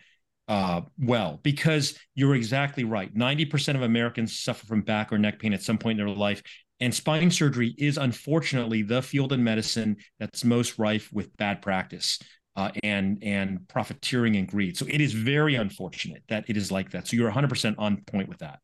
uh, 0.51 0.81
well, 0.99 1.39
because 1.45 1.97
you're 2.17 2.35
exactly 2.35 2.83
right. 2.83 3.15
90% 3.15 3.77
of 3.77 3.83
Americans 3.83 4.37
suffer 4.37 4.67
from 4.67 4.83
back 4.83 5.13
or 5.13 5.19
neck 5.19 5.39
pain 5.39 5.53
at 5.53 5.63
some 5.63 5.79
point 5.79 6.01
in 6.01 6.05
their 6.05 6.15
life. 6.15 6.43
And 6.81 6.93
spine 6.93 7.31
surgery 7.31 7.73
is 7.79 7.97
unfortunately 7.97 8.83
the 8.83 9.01
field 9.01 9.33
in 9.33 9.45
medicine 9.45 9.99
that's 10.19 10.45
most 10.45 10.77
rife 10.77 11.09
with 11.13 11.37
bad 11.37 11.63
practice 11.63 12.19
uh, 12.57 12.73
and 12.83 13.23
and 13.23 13.69
profiteering 13.69 14.35
and 14.35 14.49
greed. 14.49 14.77
So 14.77 14.87
it 14.89 15.01
is 15.01 15.13
very 15.13 15.55
unfortunate 15.55 16.25
that 16.29 16.47
it 16.49 16.57
is 16.57 16.73
like 16.73 16.91
that. 16.91 17.07
So 17.07 17.17
you're 17.17 17.31
100% 17.31 17.77
on 17.79 18.03
point 18.07 18.29
with 18.29 18.39
that. 18.39 18.59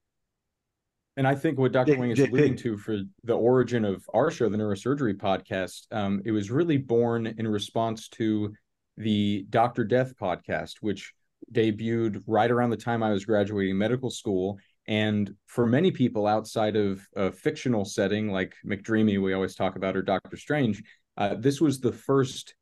And 1.17 1.27
I 1.27 1.37
think 1.37 1.57
what 1.57 1.71
Dr. 1.71 1.97
Wang 1.97 2.11
is 2.11 2.19
alluding 2.19 2.57
to 2.57 2.77
for 2.79 2.99
the 3.23 3.35
origin 3.35 3.85
of 3.85 4.05
our 4.13 4.33
show, 4.33 4.49
the 4.49 4.57
Neurosurgery 4.57 5.15
Podcast, 5.15 5.87
um, 5.93 6.21
it 6.25 6.33
was 6.33 6.51
really 6.51 6.79
born 6.79 7.29
in 7.39 7.47
response 7.47 8.09
to 8.09 8.53
the 8.97 9.47
Doctor 9.51 9.85
Death 9.85 10.15
podcast, 10.21 10.75
which 10.81 11.13
debuted 11.53 12.23
right 12.27 12.51
around 12.51 12.71
the 12.71 12.77
time 12.77 13.03
I 13.03 13.13
was 13.13 13.25
graduating 13.25 13.79
medical 13.79 14.11
school. 14.11 14.59
And 14.89 15.35
for 15.47 15.67
many 15.67 15.91
people 15.91 16.27
outside 16.27 16.77
of 16.77 17.01
a 17.17 17.33
fictional 17.33 17.85
setting 17.85 18.31
like 18.31 18.55
McDreamy, 18.65 19.21
we 19.21 19.33
always 19.33 19.55
talk 19.55 19.77
about, 19.77 19.97
or 19.97 20.03
Doctor 20.03 20.37
Strange, 20.37 20.83
uh, 21.17 21.35
this 21.35 21.61
was 21.61 21.81
the 21.81 21.93
first 21.93 22.55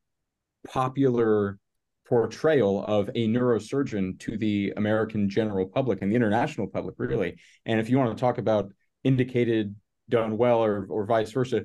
popular 0.66 1.58
portrayal 2.06 2.84
of 2.86 3.08
a 3.14 3.28
neurosurgeon 3.28 4.18
to 4.20 4.36
the 4.36 4.72
American 4.76 5.28
general 5.28 5.66
public 5.66 6.02
and 6.02 6.10
the 6.10 6.16
international 6.16 6.66
public, 6.66 6.94
really. 6.98 7.36
And 7.66 7.80
if 7.80 7.88
you 7.88 7.98
want 7.98 8.16
to 8.16 8.20
talk 8.20 8.38
about 8.38 8.72
indicated 9.02 9.74
done 10.08 10.36
well 10.36 10.62
or, 10.62 10.86
or 10.90 11.06
vice 11.06 11.32
versa, 11.32 11.64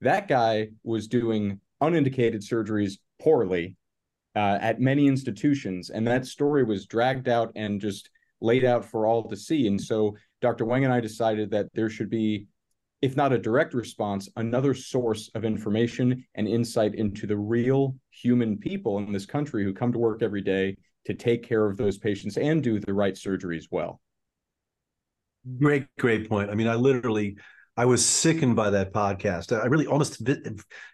that 0.00 0.28
guy 0.28 0.68
was 0.82 1.08
doing 1.08 1.60
unindicated 1.80 2.42
surgeries 2.42 2.98
poorly 3.20 3.76
uh, 4.36 4.58
at 4.60 4.80
many 4.80 5.06
institutions. 5.06 5.90
And 5.90 6.06
that 6.06 6.26
story 6.26 6.64
was 6.64 6.86
dragged 6.86 7.28
out 7.28 7.52
and 7.56 7.80
just 7.80 8.10
laid 8.40 8.64
out 8.64 8.84
for 8.84 9.06
all 9.06 9.28
to 9.28 9.36
see. 9.36 9.66
And 9.66 9.80
so 9.80 10.16
Dr. 10.40 10.64
Wang 10.64 10.84
and 10.84 10.92
I 10.92 11.00
decided 11.00 11.50
that 11.50 11.66
there 11.74 11.90
should 11.90 12.10
be 12.10 12.46
if 13.02 13.16
not 13.16 13.32
a 13.32 13.38
direct 13.38 13.72
response, 13.72 14.28
another 14.36 14.74
source 14.74 15.30
of 15.34 15.44
information 15.44 16.24
and 16.34 16.46
insight 16.46 16.94
into 16.94 17.26
the 17.26 17.36
real 17.36 17.96
human 18.10 18.58
people 18.58 18.98
in 18.98 19.12
this 19.12 19.24
country 19.24 19.64
who 19.64 19.72
come 19.72 19.92
to 19.92 19.98
work 19.98 20.22
every 20.22 20.42
day 20.42 20.76
to 21.06 21.14
take 21.14 21.42
care 21.42 21.66
of 21.66 21.76
those 21.76 21.96
patients 21.96 22.36
and 22.36 22.62
do 22.62 22.78
the 22.78 22.92
right 22.92 23.16
surgery 23.16 23.56
as 23.56 23.68
well. 23.70 24.00
Great, 25.58 25.86
great 25.98 26.28
point. 26.28 26.50
I 26.50 26.54
mean, 26.54 26.68
I 26.68 26.74
literally, 26.74 27.38
I 27.80 27.86
was 27.86 28.04
sickened 28.04 28.56
by 28.56 28.68
that 28.68 28.92
podcast. 28.92 29.58
I 29.58 29.64
really 29.64 29.86
almost 29.86 30.20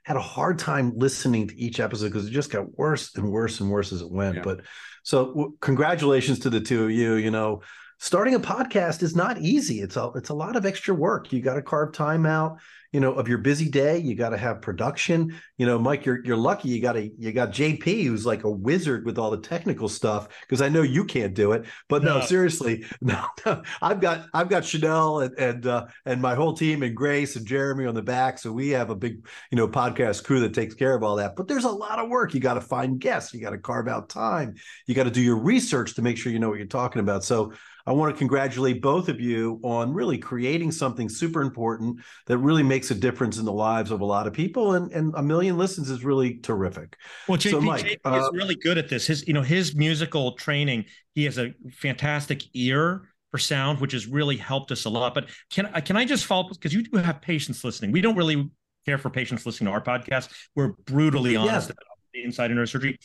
had 0.04 0.16
a 0.16 0.20
hard 0.20 0.56
time 0.60 0.92
listening 0.94 1.48
to 1.48 1.58
each 1.58 1.80
episode 1.80 2.12
because 2.12 2.28
it 2.28 2.30
just 2.30 2.52
got 2.52 2.78
worse 2.78 3.12
and 3.16 3.32
worse 3.32 3.58
and 3.58 3.68
worse 3.68 3.92
as 3.92 4.02
it 4.02 4.08
went. 4.08 4.36
Yeah. 4.36 4.42
But 4.44 4.60
so, 5.02 5.54
congratulations 5.60 6.38
to 6.40 6.50
the 6.50 6.60
two 6.60 6.84
of 6.84 6.92
you. 6.92 7.14
You 7.14 7.32
know, 7.32 7.62
starting 7.98 8.36
a 8.36 8.38
podcast 8.38 9.02
is 9.02 9.16
not 9.16 9.38
easy. 9.38 9.80
It's 9.80 9.96
a 9.96 10.12
it's 10.14 10.28
a 10.28 10.34
lot 10.34 10.54
of 10.54 10.64
extra 10.64 10.94
work. 10.94 11.32
You 11.32 11.42
got 11.42 11.54
to 11.54 11.62
carve 11.62 11.92
time 11.92 12.24
out, 12.24 12.60
you 12.96 13.00
know, 13.00 13.12
of 13.12 13.28
your 13.28 13.36
busy 13.36 13.68
day. 13.68 13.98
You 13.98 14.14
got 14.14 14.30
to 14.30 14.38
have 14.38 14.62
production. 14.62 15.38
You 15.58 15.66
know, 15.66 15.78
Mike, 15.78 16.06
you're 16.06 16.24
you're 16.24 16.34
lucky. 16.34 16.70
You 16.70 16.80
got 16.80 16.96
a 16.96 17.12
you 17.18 17.30
got 17.30 17.50
JP 17.50 18.06
who's 18.06 18.24
like 18.24 18.44
a 18.44 18.50
wizard 18.50 19.04
with 19.04 19.18
all 19.18 19.30
the 19.30 19.36
technical 19.36 19.86
stuff 19.86 20.28
because 20.40 20.62
I 20.62 20.70
know 20.70 20.80
you 20.80 21.04
can't 21.04 21.34
do 21.34 21.52
it. 21.52 21.66
But 21.90 22.02
no, 22.02 22.20
no 22.20 22.24
seriously, 22.24 22.86
no, 23.02 23.22
no, 23.44 23.62
I've 23.82 24.00
got 24.00 24.28
I've 24.32 24.48
got 24.48 24.64
Chanel 24.64 25.20
and 25.20 25.38
and 25.38 25.66
uh, 25.66 25.86
and 26.06 26.22
my 26.22 26.34
whole 26.34 26.54
team 26.54 26.82
and 26.82 26.96
Grace 26.96 27.36
and 27.36 27.44
Jeremy 27.44 27.84
on 27.84 27.94
the 27.94 28.00
back. 28.00 28.38
So 28.38 28.50
we 28.50 28.70
have 28.70 28.88
a 28.88 28.96
big 28.96 29.26
you 29.50 29.56
know 29.56 29.68
podcast 29.68 30.24
crew 30.24 30.40
that 30.40 30.54
takes 30.54 30.72
care 30.74 30.96
of 30.96 31.02
all 31.02 31.16
that. 31.16 31.36
But 31.36 31.48
there's 31.48 31.64
a 31.64 31.70
lot 31.70 31.98
of 31.98 32.08
work. 32.08 32.32
You 32.32 32.40
got 32.40 32.54
to 32.54 32.62
find 32.62 32.98
guests. 32.98 33.34
You 33.34 33.42
got 33.42 33.50
to 33.50 33.58
carve 33.58 33.88
out 33.88 34.08
time. 34.08 34.54
You 34.86 34.94
got 34.94 35.04
to 35.04 35.10
do 35.10 35.20
your 35.20 35.36
research 35.36 35.96
to 35.96 36.02
make 36.02 36.16
sure 36.16 36.32
you 36.32 36.38
know 36.38 36.48
what 36.48 36.56
you're 36.56 36.66
talking 36.66 37.00
about. 37.00 37.24
So 37.24 37.52
I 37.86 37.92
want 37.92 38.12
to 38.14 38.18
congratulate 38.18 38.82
both 38.82 39.08
of 39.08 39.20
you 39.20 39.60
on 39.62 39.92
really 39.92 40.18
creating 40.18 40.72
something 40.72 41.08
super 41.08 41.40
important 41.40 42.00
that 42.26 42.38
really 42.38 42.64
makes 42.64 42.90
a 42.90 42.94
difference 42.94 43.38
in 43.38 43.44
the 43.44 43.52
lives 43.52 43.90
of 43.92 44.00
a 44.00 44.04
lot 44.04 44.26
of 44.26 44.32
people. 44.32 44.74
And, 44.74 44.90
and 44.92 45.14
a 45.16 45.22
million 45.22 45.56
listens 45.56 45.88
is 45.88 46.04
really 46.04 46.38
terrific. 46.38 46.96
Well, 47.28 47.38
JP, 47.38 47.50
so 47.50 47.60
Mike, 47.60 47.84
JP 47.84 48.12
uh, 48.12 48.20
is 48.20 48.30
really 48.32 48.56
good 48.56 48.76
at 48.76 48.88
this. 48.88 49.06
His, 49.06 49.26
you 49.28 49.34
know, 49.34 49.42
his 49.42 49.76
musical 49.76 50.32
training, 50.32 50.86
he 51.14 51.24
has 51.24 51.38
a 51.38 51.54
fantastic 51.72 52.42
ear 52.54 53.08
for 53.30 53.38
sound, 53.38 53.80
which 53.80 53.92
has 53.92 54.06
really 54.06 54.36
helped 54.36 54.72
us 54.72 54.84
a 54.84 54.90
lot. 54.90 55.14
But 55.14 55.30
can 55.50 55.66
I 55.72 55.80
can 55.80 55.96
I 55.96 56.04
just 56.04 56.26
follow 56.26 56.48
because 56.48 56.72
you 56.72 56.82
do 56.82 56.98
have 56.98 57.20
patients 57.20 57.62
listening? 57.62 57.92
We 57.92 58.00
don't 58.00 58.16
really 58.16 58.50
care 58.84 58.98
for 58.98 59.10
patients 59.10 59.46
listening 59.46 59.66
to 59.66 59.72
our 59.72 59.82
podcast. 59.82 60.32
We're 60.54 60.72
brutally 60.86 61.36
honest 61.36 61.68
yeah. 61.68 61.72
about 61.72 61.98
the 62.14 62.24
inside 62.24 62.50
of 62.50 62.56
neurosurgery 62.56 62.96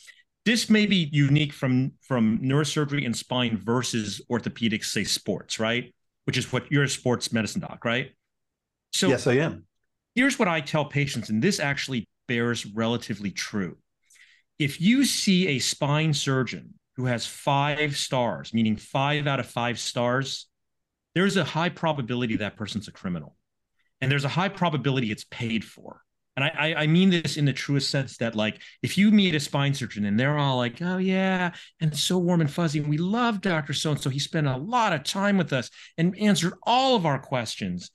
this 0.44 0.68
may 0.68 0.86
be 0.86 1.08
unique 1.12 1.52
from 1.52 1.92
from 2.00 2.38
neurosurgery 2.38 3.04
and 3.06 3.16
spine 3.16 3.56
versus 3.56 4.20
orthopedics, 4.30 4.86
say 4.86 5.04
sports, 5.04 5.60
right? 5.60 5.94
Which 6.24 6.36
is 6.36 6.52
what 6.52 6.70
you're 6.70 6.84
a 6.84 6.88
sports 6.88 7.32
medicine 7.32 7.60
doc, 7.60 7.84
right? 7.84 8.10
So 8.92 9.08
yes, 9.08 9.26
I 9.26 9.34
am. 9.34 9.66
Here's 10.14 10.38
what 10.38 10.48
I 10.48 10.60
tell 10.60 10.84
patients, 10.84 11.30
and 11.30 11.42
this 11.42 11.60
actually 11.60 12.08
bears 12.28 12.66
relatively 12.66 13.30
true. 13.30 13.78
If 14.58 14.80
you 14.80 15.04
see 15.04 15.48
a 15.48 15.58
spine 15.58 16.12
surgeon 16.12 16.74
who 16.96 17.06
has 17.06 17.26
five 17.26 17.96
stars, 17.96 18.52
meaning 18.52 18.76
five 18.76 19.26
out 19.26 19.40
of 19.40 19.46
five 19.46 19.78
stars, 19.78 20.46
there's 21.14 21.36
a 21.36 21.44
high 21.44 21.70
probability 21.70 22.36
that 22.36 22.56
person's 22.56 22.88
a 22.88 22.92
criminal. 22.92 23.36
And 24.00 24.10
there's 24.10 24.24
a 24.24 24.28
high 24.28 24.48
probability 24.48 25.10
it's 25.10 25.24
paid 25.24 25.64
for 25.64 26.02
and 26.36 26.44
I, 26.44 26.74
I 26.76 26.86
mean 26.86 27.10
this 27.10 27.36
in 27.36 27.44
the 27.44 27.52
truest 27.52 27.90
sense 27.90 28.16
that 28.18 28.34
like 28.34 28.60
if 28.82 28.96
you 28.96 29.10
meet 29.10 29.34
a 29.34 29.40
spine 29.40 29.74
surgeon 29.74 30.04
and 30.04 30.18
they're 30.18 30.38
all 30.38 30.56
like 30.56 30.80
oh 30.80 30.98
yeah 30.98 31.52
and 31.80 31.96
so 31.96 32.18
warm 32.18 32.40
and 32.40 32.50
fuzzy 32.50 32.78
and 32.78 32.88
we 32.88 32.98
love 32.98 33.40
dr 33.40 33.72
so 33.72 33.90
and 33.92 34.00
so 34.00 34.10
he 34.10 34.18
spent 34.18 34.46
a 34.46 34.56
lot 34.56 34.92
of 34.92 35.04
time 35.04 35.36
with 35.36 35.52
us 35.52 35.70
and 35.98 36.18
answered 36.18 36.54
all 36.62 36.96
of 36.96 37.06
our 37.06 37.18
questions 37.18 37.90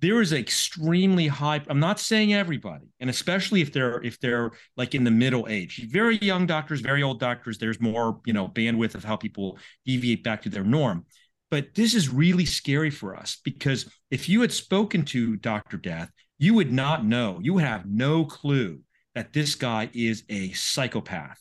there 0.00 0.20
is 0.20 0.32
extremely 0.32 1.26
high 1.26 1.60
i'm 1.68 1.80
not 1.80 1.98
saying 1.98 2.34
everybody 2.34 2.86
and 3.00 3.10
especially 3.10 3.60
if 3.60 3.70
they're 3.72 4.02
if 4.02 4.18
they're 4.20 4.52
like 4.78 4.94
in 4.94 5.04
the 5.04 5.10
middle 5.10 5.46
age. 5.46 5.86
Very 5.90 6.16
young 6.18 6.46
doctors 6.46 6.80
very 6.80 7.02
old 7.02 7.20
doctors 7.20 7.58
there's 7.58 7.80
more 7.80 8.20
you 8.24 8.32
know 8.32 8.48
bandwidth 8.48 8.94
of 8.94 9.04
how 9.04 9.14
people 9.14 9.58
deviate 9.84 10.24
back 10.24 10.40
to 10.42 10.48
their 10.48 10.64
norm. 10.64 11.04
But 11.50 11.74
this 11.74 11.94
is 11.94 12.08
really 12.08 12.46
scary 12.46 12.88
for 12.88 13.14
us 13.14 13.36
because 13.44 13.90
if 14.10 14.26
you 14.26 14.40
had 14.40 14.52
spoken 14.52 15.04
to 15.06 15.36
dr 15.36 15.76
death 15.76 16.10
you 16.38 16.54
would 16.54 16.72
not 16.72 17.04
know, 17.04 17.38
you 17.42 17.54
would 17.54 17.64
have 17.64 17.86
no 17.86 18.24
clue 18.24 18.80
that 19.14 19.32
this 19.32 19.54
guy 19.54 19.90
is 19.94 20.24
a 20.28 20.52
psychopath. 20.52 21.40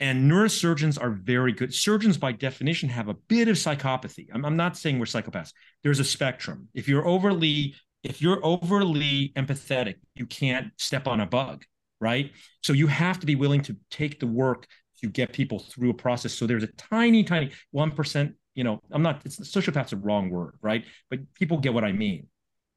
And 0.00 0.30
neurosurgeons 0.30 1.00
are 1.00 1.10
very 1.10 1.52
good. 1.52 1.72
Surgeons, 1.72 2.18
by 2.18 2.32
definition, 2.32 2.88
have 2.88 3.08
a 3.08 3.14
bit 3.14 3.48
of 3.48 3.56
psychopathy. 3.56 4.26
I'm, 4.34 4.44
I'm 4.44 4.56
not 4.56 4.76
saying 4.76 4.98
we're 4.98 5.04
psychopaths. 5.04 5.52
There's 5.82 6.00
a 6.00 6.04
spectrum. 6.04 6.68
If 6.74 6.88
you're 6.88 7.06
overly, 7.06 7.76
if 8.02 8.20
you're 8.20 8.44
overly 8.44 9.32
empathetic, 9.36 9.94
you 10.16 10.26
can't 10.26 10.72
step 10.78 11.06
on 11.06 11.20
a 11.20 11.26
bug, 11.26 11.64
right? 12.00 12.32
So 12.62 12.72
you 12.72 12.88
have 12.88 13.20
to 13.20 13.26
be 13.26 13.36
willing 13.36 13.62
to 13.62 13.76
take 13.90 14.18
the 14.18 14.26
work 14.26 14.66
to 15.00 15.08
get 15.08 15.32
people 15.32 15.60
through 15.60 15.90
a 15.90 15.94
process. 15.94 16.34
So 16.34 16.46
there's 16.46 16.64
a 16.64 16.68
tiny, 16.68 17.22
tiny 17.22 17.52
one 17.70 17.92
percent. 17.92 18.34
You 18.56 18.64
know, 18.64 18.80
I'm 18.90 19.02
not. 19.02 19.22
It's 19.24 19.38
sociopath's 19.38 19.92
a 19.92 19.96
wrong 19.96 20.28
word, 20.28 20.54
right? 20.60 20.84
But 21.08 21.20
people 21.34 21.58
get 21.58 21.72
what 21.72 21.84
I 21.84 21.92
mean. 21.92 22.26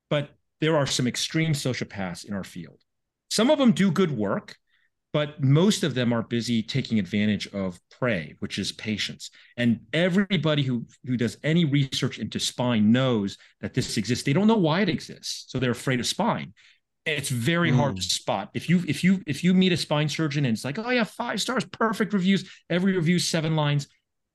But 0.10 0.30
there 0.62 0.78
are 0.78 0.88
some 0.88 1.08
extreme 1.08 1.54
sociopaths 1.54 2.26
in 2.26 2.34
our 2.34 2.44
field. 2.44 2.82
Some 3.30 3.50
of 3.50 3.60
them 3.60 3.72
do 3.72 3.92
good 3.92 4.12
work, 4.12 4.56
but 5.14 5.42
most 5.42 5.84
of 5.84 5.96
them 5.96 6.14
are 6.14 6.24
busy 6.24 6.62
taking 6.62 7.00
advantage 7.00 7.48
of 7.48 7.80
prey, 8.00 8.36
which 8.40 8.60
is 8.60 8.72
patients. 8.72 9.32
And 9.56 9.82
everybody 9.94 10.64
who, 10.64 10.86
who 11.06 11.18
does 11.18 11.38
any 11.44 11.66
research 11.66 12.20
into 12.20 12.40
spine 12.40 12.92
knows 12.92 13.38
that 13.62 13.74
this 13.74 13.98
exists. 13.98 14.24
They 14.24 14.34
don't 14.34 14.48
know 14.48 14.58
why 14.58 14.82
it 14.82 14.90
exists. 14.90 15.46
So 15.48 15.60
they're 15.60 15.72
afraid 15.72 16.00
of 16.00 16.08
spine. 16.08 16.54
It's 17.06 17.30
very 17.30 17.72
mm. 17.72 17.76
hard 17.76 17.96
to 17.96 18.02
spot. 18.02 18.50
If 18.54 18.70
you 18.70 18.84
if 18.86 19.02
you 19.02 19.24
if 19.26 19.44
you 19.44 19.54
meet 19.54 19.72
a 19.72 19.78
spine 19.78 20.10
surgeon 20.10 20.46
and 20.46 20.54
it's 20.54 20.66
like, 20.66 20.78
oh 20.78 20.90
yeah, 20.90 21.06
five 21.06 21.40
stars, 21.40 21.64
perfect 21.64 22.12
reviews, 22.14 22.50
every 22.70 22.96
review 22.96 23.18
seven 23.18 23.56
lines. 23.56 23.88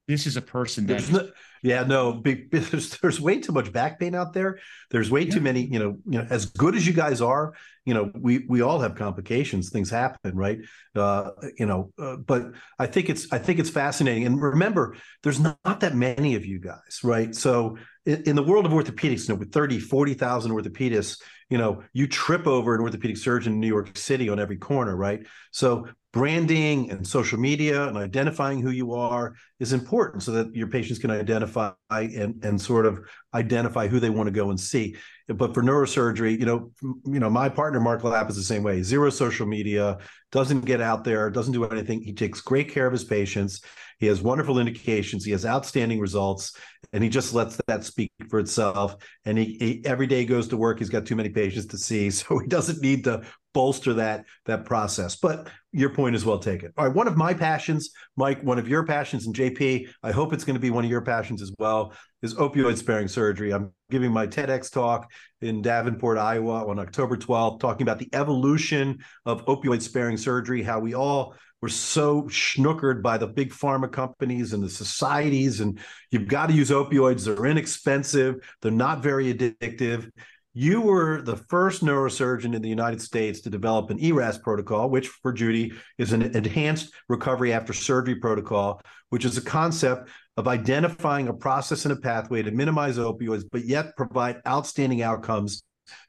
This 0.09 0.27
is 0.27 0.37
a 0.37 0.43
person 0.43 0.87
that 0.87 1.33
yeah, 1.63 1.85
no, 1.85 2.21
there's, 2.51 2.99
there's 2.99 3.21
way 3.21 3.41
too 3.41 3.53
much 3.53 3.73
back 3.73 4.01
pain 4.01 4.15
out 4.15 4.33
there. 4.33 4.59
There's 4.91 5.11
way 5.11 5.23
yeah. 5.23 5.35
too 5.35 5.41
many, 5.41 5.63
you 5.63 5.79
know, 5.79 5.97
you 6.07 6.19
know, 6.19 6.27
as 6.29 6.47
good 6.47 6.75
as 6.75 6.87
you 6.87 6.93
guys 6.93 7.21
are, 7.21 7.55
you 7.85 7.95
know, 7.95 8.13
we 8.15 8.45
we 8.49 8.63
all 8.63 8.79
have 8.79 8.95
complications. 8.95 9.71
Things 9.71 9.91
happen, 9.91 10.37
right? 10.37 10.59
Uh, 10.95 11.31
you 11.59 11.67
know, 11.67 11.93
uh, 11.99 12.17
but 12.17 12.53
I 12.79 12.87
think 12.87 13.11
it's 13.11 13.33
I 13.33 13.39
think 13.39 13.59
it's 13.59 13.71
fascinating. 13.71 14.25
And 14.25 14.41
remember, 14.41 14.97
there's 15.23 15.41
not, 15.41 15.59
not 15.65 15.81
that 15.81 15.95
many 15.95 16.37
of 16.37 16.47
you 16.47 16.61
guys, 16.61 17.01
right? 17.03 17.35
So 17.35 17.79
in, 18.07 18.23
in 18.23 18.37
the 18.37 18.43
world 18.43 18.67
of 18.67 18.73
orthopedics, 18.73 19.29
you 19.29 19.35
know, 19.35 19.39
with 19.39 19.53
30, 19.53 19.81
40,000 19.81 20.53
orthopedists, 20.53 21.21
you 21.51 21.59
know, 21.59 21.83
you 21.93 22.07
trip 22.07 22.47
over 22.47 22.75
an 22.75 22.81
orthopedic 22.81 23.17
surgeon 23.17 23.55
in 23.55 23.61
New 23.61 23.67
York 23.67 23.97
City 23.97 24.29
on 24.29 24.39
every 24.39 24.57
corner, 24.57 24.97
right? 24.97 25.27
So 25.51 25.87
branding 26.13 26.91
and 26.91 27.07
social 27.07 27.39
media 27.39 27.89
and 27.89 27.97
identifying 27.97 28.61
who 28.61 28.71
you 28.71 28.95
are 28.95 29.35
is 29.61 29.73
important 29.73 30.23
so 30.23 30.33
that 30.33 30.55
your 30.55 30.69
patients 30.69 30.99
can 30.99 31.11
identify 31.11 31.52
and, 31.57 32.45
and 32.45 32.61
sort 32.61 32.87
of 32.87 33.01
identify 33.35 33.89
who 33.89 34.01
they 34.01 34.11
want 34.11 34.27
to 34.27 34.33
go 34.33 34.51
and 34.51 34.59
see. 34.59 34.97
But 35.29 35.55
for 35.55 35.63
neurosurgery, 35.63 36.39
you 36.39 36.47
know, 36.47 36.71
you 36.83 37.21
know, 37.21 37.31
my 37.31 37.49
partner 37.49 37.81
Mark 37.81 38.05
Lapp 38.05 38.29
is 38.29 38.37
the 38.37 38.43
same 38.43 38.63
way. 38.63 38.83
Zero 38.83 39.11
social 39.11 39.47
media, 39.47 39.99
doesn't 40.33 40.63
get 40.63 40.81
out 40.81 41.05
there, 41.05 41.31
doesn't 41.31 41.53
do 41.53 41.65
anything. 41.67 42.03
He 42.03 42.13
takes 42.13 42.41
great 42.41 42.71
care 42.71 42.87
of 42.87 42.93
his 42.93 43.05
patients. 43.05 43.61
He 43.99 44.07
has 44.07 44.21
wonderful 44.21 44.59
indications. 44.59 45.25
He 45.25 45.31
has 45.31 45.47
outstanding 45.47 46.01
results, 46.01 46.57
and 46.93 47.05
he 47.05 47.11
just 47.11 47.35
lets 47.35 47.61
that 47.69 47.85
speak 47.85 48.11
for 48.29 48.41
itself. 48.41 48.97
And 49.25 49.39
he, 49.39 49.57
he 49.61 49.83
every 49.85 50.09
day 50.09 50.25
goes 50.25 50.49
to 50.49 50.57
work. 50.57 50.79
He's 50.79 50.89
got 50.89 51.07
too 51.07 51.15
many 51.15 51.29
patients 51.29 51.67
to 51.67 51.79
see, 51.79 52.11
so 52.11 52.39
he 52.39 52.49
doesn't 52.49 52.83
need 52.83 53.05
to 53.05 53.23
bolster 53.55 53.95
that 53.95 54.25
that 54.47 54.65
process. 54.65 55.17
But 55.17 55.49
your 55.73 55.91
point 55.91 56.15
is 56.15 56.25
well 56.25 56.39
taken. 56.39 56.73
All 56.77 56.87
right, 56.87 56.95
one 56.95 57.09
of 57.09 57.17
my 57.17 57.35
passions, 57.35 57.91
Mike, 58.17 58.43
one 58.43 58.59
of 58.59 58.69
your 58.69 58.85
passions, 58.85 59.27
and 59.27 59.35
JP, 59.35 59.89
I 60.03 60.13
hope 60.13 60.33
it's 60.33 60.45
going 60.45 60.55
to 60.55 60.61
be 60.61 60.71
one 60.71 60.85
of 60.85 60.91
your 60.91 61.01
passions 61.03 61.43
as 61.43 61.53
well, 61.59 61.95
is 62.23 62.35
opioid 62.35 62.77
sparing 62.77 63.09
surgery. 63.09 63.53
I'm 63.53 63.73
giving 63.91 64.13
my 64.13 64.27
TEDx 64.27 64.71
talk 64.71 65.11
in 65.41 65.63
Davenport, 65.63 66.19
Iowa 66.19 66.69
on 66.69 66.79
October 66.79 67.17
12th, 67.17 67.61
talking 67.61 67.83
about 67.83 67.99
the 67.99 68.11
evolution 68.13 68.99
of 69.25 69.45
opioid 69.47 69.83
sparing 69.83 70.17
surgery, 70.17 70.63
how 70.63 70.79
we 70.79 70.95
all 70.95 71.35
were 71.63 71.69
so 71.69 72.23
schnookered 72.25 73.03
by 73.03 73.17
the 73.17 73.27
big 73.27 73.53
pharma 73.53 73.91
companies 73.91 74.53
and 74.53 74.63
the 74.63 74.69
societies, 74.69 75.61
and 75.61 75.79
you've 76.11 76.29
got 76.29 76.49
to 76.49 76.55
use 76.55 76.71
opioids. 76.71 77.25
They're 77.25 77.47
inexpensive, 77.47 78.37
they're 78.61 78.73
not 78.73 79.03
very 79.03 79.33
addictive. 79.33 80.11
You 80.55 80.83
were 80.83 81.23
the 81.23 81.37
first 81.37 81.83
neurosurgeon 81.83 82.55
in 82.55 82.61
the 82.61 82.69
United 82.69 83.01
States 83.01 83.41
to 83.41 83.51
develop 83.51 83.89
an 83.89 83.99
ERAS 83.99 84.37
protocol, 84.37 84.91
which 84.91 85.09
for 85.09 85.33
Judy 85.33 85.73
is 85.97 86.13
an 86.13 86.23
enhanced 86.23 86.93
recovery 87.09 87.55
after 87.55 87.73
surgery 87.73 88.17
protocol, 88.17 88.83
which 89.09 89.25
is 89.25 89.39
a 89.39 89.43
concept 89.43 90.11
of 90.37 90.49
identifying 90.49 91.29
a 91.29 91.33
process 91.33 91.87
and 91.87 91.93
a 91.93 91.97
pathway 91.97 92.43
to 92.43 92.51
minimize 92.51 92.99
opioids, 92.99 93.45
but 93.51 93.65
yet 93.65 93.97
provide 93.97 94.43
outstanding 94.47 95.01
outcomes 95.01 95.63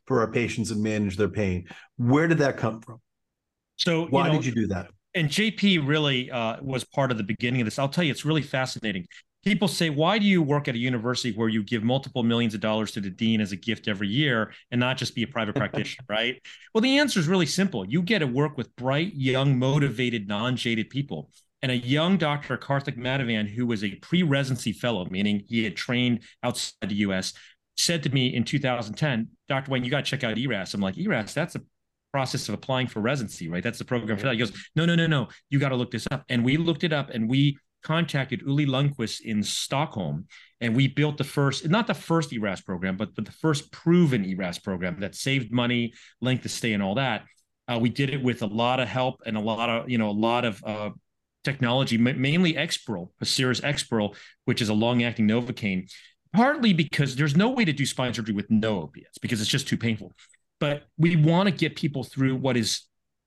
for 0.08 0.20
our 0.20 0.32
patients 0.32 0.72
and 0.72 0.84
manage 0.84 1.16
their 1.16 1.30
pain. 1.30 1.66
Where 1.96 2.28
did 2.28 2.40
that 2.40 2.58
come 2.58 2.82
from? 2.82 3.00
So, 3.78 4.08
why 4.08 4.28
you 4.28 4.34
know, 4.34 4.42
did 4.42 4.46
you 4.46 4.56
do 4.56 4.68
that? 4.68 4.88
And 5.16 5.30
JP 5.30 5.88
really 5.88 6.30
uh, 6.30 6.58
was 6.62 6.84
part 6.84 7.12
of 7.12 7.18
the 7.18 7.24
beginning 7.24 7.62
of 7.62 7.66
this. 7.66 7.80
I'll 7.80 7.90
tell 7.90 8.04
you, 8.04 8.12
it's 8.12 8.26
really 8.26 8.42
fascinating 8.42 9.06
people 9.44 9.68
say, 9.68 9.90
why 9.90 10.18
do 10.18 10.26
you 10.26 10.42
work 10.42 10.68
at 10.68 10.76
a 10.76 10.78
university 10.78 11.36
where 11.36 11.50
you 11.50 11.64
give 11.64 11.84
multiple 11.84 12.24
millions 12.24 12.54
of 12.54 12.62
dollars 12.62 12.92
to 12.92 13.02
the 13.02 13.10
dean 13.10 13.42
as 13.42 13.52
a 13.52 13.56
gift 13.56 13.88
every 13.88 14.08
year 14.08 14.54
and 14.72 14.80
not 14.80 14.98
just 14.98 15.16
be 15.16 15.24
a 15.24 15.28
private 15.28 15.56
practitioner, 15.56 16.06
right? 16.10 16.42
Well, 16.74 16.82
the 16.82 17.00
answer 17.00 17.20
is 17.20 17.28
really 17.28 17.46
simple. 17.46 17.86
You 17.86 18.02
get 18.02 18.20
to 18.20 18.28
work 18.28 18.58
with 18.58 18.76
bright, 18.76 19.14
young, 19.14 19.58
motivated, 19.60 20.28
non 20.28 20.56
jaded 20.56 20.90
people. 20.90 21.30
And 21.62 21.72
a 21.72 21.78
young 21.78 22.18
Dr. 22.18 22.58
Karthik 22.58 22.98
Madhavan, 22.98 23.48
who 23.48 23.66
was 23.66 23.86
a 23.86 23.96
pre-residency 23.96 24.74
fellow, 24.74 25.06
meaning 25.10 25.44
he 25.48 25.64
had 25.64 25.78
trained 25.78 26.24
outside 26.44 26.90
the 26.90 26.96
US, 26.96 27.34
said 27.78 28.04
to 28.04 28.10
me 28.10 28.36
in 28.36 28.44
2010, 28.44 29.30
Dr. 29.48 29.72
Wang, 29.72 29.84
you 29.84 29.90
got 29.90 30.04
to 30.06 30.12
check 30.12 30.24
out 30.24 30.38
ERAS. 30.38 30.74
I'm 30.74 30.82
like, 30.82 30.98
ERAS, 30.98 31.34
that's 31.34 31.56
a 31.56 31.62
process 32.12 32.48
of 32.48 32.54
applying 32.54 32.88
for 32.88 33.00
residency, 33.00 33.50
right? 33.50 33.64
That's 33.64 33.80
the 33.80 33.86
program 33.86 34.18
for 34.18 34.26
that. 34.26 34.34
He 34.34 34.40
goes, 34.40 34.52
no, 34.76 34.86
no, 34.86 34.96
no, 34.96 35.08
no. 35.08 35.30
You 35.50 35.58
got 35.58 35.70
to 35.70 35.76
look 35.76 35.92
this 35.92 36.08
up. 36.12 36.24
And 36.30 36.46
we 36.46 36.58
looked 36.58 36.84
it 36.84 36.94
up 36.94 37.10
and 37.10 37.30
we 37.30 37.58
contacted 37.84 38.42
Olle 38.48 38.66
Ljungqvist 38.66 39.22
in 39.22 39.44
Stockholm 39.44 40.26
and 40.62 40.76
we 40.76 40.88
built 40.88 41.18
the 41.18 41.24
first, 41.26 41.68
not 41.68 41.88
the 41.88 41.94
first 41.94 42.32
ERAS 42.32 42.62
program, 42.62 42.96
but, 42.96 43.14
but 43.16 43.26
the 43.26 43.32
first 43.32 43.72
proven 43.72 44.24
ERAS 44.24 44.60
program 44.60 44.98
that 45.02 45.14
saved 45.14 45.52
money, 45.52 45.94
length 46.22 46.46
of 46.46 46.52
stay, 46.52 46.72
and 46.72 46.82
all 46.82 46.96
that. 46.96 47.26
Uh, 47.68 47.78
we 47.82 47.90
did 47.90 48.10
it 48.10 48.24
with 48.24 48.42
a 48.42 48.48
lot 48.48 48.80
of 48.80 48.88
help 48.88 49.22
and 49.26 49.36
a 49.36 49.40
lot 49.40 49.70
of, 49.70 49.90
you 49.90 49.98
know, 49.98 50.10
a 50.10 50.12
lot 50.12 50.46
of 50.46 50.64
uh, 50.66 50.90
technology, 51.44 51.98
mainly 51.98 52.54
Exparel, 52.54 53.10
Pacira's 53.22 53.62
Exparel, 53.62 54.16
which 54.46 54.62
is 54.62 54.70
a 54.70 54.74
long-acting 54.74 55.28
Novocaine, 55.28 55.92
partly 56.34 56.74
because 56.74 57.16
there's 57.16 57.36
no 57.36 57.50
way 57.50 57.66
to 57.66 57.74
do 57.74 57.86
spine 57.86 58.14
surgery 58.14 58.34
with 58.34 58.50
no 58.50 58.82
opiates 58.82 59.18
because 59.18 59.42
it's 59.42 59.50
just 59.50 59.68
too 59.68 59.78
painful. 59.78 60.14
But 60.60 60.84
we 60.98 61.18
want 61.18 61.50
to 61.50 61.54
get 61.54 61.76
people 61.76 62.06
through 62.06 62.38
what 62.38 62.56
is 62.56 62.84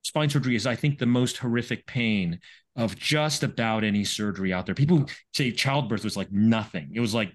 spine 0.07 0.29
surgery 0.29 0.55
is, 0.55 0.65
I 0.65 0.75
think, 0.75 0.97
the 0.97 1.05
most 1.05 1.37
horrific 1.37 1.85
pain 1.85 2.39
of 2.77 2.95
just 2.95 3.43
about 3.43 3.83
any 3.83 4.05
surgery 4.05 4.53
out 4.53 4.65
there. 4.65 4.75
People 4.75 5.05
say 5.33 5.51
childbirth 5.51 6.03
was 6.03 6.15
like 6.15 6.31
nothing. 6.31 6.91
It 6.93 7.01
was 7.01 7.13
like 7.13 7.33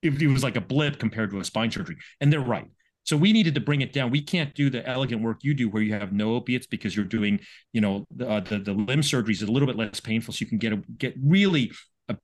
it, 0.00 0.22
it 0.22 0.28
was 0.28 0.44
like 0.44 0.56
a 0.56 0.60
blip 0.60 1.00
compared 1.00 1.30
to 1.32 1.40
a 1.40 1.44
spine 1.44 1.72
surgery, 1.72 1.96
and 2.20 2.32
they're 2.32 2.40
right. 2.40 2.70
So 3.02 3.16
we 3.16 3.32
needed 3.32 3.54
to 3.54 3.60
bring 3.60 3.80
it 3.80 3.92
down. 3.92 4.10
We 4.10 4.20
can't 4.20 4.54
do 4.54 4.70
the 4.70 4.86
elegant 4.86 5.22
work 5.22 5.38
you 5.42 5.54
do 5.54 5.68
where 5.70 5.82
you 5.82 5.94
have 5.94 6.12
no 6.12 6.34
opiates 6.34 6.66
because 6.66 6.94
you're 6.94 7.06
doing, 7.06 7.40
you 7.72 7.80
know, 7.80 8.06
uh, 8.24 8.40
the 8.40 8.60
the 8.60 8.74
limb 8.74 9.02
surgery 9.02 9.34
is 9.34 9.42
a 9.42 9.50
little 9.50 9.66
bit 9.66 9.76
less 9.76 9.98
painful, 9.98 10.34
so 10.34 10.42
you 10.42 10.46
can 10.46 10.58
get 10.58 10.72
a, 10.72 10.76
get 10.98 11.14
really 11.20 11.72
a 12.08 12.16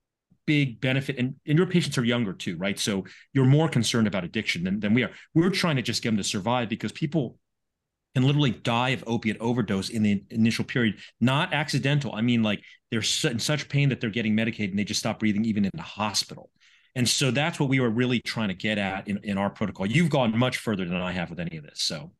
big 0.47 0.81
benefit. 0.81 1.19
And 1.19 1.35
and 1.49 1.59
your 1.59 1.67
patients 1.67 1.99
are 1.99 2.05
younger 2.05 2.33
too, 2.33 2.57
right? 2.59 2.79
So 2.79 3.05
you're 3.33 3.47
more 3.47 3.69
concerned 3.69 4.07
about 4.07 4.23
addiction 4.23 4.63
than 4.63 4.79
than 4.79 4.95
we 4.95 5.03
are. 5.03 5.11
We're 5.35 5.51
trying 5.51 5.77
to 5.77 5.83
just 5.83 6.01
get 6.01 6.11
them 6.11 6.19
to 6.19 6.25
survive 6.25 6.69
because 6.69 6.93
people 6.93 7.39
can 8.15 8.25
literally 8.25 8.53
die 8.53 8.91
of 8.91 9.05
opiate 9.07 9.37
overdose 9.41 9.89
in 9.89 10.03
the 10.03 10.23
initial 10.31 10.65
period. 10.65 10.97
Not 11.21 11.53
accidental. 11.53 12.15
I 12.15 12.21
mean, 12.21 12.43
like 12.43 12.63
they're 12.91 13.03
in 13.25 13.39
such 13.39 13.69
pain 13.69 13.89
that 13.89 14.01
they're 14.01 14.11
getting 14.11 14.35
medicated 14.35 14.71
and 14.71 14.79
they 14.79 14.85
just 14.85 15.01
stop 15.01 15.19
breathing 15.19 15.45
even 15.45 15.65
in 15.65 15.71
the 15.75 15.83
hospital. 15.83 16.51
And 16.95 17.09
so 17.09 17.31
that's 17.33 17.59
what 17.59 17.69
we 17.69 17.81
were 17.81 17.91
really 17.91 18.21
trying 18.21 18.49
to 18.49 18.55
get 18.55 18.79
at 18.79 19.09
in, 19.09 19.19
in 19.25 19.37
our 19.37 19.51
protocol. 19.51 19.87
You've 19.87 20.11
gone 20.11 20.37
much 20.39 20.59
further 20.59 20.85
than 20.85 21.01
I 21.01 21.11
have 21.13 21.29
with 21.29 21.41
any 21.41 21.57
of 21.57 21.65
this. 21.65 21.83
So 21.83 22.13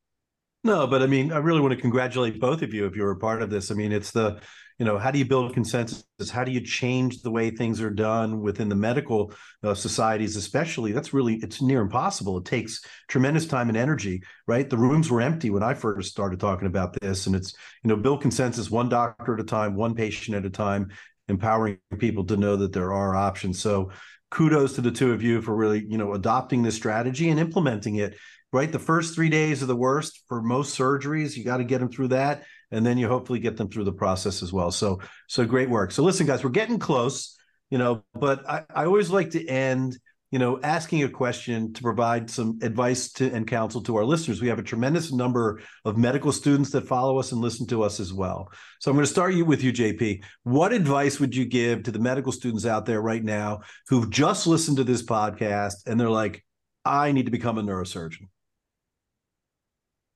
no, 0.65 0.87
but 0.87 1.03
I 1.03 1.07
mean, 1.07 1.31
I 1.31 1.39
really 1.39 1.61
want 1.61 1.75
to 1.75 1.81
congratulate 1.81 2.41
both 2.41 2.63
of 2.63 2.73
you 2.73 2.87
if 2.87 2.97
you're 2.97 3.11
a 3.11 3.17
part 3.17 3.43
of 3.43 3.51
this. 3.51 3.71
I 3.71 3.75
mean, 3.75 3.93
it's 3.93 4.11
the, 4.11 4.41
you 4.79 4.87
know, 4.87 4.99
how 4.99 5.11
do 5.11 5.19
you 5.19 5.27
build 5.27 5.53
consensus? 5.53 6.05
How 6.33 6.43
do 6.43 6.51
you 6.51 6.61
change 6.61 7.21
the 7.21 7.31
way 7.31 7.51
things 7.51 7.81
are 7.83 7.91
done 7.91 8.41
within 8.41 8.71
the 8.71 8.75
medical 8.75 9.33
uh, 9.63 9.75
societies, 9.75 10.37
especially? 10.37 10.93
That's 10.93 11.13
really, 11.13 11.35
it's 11.37 11.61
near 11.61 11.83
impossible. 11.83 12.39
It 12.39 12.47
takes 12.47 12.81
tremendous 13.09 13.47
time 13.47 13.69
and 13.69 13.77
energy, 13.77 14.23
right? 14.47 14.69
The 14.69 14.79
rooms 14.79 15.11
were 15.11 15.21
empty 15.21 15.51
when 15.51 15.63
I 15.63 15.75
first 15.75 16.11
started 16.11 16.41
talking 16.41 16.67
about 16.67 16.99
this. 17.01 17.27
And 17.27 17.37
it's, 17.37 17.55
you 17.83 17.89
know, 17.89 17.97
build 17.97 18.23
consensus 18.23 18.71
one 18.71 18.89
doctor 18.89 19.35
at 19.35 19.41
a 19.41 19.45
time, 19.45 19.77
one 19.77 19.95
patient 19.95 20.37
at 20.37 20.47
a 20.47 20.51
time, 20.51 20.91
empowering 21.29 21.79
people 21.99 22.25
to 22.25 22.37
know 22.39 22.57
that 22.57 22.73
there 22.73 22.93
are 22.93 23.15
options. 23.15 23.61
So, 23.61 23.91
kudos 24.31 24.75
to 24.75 24.81
the 24.81 24.91
two 24.91 25.13
of 25.13 25.23
you 25.23 25.41
for 25.41 25.55
really, 25.55 25.87
you 25.89 25.97
know, 25.97 26.15
adopting 26.15 26.63
this 26.63 26.75
strategy 26.75 27.29
and 27.29 27.39
implementing 27.39 27.97
it. 27.97 28.17
Right, 28.55 28.71
the 28.71 28.79
first 28.79 29.17
three 29.17 29.31
days 29.31 29.65
are 29.65 29.67
the 29.67 29.75
worst 29.75 30.23
for 30.29 30.41
most 30.41 30.79
surgeries. 30.79 31.37
You 31.37 31.43
got 31.43 31.57
to 31.57 31.65
get 31.65 31.81
them 31.81 31.89
through 31.89 32.09
that, 32.09 32.45
and 32.71 32.87
then 32.87 32.99
you 32.99 33.09
hopefully 33.09 33.41
get 33.41 33.57
them 33.57 33.69
through 33.69 33.83
the 33.83 33.93
process 33.93 34.45
as 34.45 34.53
well. 34.53 34.71
So, 34.71 35.01
so 35.27 35.45
great 35.45 35.69
work. 35.69 35.91
So, 35.91 36.05
listen, 36.05 36.25
guys, 36.25 36.45
we're 36.45 36.51
getting 36.51 36.79
close, 36.79 37.37
you 37.69 37.79
know, 37.79 38.05
but 38.15 38.49
I, 38.49 38.63
I 38.73 38.85
always 38.85 39.11
like 39.11 39.31
to 39.31 39.45
end 39.45 39.99
you 40.31 40.39
know, 40.39 40.61
asking 40.63 41.03
a 41.05 41.09
question 41.09 41.73
to 41.75 41.83
provide 41.83 42.29
some 42.29 42.59
advice 42.63 43.13
to 43.13 43.31
and 43.33 43.47
counsel 43.47 43.81
to 43.83 43.97
our 43.97 44.05
listeners. 44.05 44.43
We 44.43 44.49
have 44.49 44.59
a 44.59 44.65
tremendous 44.65 45.13
number 45.13 45.61
of 45.85 45.97
medical 45.97 46.33
students 46.33 46.71
that 46.71 46.89
follow 46.89 47.21
us 47.21 47.31
and 47.31 47.41
listen 47.41 47.69
to 47.69 47.85
us 47.85 48.01
as 48.01 48.13
well. 48.13 48.51
So 48.81 48.91
I'm 48.91 48.97
going 48.97 49.07
to 49.07 49.13
start 49.13 49.35
you 49.35 49.45
with 49.45 49.63
you, 49.63 49.73
JP. 49.73 50.25
What 50.43 50.73
advice 50.73 51.21
would 51.21 51.37
you 51.37 51.45
give 51.45 51.85
to 51.85 51.93
the 51.93 52.01
medical 52.01 52.33
students 52.33 52.67
out 52.67 52.85
there 52.85 53.01
right 53.01 53.23
now 53.23 53.61
who've 53.89 54.11
just 54.11 54.49
listened 54.49 54.79
to 54.79 54.85
this 54.85 55.05
podcast 55.05 55.87
and 55.87 56.01
they're 56.01 56.11
like, 56.11 56.45
I 56.85 57.13
need 57.13 57.27
to 57.27 57.33
become 57.33 57.59
a 57.59 57.63
neurosurgeon? 57.63 58.27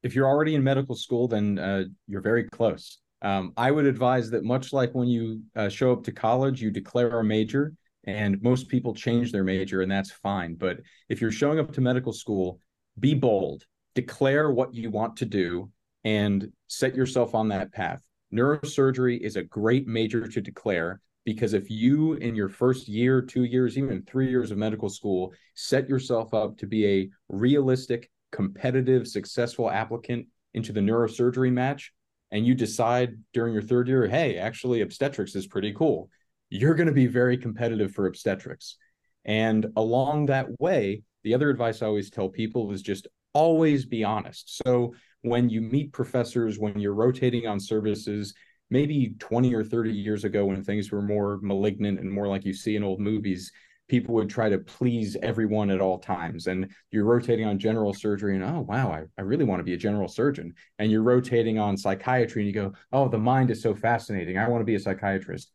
If 0.08 0.14
you're 0.14 0.26
already 0.26 0.54
in 0.54 0.64
medical 0.64 0.94
school, 0.94 1.28
then 1.28 1.58
uh, 1.58 1.84
you're 2.06 2.22
very 2.22 2.44
close. 2.44 2.98
Um, 3.20 3.52
I 3.58 3.70
would 3.70 3.84
advise 3.84 4.30
that 4.30 4.42
much 4.42 4.72
like 4.72 4.94
when 4.94 5.08
you 5.08 5.42
uh, 5.54 5.68
show 5.68 5.92
up 5.92 6.02
to 6.04 6.12
college, 6.12 6.62
you 6.62 6.70
declare 6.70 7.20
a 7.20 7.24
major 7.24 7.74
and 8.04 8.40
most 8.40 8.68
people 8.68 8.94
change 8.94 9.32
their 9.32 9.44
major 9.44 9.82
and 9.82 9.92
that's 9.92 10.10
fine. 10.10 10.54
But 10.54 10.78
if 11.10 11.20
you're 11.20 11.30
showing 11.30 11.58
up 11.58 11.72
to 11.74 11.82
medical 11.82 12.14
school 12.14 12.58
be 12.98 13.12
bold. 13.14 13.64
Declare 13.94 14.50
what 14.50 14.74
you 14.74 14.90
want 14.90 15.16
to 15.18 15.26
do 15.26 15.70
and 16.04 16.50
set 16.68 16.94
yourself 16.94 17.34
on 17.34 17.48
that 17.48 17.70
path. 17.72 18.02
Neurosurgery 18.32 19.20
is 19.20 19.36
a 19.36 19.42
great 19.42 19.86
major 19.86 20.26
to 20.26 20.40
declare 20.40 21.00
because 21.24 21.52
if 21.52 21.70
you 21.70 22.14
in 22.14 22.34
your 22.34 22.48
first 22.48 22.88
year 22.88 23.20
two 23.20 23.44
years 23.44 23.76
even 23.76 24.02
three 24.02 24.30
years 24.30 24.50
of 24.50 24.56
medical 24.56 24.88
school 24.88 25.32
set 25.54 25.88
yourself 25.88 26.32
up 26.32 26.56
to 26.56 26.66
be 26.66 26.86
a 26.86 27.08
realistic 27.28 28.10
competitive 28.30 29.06
successful 29.06 29.70
applicant 29.70 30.26
into 30.54 30.72
the 30.72 30.80
neurosurgery 30.80 31.52
match 31.52 31.92
and 32.30 32.46
you 32.46 32.54
decide 32.54 33.16
during 33.32 33.52
your 33.52 33.62
third 33.62 33.88
year 33.88 34.06
hey 34.06 34.36
actually 34.36 34.80
obstetrics 34.80 35.34
is 35.34 35.46
pretty 35.46 35.72
cool 35.72 36.10
you're 36.50 36.74
going 36.74 36.88
to 36.88 36.92
be 36.92 37.06
very 37.06 37.36
competitive 37.36 37.92
for 37.92 38.06
obstetrics. 38.06 38.76
And 39.24 39.66
along 39.76 40.26
that 40.26 40.48
way, 40.60 41.02
the 41.22 41.34
other 41.34 41.50
advice 41.50 41.82
I 41.82 41.86
always 41.86 42.10
tell 42.10 42.28
people 42.28 42.72
is 42.72 42.82
just 42.82 43.06
always 43.34 43.84
be 43.84 44.04
honest. 44.04 44.62
So 44.64 44.94
when 45.22 45.50
you 45.50 45.60
meet 45.60 45.92
professors, 45.92 46.58
when 46.58 46.78
you're 46.78 46.94
rotating 46.94 47.46
on 47.46 47.60
services, 47.60 48.34
maybe 48.70 49.14
20 49.18 49.54
or 49.54 49.64
30 49.64 49.92
years 49.92 50.24
ago 50.24 50.46
when 50.46 50.62
things 50.62 50.90
were 50.90 51.02
more 51.02 51.38
malignant 51.42 51.98
and 51.98 52.10
more 52.10 52.28
like 52.28 52.44
you 52.44 52.54
see 52.54 52.76
in 52.76 52.84
old 52.84 53.00
movies, 53.00 53.52
people 53.88 54.14
would 54.14 54.31
try 54.31 54.48
to 54.48 54.59
please 54.59 55.16
everyone 55.22 55.70
at 55.70 55.81
all 55.81 55.98
times. 55.98 56.46
And 56.46 56.70
you're 56.90 57.05
rotating 57.05 57.46
on 57.46 57.59
general 57.59 57.94
surgery, 57.94 58.35
and 58.35 58.44
oh, 58.44 58.64
wow, 58.68 58.92
I, 58.92 59.05
I 59.18 59.22
really 59.22 59.44
want 59.44 59.61
to 59.61 59.64
be 59.64 59.74
a 59.74 59.79
general 59.79 60.09
surgeon. 60.09 60.55
And 60.79 60.90
you're 60.90 61.03
rotating 61.03 61.59
on 61.59 61.77
psychiatry, 61.77 62.42
and 62.42 62.46
you 62.46 62.55
go, 62.55 62.72
oh, 62.92 63.09
the 63.09 63.18
mind 63.18 63.51
is 63.51 63.62
so 63.62 63.74
fascinating. 63.74 64.38
I 64.38 64.48
want 64.48 64.61
to 64.61 64.66
be 64.66 64.74
a 64.74 64.81
psychiatrist 64.81 65.51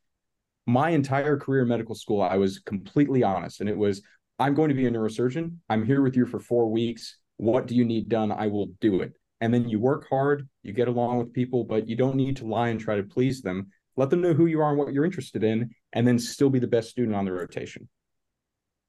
my 0.66 0.90
entire 0.90 1.38
career 1.38 1.64
in 1.64 1.68
medical 1.68 1.96
school, 1.96 2.22
I 2.22 2.38
was 2.38 2.60
completely 2.60 3.24
honest. 3.24 3.60
And 3.60 3.70
it 3.70 3.78
was, 3.78 4.02
I'm 4.40 4.54
going 4.54 4.70
to 4.70 4.76
be 4.76 4.88
a 4.88 4.92
neurosurgeon. 4.92 5.58
I'm 5.70 5.86
here 5.86 6.02
with 6.02 6.16
you 6.16 6.26
for 6.26 6.40
four 6.40 6.70
weeks. 6.70 7.18
What 7.38 7.68
do 7.68 7.76
you 7.76 7.86
need 7.86 8.10
done? 8.10 8.32
I 8.32 8.48
will 8.48 8.68
do 8.80 9.02
it. 9.02 9.14
And 9.42 9.54
then 9.54 9.68
you 9.68 9.80
work 9.80 10.08
hard, 10.10 10.48
you 10.62 10.72
get 10.72 10.88
along 10.88 11.18
with 11.18 11.34
people, 11.34 11.66
but 11.66 11.88
you 11.88 11.98
don't 11.98 12.16
need 12.16 12.38
to 12.38 12.48
lie 12.48 12.70
and 12.70 12.80
try 12.80 12.96
to 12.96 13.04
please 13.04 13.42
them. 13.42 13.68
Let 13.98 14.10
them 14.10 14.22
know 14.22 14.34
who 14.34 14.46
you 14.46 14.62
are 14.62 14.70
and 14.70 14.78
what 14.78 14.94
you're 14.94 15.06
interested 15.06 15.44
in, 15.44 15.72
and 15.92 16.08
then 16.08 16.18
still 16.18 16.50
be 16.50 16.60
the 16.60 16.68
best 16.68 16.90
student 16.90 17.16
on 17.16 17.26
the 17.26 17.34
rotation. 17.34 17.90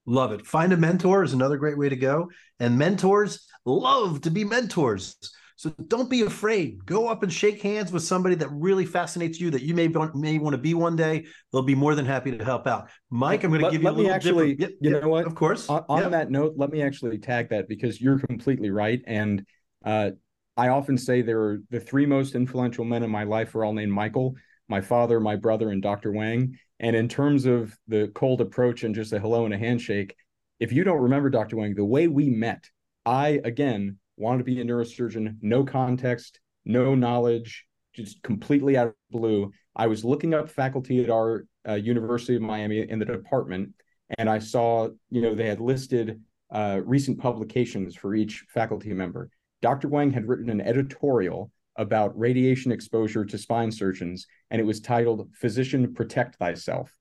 Love 0.06 0.32
it. 0.32 0.46
Find 0.46 0.72
a 0.72 0.76
mentor 0.76 1.22
is 1.22 1.32
another 1.32 1.56
great 1.56 1.78
way 1.78 1.88
to 1.88 1.96
go. 1.96 2.30
And 2.60 2.78
mentors 2.78 3.46
love 3.64 4.20
to 4.22 4.30
be 4.30 4.44
mentors. 4.44 5.16
So 5.56 5.70
don't 5.86 6.10
be 6.10 6.22
afraid. 6.22 6.84
Go 6.84 7.08
up 7.08 7.22
and 7.22 7.32
shake 7.32 7.62
hands 7.62 7.92
with 7.92 8.02
somebody 8.02 8.34
that 8.36 8.48
really 8.50 8.84
fascinates 8.84 9.40
you 9.40 9.50
that 9.50 9.62
you 9.62 9.72
may 9.72 9.88
may 10.14 10.38
want 10.38 10.54
to 10.54 10.58
be 10.58 10.74
one 10.74 10.96
day. 10.96 11.26
They'll 11.52 11.62
be 11.62 11.76
more 11.76 11.94
than 11.94 12.04
happy 12.04 12.36
to 12.36 12.44
help 12.44 12.66
out. 12.66 12.90
Mike, 13.08 13.44
I'm 13.44 13.50
going 13.50 13.62
to 13.62 13.70
give 13.70 13.82
you 13.82 13.88
let 13.88 13.94
a 13.94 13.96
little 13.96 14.10
me 14.10 14.14
actually. 14.14 14.58
You 14.80 15.00
know 15.00 15.08
what? 15.08 15.26
Of 15.26 15.34
course. 15.34 15.68
On, 15.68 15.84
on 15.88 16.10
that 16.10 16.30
note, 16.30 16.54
let 16.56 16.70
me 16.70 16.82
actually 16.82 17.18
tag 17.18 17.50
that 17.50 17.68
because 17.68 18.00
you're 18.00 18.18
completely 18.18 18.70
right. 18.70 19.00
And 19.06 19.46
uh, 19.84 20.10
I 20.56 20.68
often 20.68 20.98
say 20.98 21.22
there 21.22 21.40
are 21.40 21.58
the 21.70 21.80
three 21.80 22.06
most 22.06 22.34
influential 22.34 22.84
men 22.84 23.02
in 23.02 23.10
my 23.10 23.24
life 23.24 23.54
are 23.54 23.64
all 23.64 23.72
named 23.72 23.92
Michael. 23.92 24.34
My 24.68 24.80
father, 24.80 25.20
my 25.20 25.36
brother, 25.36 25.70
and 25.70 25.80
Dr. 25.80 26.10
Wang. 26.10 26.58
And 26.84 26.94
in 26.94 27.08
terms 27.08 27.46
of 27.46 27.74
the 27.88 28.08
cold 28.14 28.42
approach 28.42 28.84
and 28.84 28.94
just 28.94 29.14
a 29.14 29.18
hello 29.18 29.46
and 29.46 29.54
a 29.54 29.58
handshake, 29.58 30.14
if 30.60 30.70
you 30.70 30.84
don't 30.84 31.00
remember 31.00 31.30
Dr. 31.30 31.56
Wang, 31.56 31.74
the 31.74 31.82
way 31.82 32.08
we 32.08 32.28
met, 32.28 32.68
I 33.06 33.40
again 33.42 33.96
wanted 34.18 34.40
to 34.40 34.44
be 34.44 34.60
a 34.60 34.64
neurosurgeon, 34.66 35.38
no 35.40 35.64
context, 35.64 36.40
no 36.66 36.94
knowledge, 36.94 37.64
just 37.94 38.22
completely 38.22 38.76
out 38.76 38.88
of 38.88 38.94
blue. 39.10 39.50
I 39.74 39.86
was 39.86 40.04
looking 40.04 40.34
up 40.34 40.50
faculty 40.50 41.02
at 41.02 41.08
our 41.08 41.46
uh, 41.66 41.72
University 41.72 42.36
of 42.36 42.42
Miami 42.42 42.80
in 42.86 42.98
the 42.98 43.06
department, 43.06 43.70
and 44.18 44.28
I 44.28 44.38
saw, 44.38 44.90
you 45.08 45.22
know, 45.22 45.34
they 45.34 45.48
had 45.48 45.60
listed 45.60 46.20
uh, 46.52 46.82
recent 46.84 47.18
publications 47.18 47.96
for 47.96 48.14
each 48.14 48.44
faculty 48.50 48.92
member. 48.92 49.30
Dr. 49.62 49.88
Wang 49.88 50.10
had 50.10 50.28
written 50.28 50.50
an 50.50 50.60
editorial 50.60 51.50
about 51.76 52.18
radiation 52.18 52.72
exposure 52.72 53.24
to 53.24 53.38
spine 53.38 53.70
surgeons, 53.70 54.26
and 54.50 54.60
it 54.60 54.64
was 54.64 54.80
titled 54.80 55.28
Physician 55.34 55.94
Protect 55.94 56.36
Thyself. 56.36 56.92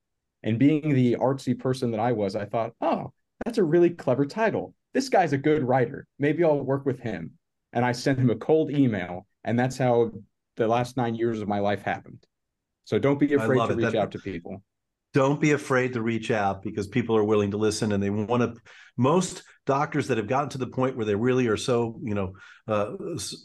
And 0.44 0.60
being 0.60 0.94
the 0.94 1.16
artsy 1.16 1.58
person 1.58 1.92
that 1.92 2.00
I 2.00 2.12
was, 2.12 2.36
I 2.36 2.46
thought, 2.46 2.74
oh, 2.82 3.14
that's 3.46 3.58
a 3.58 3.64
really 3.64 3.90
clever 3.90 4.26
title 4.26 4.74
this 4.94 5.10
guy's 5.10 5.34
a 5.34 5.38
good 5.38 5.64
writer. 5.64 6.08
Maybe 6.20 6.44
I'll 6.44 6.62
work 6.62 6.86
with 6.86 7.00
him. 7.00 7.32
And 7.74 7.84
I 7.84 7.92
sent 7.92 8.20
him 8.20 8.30
a 8.30 8.36
cold 8.36 8.72
email. 8.72 9.26
And 9.44 9.60
that's 9.60 9.78
how 9.78 10.12
the 10.56 10.68
last 10.68 10.96
nine 10.96 11.16
years 11.16 11.42
of 11.42 11.48
my 11.48 11.60
life 11.60 11.82
happened. 11.82 12.26
So 12.86 13.00
don't 13.00 13.20
be 13.20 13.34
afraid 13.34 13.58
to 13.58 13.74
it. 13.74 13.76
reach 13.76 13.94
that, 13.94 13.96
out 13.96 14.12
to 14.12 14.20
people. 14.20 14.62
Don't 15.14 15.40
be 15.40 15.52
afraid 15.52 15.94
to 15.94 16.02
reach 16.02 16.32
out 16.32 16.64
because 16.64 16.88
people 16.88 17.16
are 17.16 17.24
willing 17.24 17.52
to 17.52 17.58
listen 17.58 17.92
and 17.92 18.02
they 18.02 18.10
want 18.10 18.42
to. 18.42 18.60
Most 18.98 19.44
doctors 19.66 20.08
that 20.08 20.18
have 20.18 20.28
gotten 20.28 20.50
to 20.50 20.58
the 20.58 20.68
point 20.68 20.96
where 20.98 21.06
they 21.06 21.16
really 21.16 21.48
are 21.48 21.58
so, 21.58 22.00
you 22.04 22.14
know, 22.14 22.34
uh, 22.68 22.94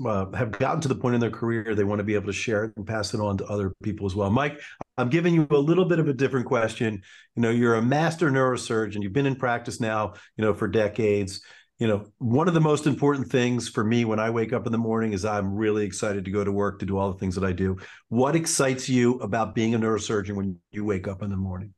uh, 0.06 0.30
have 0.32 0.50
gotten 0.50 0.80
to 0.80 0.88
the 0.88 0.94
point 0.94 1.14
in 1.14 1.20
their 1.20 1.30
career, 1.30 1.74
they 1.74 1.84
want 1.84 2.00
to 2.00 2.04
be 2.04 2.14
able 2.14 2.26
to 2.26 2.32
share 2.32 2.64
it 2.64 2.72
and 2.76 2.86
pass 2.86 3.14
it 3.14 3.20
on 3.20 3.38
to 3.38 3.46
other 3.46 3.72
people 3.82 4.06
as 4.06 4.14
well. 4.14 4.30
Mike, 4.30 4.60
I'm 4.96 5.08
giving 5.08 5.34
you 5.34 5.46
a 5.50 5.56
little 5.56 5.84
bit 5.84 5.98
of 5.98 6.08
a 6.08 6.12
different 6.12 6.46
question. 6.46 7.02
You 7.36 7.42
know, 7.42 7.50
you're 7.50 7.76
a 7.76 7.82
master 7.82 8.30
neurosurgeon. 8.30 9.02
You've 9.02 9.12
been 9.12 9.26
in 9.26 9.36
practice 9.36 9.80
now, 9.80 10.14
you 10.36 10.44
know, 10.44 10.54
for 10.54 10.68
decades 10.68 11.40
you 11.78 11.86
know, 11.86 12.06
one 12.18 12.48
of 12.48 12.54
the 12.54 12.60
most 12.60 12.86
important 12.86 13.30
things 13.30 13.68
for 13.68 13.84
me 13.84 14.04
when 14.04 14.18
I 14.18 14.30
wake 14.30 14.52
up 14.52 14.66
in 14.66 14.72
the 14.72 14.78
morning 14.78 15.12
is 15.12 15.24
I'm 15.24 15.54
really 15.54 15.84
excited 15.84 16.24
to 16.24 16.30
go 16.30 16.42
to 16.42 16.50
work 16.50 16.80
to 16.80 16.86
do 16.86 16.98
all 16.98 17.12
the 17.12 17.18
things 17.18 17.36
that 17.36 17.44
I 17.44 17.52
do. 17.52 17.76
What 18.08 18.34
excites 18.34 18.88
you 18.88 19.14
about 19.20 19.54
being 19.54 19.74
a 19.74 19.78
neurosurgeon 19.78 20.34
when 20.34 20.58
you 20.72 20.84
wake 20.84 21.06
up 21.06 21.22
in 21.22 21.30
the 21.30 21.36
morning? 21.36 21.74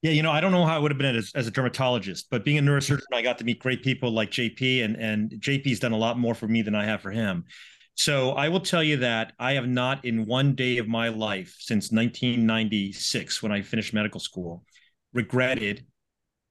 Yeah, 0.00 0.12
you 0.12 0.22
know, 0.22 0.30
I 0.30 0.40
don't 0.40 0.52
know 0.52 0.64
how 0.64 0.76
I 0.76 0.78
would 0.78 0.90
have 0.90 0.98
been 0.98 1.16
as, 1.16 1.32
as 1.34 1.46
a 1.46 1.50
dermatologist, 1.50 2.28
but 2.30 2.44
being 2.44 2.58
a 2.58 2.62
neurosurgeon, 2.62 3.02
I 3.12 3.22
got 3.22 3.38
to 3.38 3.44
meet 3.44 3.60
great 3.60 3.82
people 3.82 4.10
like 4.10 4.30
JP, 4.30 4.84
and 4.84 4.96
and 4.96 5.30
JP's 5.30 5.78
done 5.78 5.92
a 5.92 5.96
lot 5.96 6.18
more 6.18 6.34
for 6.34 6.48
me 6.48 6.62
than 6.62 6.74
I 6.74 6.84
have 6.84 7.00
for 7.00 7.10
him. 7.10 7.44
So 7.94 8.32
I 8.32 8.48
will 8.48 8.60
tell 8.60 8.82
you 8.82 8.96
that 8.98 9.32
I 9.38 9.52
have 9.52 9.68
not 9.68 10.04
in 10.04 10.26
one 10.26 10.54
day 10.54 10.78
of 10.78 10.88
my 10.88 11.08
life 11.08 11.54
since 11.58 11.92
1996, 11.92 13.42
when 13.42 13.52
I 13.52 13.62
finished 13.62 13.92
medical 13.92 14.18
school, 14.18 14.64
regretted 15.12 15.86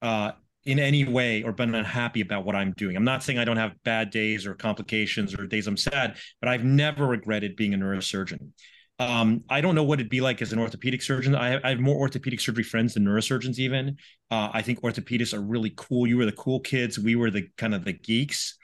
uh, 0.00 0.32
in 0.64 0.78
any 0.78 1.04
way 1.04 1.42
or 1.42 1.52
been 1.52 1.74
unhappy 1.74 2.20
about 2.20 2.44
what 2.44 2.54
I'm 2.54 2.72
doing. 2.72 2.96
I'm 2.96 3.04
not 3.04 3.22
saying 3.22 3.38
I 3.38 3.44
don't 3.44 3.56
have 3.56 3.72
bad 3.84 4.10
days 4.10 4.46
or 4.46 4.54
complications 4.54 5.34
or 5.34 5.46
days 5.46 5.66
I'm 5.66 5.76
sad, 5.76 6.16
but 6.40 6.48
I've 6.48 6.64
never 6.64 7.06
regretted 7.06 7.56
being 7.56 7.74
a 7.74 7.76
neurosurgeon. 7.76 8.50
Um, 8.98 9.42
I 9.48 9.60
don't 9.60 9.74
know 9.74 9.82
what 9.82 9.98
it'd 9.98 10.10
be 10.10 10.20
like 10.20 10.40
as 10.42 10.52
an 10.52 10.60
orthopedic 10.60 11.02
surgeon. 11.02 11.34
I 11.34 11.48
have, 11.48 11.60
I 11.64 11.70
have 11.70 11.80
more 11.80 11.96
orthopedic 11.96 12.38
surgery 12.40 12.62
friends 12.62 12.94
than 12.94 13.04
neurosurgeons. 13.04 13.58
Even 13.58 13.96
uh, 14.30 14.50
I 14.52 14.62
think 14.62 14.82
orthopedists 14.82 15.34
are 15.34 15.40
really 15.40 15.72
cool. 15.76 16.06
You 16.06 16.18
were 16.18 16.26
the 16.26 16.32
cool 16.32 16.60
kids. 16.60 16.98
We 16.98 17.16
were 17.16 17.30
the 17.30 17.48
kind 17.56 17.74
of 17.74 17.84
the 17.84 17.94
geeks. 17.94 18.56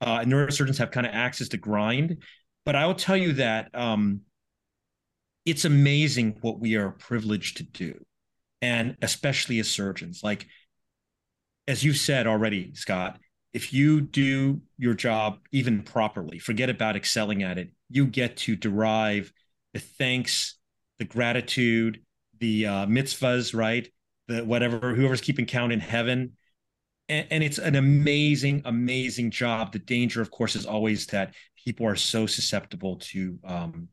Uh, 0.00 0.18
neurosurgeons 0.20 0.76
have 0.78 0.90
kind 0.90 1.06
of 1.06 1.14
access 1.14 1.48
to 1.48 1.56
grind, 1.56 2.22
but 2.66 2.76
I 2.76 2.84
will 2.86 2.94
tell 2.94 3.16
you 3.16 3.34
that 3.34 3.70
um, 3.74 4.20
it's 5.46 5.64
amazing 5.64 6.36
what 6.42 6.60
we 6.60 6.74
are 6.74 6.90
privileged 6.90 7.58
to 7.58 7.62
do, 7.62 8.04
and 8.60 8.96
especially 9.00 9.58
as 9.58 9.68
surgeons. 9.68 10.20
Like 10.22 10.46
as 11.68 11.84
you 11.84 11.92
said 11.92 12.26
already, 12.26 12.72
Scott, 12.74 13.18
if 13.52 13.72
you 13.72 14.00
do 14.00 14.60
your 14.78 14.94
job 14.94 15.38
even 15.50 15.82
properly, 15.82 16.38
forget 16.38 16.68
about 16.68 16.96
excelling 16.96 17.42
at 17.42 17.58
it, 17.58 17.70
you 17.88 18.06
get 18.06 18.36
to 18.36 18.56
derive 18.56 19.32
the 19.72 19.80
thanks, 19.80 20.56
the 20.98 21.04
gratitude, 21.04 22.00
the 22.38 22.66
uh, 22.66 22.86
mitzvahs, 22.86 23.54
right? 23.54 23.88
The 24.28 24.44
whatever, 24.44 24.94
whoever's 24.94 25.20
keeping 25.20 25.46
count 25.46 25.72
in 25.72 25.80
heaven. 25.80 26.32
And, 27.08 27.26
and 27.30 27.44
it's 27.44 27.58
an 27.58 27.76
amazing, 27.76 28.62
amazing 28.64 29.30
job. 29.30 29.72
The 29.72 29.78
danger, 29.78 30.20
of 30.20 30.30
course, 30.30 30.56
is 30.56 30.66
always 30.66 31.06
that 31.06 31.34
people 31.64 31.86
are 31.86 31.96
so 31.96 32.26
susceptible 32.26 32.96
to, 32.96 33.38
um, 33.44 33.88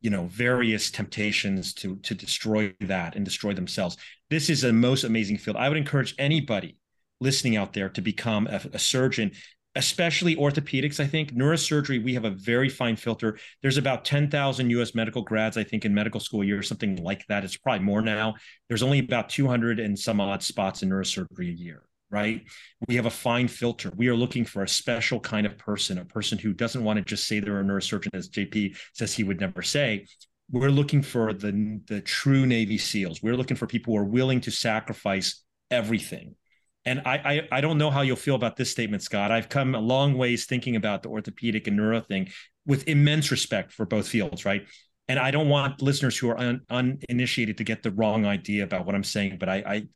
you 0.00 0.10
know, 0.10 0.26
various 0.26 0.90
temptations 0.90 1.72
to 1.74 1.96
to 1.96 2.14
destroy 2.14 2.74
that 2.80 3.16
and 3.16 3.24
destroy 3.24 3.54
themselves. 3.54 3.96
This 4.28 4.50
is 4.50 4.62
a 4.64 4.72
most 4.72 5.04
amazing 5.04 5.38
field. 5.38 5.56
I 5.56 5.68
would 5.68 5.78
encourage 5.78 6.14
anybody 6.18 6.76
listening 7.24 7.56
out 7.56 7.72
there 7.72 7.88
to 7.88 8.00
become 8.00 8.46
a, 8.46 8.60
a 8.72 8.78
surgeon 8.78 9.32
especially 9.76 10.36
orthopedics 10.36 11.00
i 11.00 11.06
think. 11.06 11.32
Neurosurgery 11.32 12.02
we 12.02 12.14
have 12.14 12.24
a 12.24 12.30
very 12.30 12.68
fine 12.68 12.96
filter. 12.96 13.38
There's 13.62 13.76
about 13.76 14.04
10,000 14.04 14.70
US 14.70 14.94
medical 14.94 15.22
grads 15.22 15.56
i 15.56 15.64
think 15.64 15.84
in 15.84 15.94
medical 15.94 16.20
school 16.20 16.44
year 16.44 16.62
something 16.62 16.96
like 17.02 17.26
that. 17.28 17.44
It's 17.44 17.56
probably 17.56 17.84
more 17.84 18.02
now. 18.02 18.34
There's 18.68 18.82
only 18.82 19.00
about 19.00 19.28
200 19.28 19.80
and 19.80 19.98
some 19.98 20.20
odd 20.20 20.42
spots 20.42 20.82
in 20.82 20.90
neurosurgery 20.90 21.50
a 21.50 21.56
year 21.56 21.82
right? 22.10 22.44
We 22.86 22.94
have 22.94 23.06
a 23.06 23.10
fine 23.10 23.48
filter. 23.48 23.90
We 23.96 24.06
are 24.06 24.14
looking 24.14 24.44
for 24.44 24.62
a 24.62 24.68
special 24.68 25.18
kind 25.18 25.46
of 25.46 25.58
person 25.58 25.98
a 25.98 26.04
person 26.04 26.38
who 26.38 26.52
doesn't 26.52 26.84
want 26.84 26.98
to 26.98 27.04
just 27.04 27.26
say 27.26 27.40
they're 27.40 27.60
a 27.60 27.64
neurosurgeon 27.64 28.14
as 28.14 28.28
jp 28.28 28.76
says 28.92 29.14
he 29.14 29.24
would 29.24 29.40
never 29.40 29.62
say. 29.62 30.06
We're 30.50 30.70
looking 30.70 31.02
for 31.02 31.32
the 31.32 31.80
the 31.88 32.00
true 32.00 32.46
navy 32.46 32.78
seals. 32.78 33.22
We're 33.22 33.36
looking 33.36 33.56
for 33.56 33.66
people 33.66 33.94
who 33.94 34.00
are 34.00 34.04
willing 34.04 34.40
to 34.42 34.50
sacrifice 34.50 35.42
everything 35.70 36.36
and 36.86 37.02
I, 37.06 37.14
I, 37.14 37.48
I 37.58 37.60
don't 37.60 37.78
know 37.78 37.90
how 37.90 38.02
you'll 38.02 38.16
feel 38.16 38.34
about 38.34 38.56
this 38.56 38.70
statement, 38.70 39.02
Scott. 39.02 39.30
I've 39.30 39.48
come 39.48 39.74
a 39.74 39.80
long 39.80 40.18
ways 40.18 40.44
thinking 40.44 40.76
about 40.76 41.02
the 41.02 41.08
orthopedic 41.08 41.66
and 41.66 41.76
neuro 41.76 42.00
thing 42.00 42.28
with 42.66 42.88
immense 42.88 43.30
respect 43.30 43.72
for 43.72 43.86
both 43.86 44.08
fields, 44.08 44.44
right? 44.44 44.66
And 45.08 45.18
I 45.18 45.30
don't 45.30 45.48
want 45.48 45.82
listeners 45.82 46.16
who 46.16 46.30
are 46.30 46.38
un, 46.38 46.60
uninitiated 46.70 47.58
to 47.58 47.64
get 47.64 47.82
the 47.82 47.90
wrong 47.90 48.26
idea 48.26 48.64
about 48.64 48.86
what 48.86 48.94
I'm 48.94 49.04
saying, 49.04 49.36
but 49.38 49.48
I, 49.48 49.56
I 49.66 49.86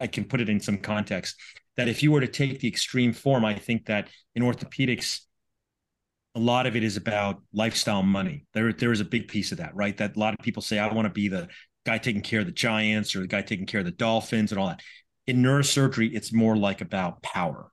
I 0.00 0.06
can 0.06 0.24
put 0.24 0.40
it 0.40 0.48
in 0.48 0.60
some 0.60 0.78
context. 0.78 1.36
That 1.76 1.88
if 1.88 2.02
you 2.02 2.12
were 2.12 2.20
to 2.20 2.28
take 2.28 2.60
the 2.60 2.68
extreme 2.68 3.12
form, 3.12 3.44
I 3.44 3.54
think 3.54 3.86
that 3.86 4.08
in 4.34 4.42
orthopedics, 4.42 5.20
a 6.34 6.40
lot 6.40 6.66
of 6.66 6.76
it 6.76 6.84
is 6.84 6.96
about 6.96 7.42
lifestyle 7.52 8.02
money. 8.02 8.46
There, 8.52 8.72
there 8.72 8.92
is 8.92 9.00
a 9.00 9.04
big 9.04 9.28
piece 9.28 9.52
of 9.52 9.58
that, 9.58 9.74
right? 9.74 9.96
That 9.96 10.16
a 10.16 10.18
lot 10.18 10.34
of 10.34 10.40
people 10.40 10.62
say, 10.62 10.78
I 10.78 10.92
want 10.92 11.06
to 11.06 11.12
be 11.12 11.28
the 11.28 11.48
guy 11.86 11.98
taking 11.98 12.22
care 12.22 12.40
of 12.40 12.46
the 12.46 12.52
Giants 12.52 13.14
or 13.14 13.20
the 13.20 13.26
guy 13.26 13.42
taking 13.42 13.66
care 13.66 13.80
of 13.80 13.86
the 13.86 13.92
Dolphins 13.92 14.52
and 14.52 14.60
all 14.60 14.68
that 14.68 14.82
in 15.28 15.42
neurosurgery, 15.42 16.14
it's 16.14 16.32
more 16.32 16.56
like 16.56 16.80
about 16.80 17.22
power 17.22 17.70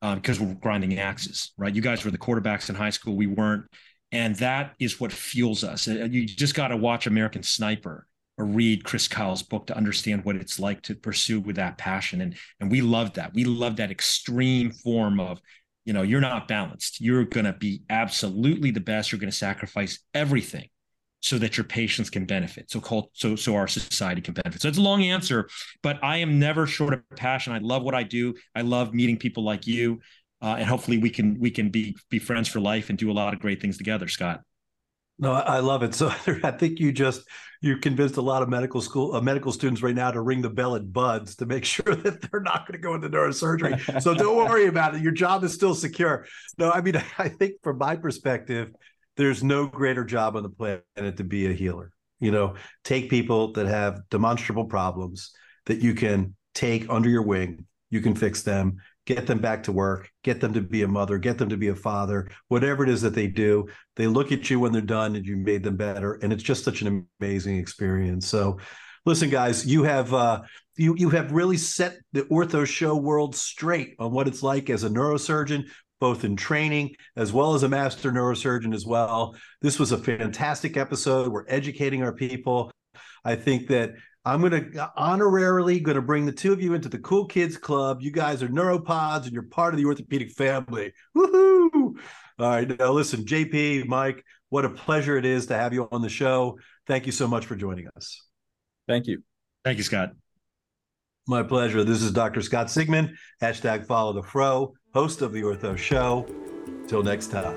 um, 0.00 0.16
because 0.16 0.40
we're 0.40 0.54
grinding 0.54 0.98
axes, 0.98 1.52
right? 1.58 1.74
You 1.74 1.82
guys 1.82 2.04
were 2.04 2.10
the 2.10 2.18
quarterbacks 2.18 2.70
in 2.70 2.74
high 2.74 2.90
school. 2.90 3.14
We 3.14 3.26
weren't. 3.26 3.66
And 4.10 4.34
that 4.36 4.74
is 4.80 4.98
what 4.98 5.12
fuels 5.12 5.62
us. 5.62 5.86
You 5.86 6.24
just 6.24 6.54
got 6.54 6.68
to 6.68 6.76
watch 6.76 7.06
American 7.06 7.42
Sniper 7.42 8.06
or 8.38 8.46
read 8.46 8.82
Chris 8.82 9.08
Kyle's 9.08 9.42
book 9.42 9.66
to 9.66 9.76
understand 9.76 10.24
what 10.24 10.36
it's 10.36 10.58
like 10.58 10.80
to 10.82 10.94
pursue 10.94 11.38
with 11.38 11.56
that 11.56 11.76
passion. 11.76 12.22
And, 12.22 12.34
and 12.60 12.70
we 12.70 12.80
love 12.80 13.12
that. 13.14 13.34
We 13.34 13.44
love 13.44 13.76
that 13.76 13.90
extreme 13.90 14.70
form 14.70 15.20
of, 15.20 15.40
you 15.84 15.92
know, 15.92 16.02
you're 16.02 16.20
not 16.20 16.48
balanced. 16.48 16.98
You're 16.98 17.24
going 17.24 17.44
to 17.46 17.52
be 17.52 17.82
absolutely 17.90 18.70
the 18.70 18.80
best. 18.80 19.12
You're 19.12 19.20
going 19.20 19.30
to 19.30 19.36
sacrifice 19.36 19.98
everything 20.14 20.68
so 21.24 21.38
that 21.38 21.56
your 21.56 21.64
patients 21.64 22.10
can 22.10 22.26
benefit. 22.26 22.70
So 22.70 22.80
called 22.80 23.08
so 23.14 23.34
so 23.34 23.56
our 23.56 23.66
society 23.66 24.20
can 24.20 24.34
benefit. 24.34 24.60
So 24.60 24.68
it's 24.68 24.78
a 24.78 24.82
long 24.82 25.02
answer 25.02 25.48
but 25.82 25.98
i 26.02 26.18
am 26.18 26.38
never 26.38 26.66
short 26.66 26.92
of 26.92 27.00
passion. 27.16 27.52
I 27.52 27.58
love 27.58 27.82
what 27.82 27.94
i 27.94 28.02
do. 28.02 28.34
I 28.54 28.60
love 28.60 28.92
meeting 28.92 29.16
people 29.16 29.42
like 29.42 29.66
you 29.66 30.00
uh, 30.42 30.56
and 30.58 30.68
hopefully 30.68 30.98
we 30.98 31.08
can 31.08 31.40
we 31.40 31.50
can 31.50 31.70
be 31.70 31.96
be 32.10 32.18
friends 32.18 32.48
for 32.48 32.60
life 32.60 32.90
and 32.90 32.98
do 32.98 33.10
a 33.10 33.14
lot 33.14 33.32
of 33.32 33.40
great 33.40 33.60
things 33.60 33.78
together 33.78 34.06
scott. 34.06 34.42
No 35.18 35.32
i 35.32 35.60
love 35.60 35.82
it. 35.82 35.94
So 35.94 36.08
i 36.44 36.50
think 36.50 36.78
you 36.78 36.92
just 36.92 37.22
you 37.62 37.78
convinced 37.78 38.18
a 38.18 38.22
lot 38.22 38.42
of 38.42 38.50
medical 38.50 38.82
school 38.82 39.14
uh, 39.14 39.20
medical 39.22 39.50
students 39.50 39.82
right 39.82 39.94
now 39.94 40.10
to 40.10 40.20
ring 40.20 40.42
the 40.42 40.50
bell 40.50 40.76
at 40.76 40.92
BUD/S 40.92 41.36
to 41.36 41.46
make 41.46 41.64
sure 41.74 41.94
that 41.94 42.20
they're 42.20 42.42
not 42.42 42.66
going 42.66 42.78
to 42.78 42.86
go 42.86 42.94
into 42.94 43.08
neurosurgery. 43.08 44.02
So 44.02 44.12
don't 44.12 44.36
worry 44.36 44.66
about 44.66 44.94
it. 44.94 45.00
Your 45.00 45.12
job 45.12 45.42
is 45.42 45.54
still 45.54 45.74
secure. 45.74 46.26
No 46.58 46.70
i 46.70 46.82
mean 46.82 46.96
i 47.18 47.28
think 47.30 47.54
from 47.62 47.78
my 47.78 47.96
perspective 47.96 48.72
there's 49.16 49.42
no 49.42 49.66
greater 49.66 50.04
job 50.04 50.36
on 50.36 50.42
the 50.42 50.48
planet 50.48 51.16
to 51.16 51.24
be 51.24 51.46
a 51.46 51.52
healer. 51.52 51.90
You 52.20 52.30
know, 52.30 52.54
take 52.84 53.10
people 53.10 53.52
that 53.52 53.66
have 53.66 54.08
demonstrable 54.10 54.64
problems 54.64 55.32
that 55.66 55.78
you 55.78 55.94
can 55.94 56.34
take 56.54 56.88
under 56.88 57.08
your 57.08 57.22
wing, 57.22 57.66
you 57.90 58.00
can 58.00 58.14
fix 58.14 58.42
them, 58.42 58.78
get 59.06 59.26
them 59.26 59.38
back 59.38 59.62
to 59.64 59.72
work, 59.72 60.10
get 60.22 60.40
them 60.40 60.52
to 60.54 60.60
be 60.60 60.82
a 60.82 60.88
mother, 60.88 61.18
get 61.18 61.38
them 61.38 61.48
to 61.48 61.56
be 61.56 61.68
a 61.68 61.74
father, 61.74 62.30
whatever 62.48 62.82
it 62.82 62.88
is 62.88 63.02
that 63.02 63.14
they 63.14 63.26
do. 63.26 63.68
They 63.96 64.06
look 64.06 64.32
at 64.32 64.48
you 64.48 64.60
when 64.60 64.72
they're 64.72 64.80
done 64.82 65.16
and 65.16 65.26
you 65.26 65.36
made 65.36 65.62
them 65.62 65.76
better. 65.76 66.14
And 66.14 66.32
it's 66.32 66.42
just 66.42 66.64
such 66.64 66.82
an 66.82 67.06
amazing 67.20 67.58
experience. 67.58 68.26
So, 68.26 68.58
listen, 69.04 69.30
guys, 69.30 69.66
you 69.66 69.82
have 69.84 70.14
uh, 70.14 70.42
you 70.76 70.94
you 70.96 71.10
have 71.10 71.32
really 71.32 71.56
set 71.56 71.98
the 72.12 72.22
ortho 72.22 72.66
show 72.66 72.96
world 72.96 73.36
straight 73.36 73.94
on 73.98 74.12
what 74.12 74.28
it's 74.28 74.42
like 74.42 74.70
as 74.70 74.84
a 74.84 74.88
neurosurgeon, 74.88 75.64
both 76.00 76.24
in 76.24 76.36
training 76.36 76.94
as 77.16 77.32
well 77.32 77.54
as 77.54 77.62
a 77.62 77.68
master 77.68 78.12
neurosurgeon 78.12 78.74
as 78.74 78.86
well. 78.86 79.34
This 79.62 79.78
was 79.78 79.92
a 79.92 79.98
fantastic 79.98 80.76
episode. 80.76 81.32
We're 81.32 81.46
educating 81.48 82.02
our 82.02 82.12
people. 82.12 82.70
I 83.24 83.36
think 83.36 83.68
that 83.68 83.94
I'm 84.24 84.40
going 84.40 84.52
to 84.52 84.92
honorarily 84.98 85.82
going 85.82 85.96
to 85.96 86.02
bring 86.02 86.24
the 86.26 86.32
two 86.32 86.52
of 86.52 86.60
you 86.60 86.74
into 86.74 86.88
the 86.88 86.98
Cool 86.98 87.26
Kids 87.26 87.56
Club. 87.56 88.00
You 88.00 88.10
guys 88.10 88.42
are 88.42 88.48
neuropods 88.48 89.24
and 89.24 89.32
you're 89.32 89.42
part 89.42 89.74
of 89.74 89.78
the 89.78 89.86
orthopedic 89.86 90.32
family. 90.32 90.92
Woohoo! 91.16 91.94
All 92.38 92.48
right. 92.48 92.78
Now, 92.78 92.92
listen, 92.92 93.24
JP, 93.24 93.86
Mike, 93.86 94.24
what 94.48 94.64
a 94.64 94.70
pleasure 94.70 95.16
it 95.16 95.24
is 95.24 95.46
to 95.46 95.54
have 95.54 95.72
you 95.72 95.88
on 95.92 96.02
the 96.02 96.08
show. 96.08 96.58
Thank 96.86 97.06
you 97.06 97.12
so 97.12 97.28
much 97.28 97.46
for 97.46 97.54
joining 97.54 97.88
us. 97.96 98.24
Thank 98.88 99.06
you. 99.06 99.22
Thank 99.62 99.78
you, 99.78 99.84
Scott. 99.84 100.10
My 101.26 101.42
pleasure. 101.42 101.84
This 101.84 102.02
is 102.02 102.12
Dr. 102.12 102.42
Scott 102.42 102.66
Sigman. 102.66 103.12
Hashtag 103.42 103.86
follow 103.86 104.12
the 104.12 104.22
fro 104.22 104.74
host 104.94 105.22
of 105.22 105.32
The 105.32 105.42
Ortho 105.42 105.76
Show. 105.76 106.24
Till 106.86 107.02
next 107.02 107.32
time. 107.32 107.56